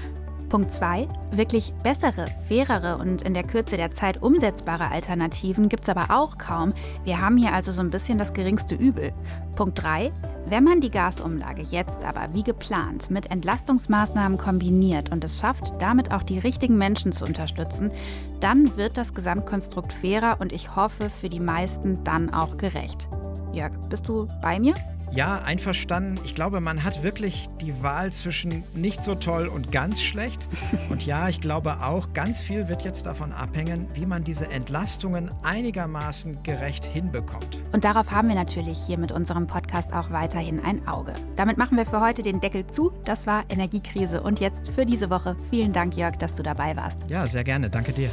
Punkt 0.49 0.73
2. 0.73 1.07
Wirklich 1.31 1.75
bessere, 1.83 2.27
fairere 2.49 2.97
und 2.99 3.23
in 3.23 3.35
der 3.35 3.43
Kürze 3.43 3.77
der 3.77 3.91
Zeit 3.91 4.23
umsetzbare 4.23 4.91
Alternativen 4.91 5.69
gibt 5.69 5.83
es 5.83 5.89
aber 5.89 6.07
auch 6.11 6.39
kaum. 6.39 6.73
Wir 7.05 7.21
haben 7.21 7.37
hier 7.37 7.53
also 7.53 7.71
so 7.71 7.81
ein 7.81 7.91
bisschen 7.91 8.19
das 8.19 8.33
geringste 8.33 8.75
Übel. 8.75 9.13
Punkt 9.57 9.83
3. 9.83 10.11
Wenn 10.47 10.65
man 10.65 10.81
die 10.81 10.91
Gasumlage 10.91 11.63
jetzt 11.63 12.03
aber 12.03 12.33
wie 12.33 12.43
geplant 12.43 13.11
mit 13.11 13.31
Entlastungsmaßnahmen 13.31 14.39
kombiniert 14.39 15.13
und 15.13 15.23
es 15.23 15.39
schafft, 15.39 15.75
damit 15.79 16.11
auch 16.11 16.23
die 16.23 16.39
richtigen 16.39 16.79
Menschen 16.79 17.13
zu 17.13 17.27
unterstützen, 17.27 17.93
dann 18.41 18.77
wird 18.79 18.97
das 18.97 19.13
Gesamtkonstrukt 19.13 19.93
fairer 19.93 20.41
und 20.41 20.53
ich 20.53 20.75
hoffe 20.75 21.11
für 21.11 21.29
die 21.29 21.41
meisten 21.41 22.03
dann 22.05 22.33
auch 22.33 22.57
gerecht. 22.57 23.09
Jörg, 23.53 23.73
bist 23.91 24.09
du 24.09 24.27
bei 24.41 24.59
mir? 24.59 24.75
Ja, 25.11 25.43
einverstanden. 25.43 26.21
Ich 26.25 26.35
glaube, 26.35 26.61
man 26.61 26.85
hat 26.85 27.03
wirklich 27.03 27.47
die 27.61 27.83
Wahl 27.83 28.13
zwischen 28.13 28.63
nicht 28.75 29.03
so 29.03 29.15
toll 29.15 29.49
und 29.49 29.73
ganz 29.73 30.01
schlecht. 30.01 30.49
Und 30.91 31.05
ja, 31.05 31.29
ich 31.29 31.41
glaube 31.41 31.83
auch, 31.83 32.13
ganz 32.13 32.41
viel 32.41 32.69
wird 32.69 32.83
jetzt 32.83 33.07
davon 33.07 33.33
abhängen, 33.33 33.89
wie 33.95 34.07
man 34.07 34.25
diese 34.25 34.49
Entlastungen 34.49 35.31
einigermaßen 35.43 36.43
gerecht 36.43 36.85
hinbekommt. 36.85 37.61
Und 37.73 37.85
darauf 37.85 38.11
haben 38.11 38.29
wir 38.29 38.35
natürlich 38.35 38.79
hier 38.87 38.99
mit 38.99 39.13
unserem 39.13 39.47
Podcast 39.47 39.93
auch 39.93 40.11
weiterhin 40.11 40.61
ein 40.65 40.87
Auge. 40.87 41.15
Damit 41.37 41.59
machen 41.59 41.77
wir 41.77 41.87
für 41.87 42.01
heute 42.01 42.23
den 42.23 42.41
Deckel 42.41 42.67
zu. 42.67 42.93
Das 43.05 43.27
war 43.27 43.45
Energiekrise. 43.49 44.23
Und 44.23 44.41
jetzt 44.41 44.69
für 44.69 44.87
diese 44.87 45.11
Woche 45.11 45.37
vielen 45.51 45.73
Dank, 45.73 45.97
Jörg, 45.97 46.17
dass 46.17 46.35
du 46.35 46.43
dabei 46.43 46.77
warst. 46.77 46.99
Ja, 47.09 47.27
sehr 47.27 47.45
gerne. 47.45 47.71
Danke 47.71 47.93
dir. 47.93 48.11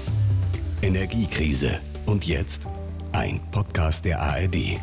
Energiekrise. 0.81 1.79
Und 2.05 2.25
jetzt 2.25 2.63
ein 3.11 3.39
Podcast 3.51 4.05
der 4.05 4.21
ARD. 4.21 4.79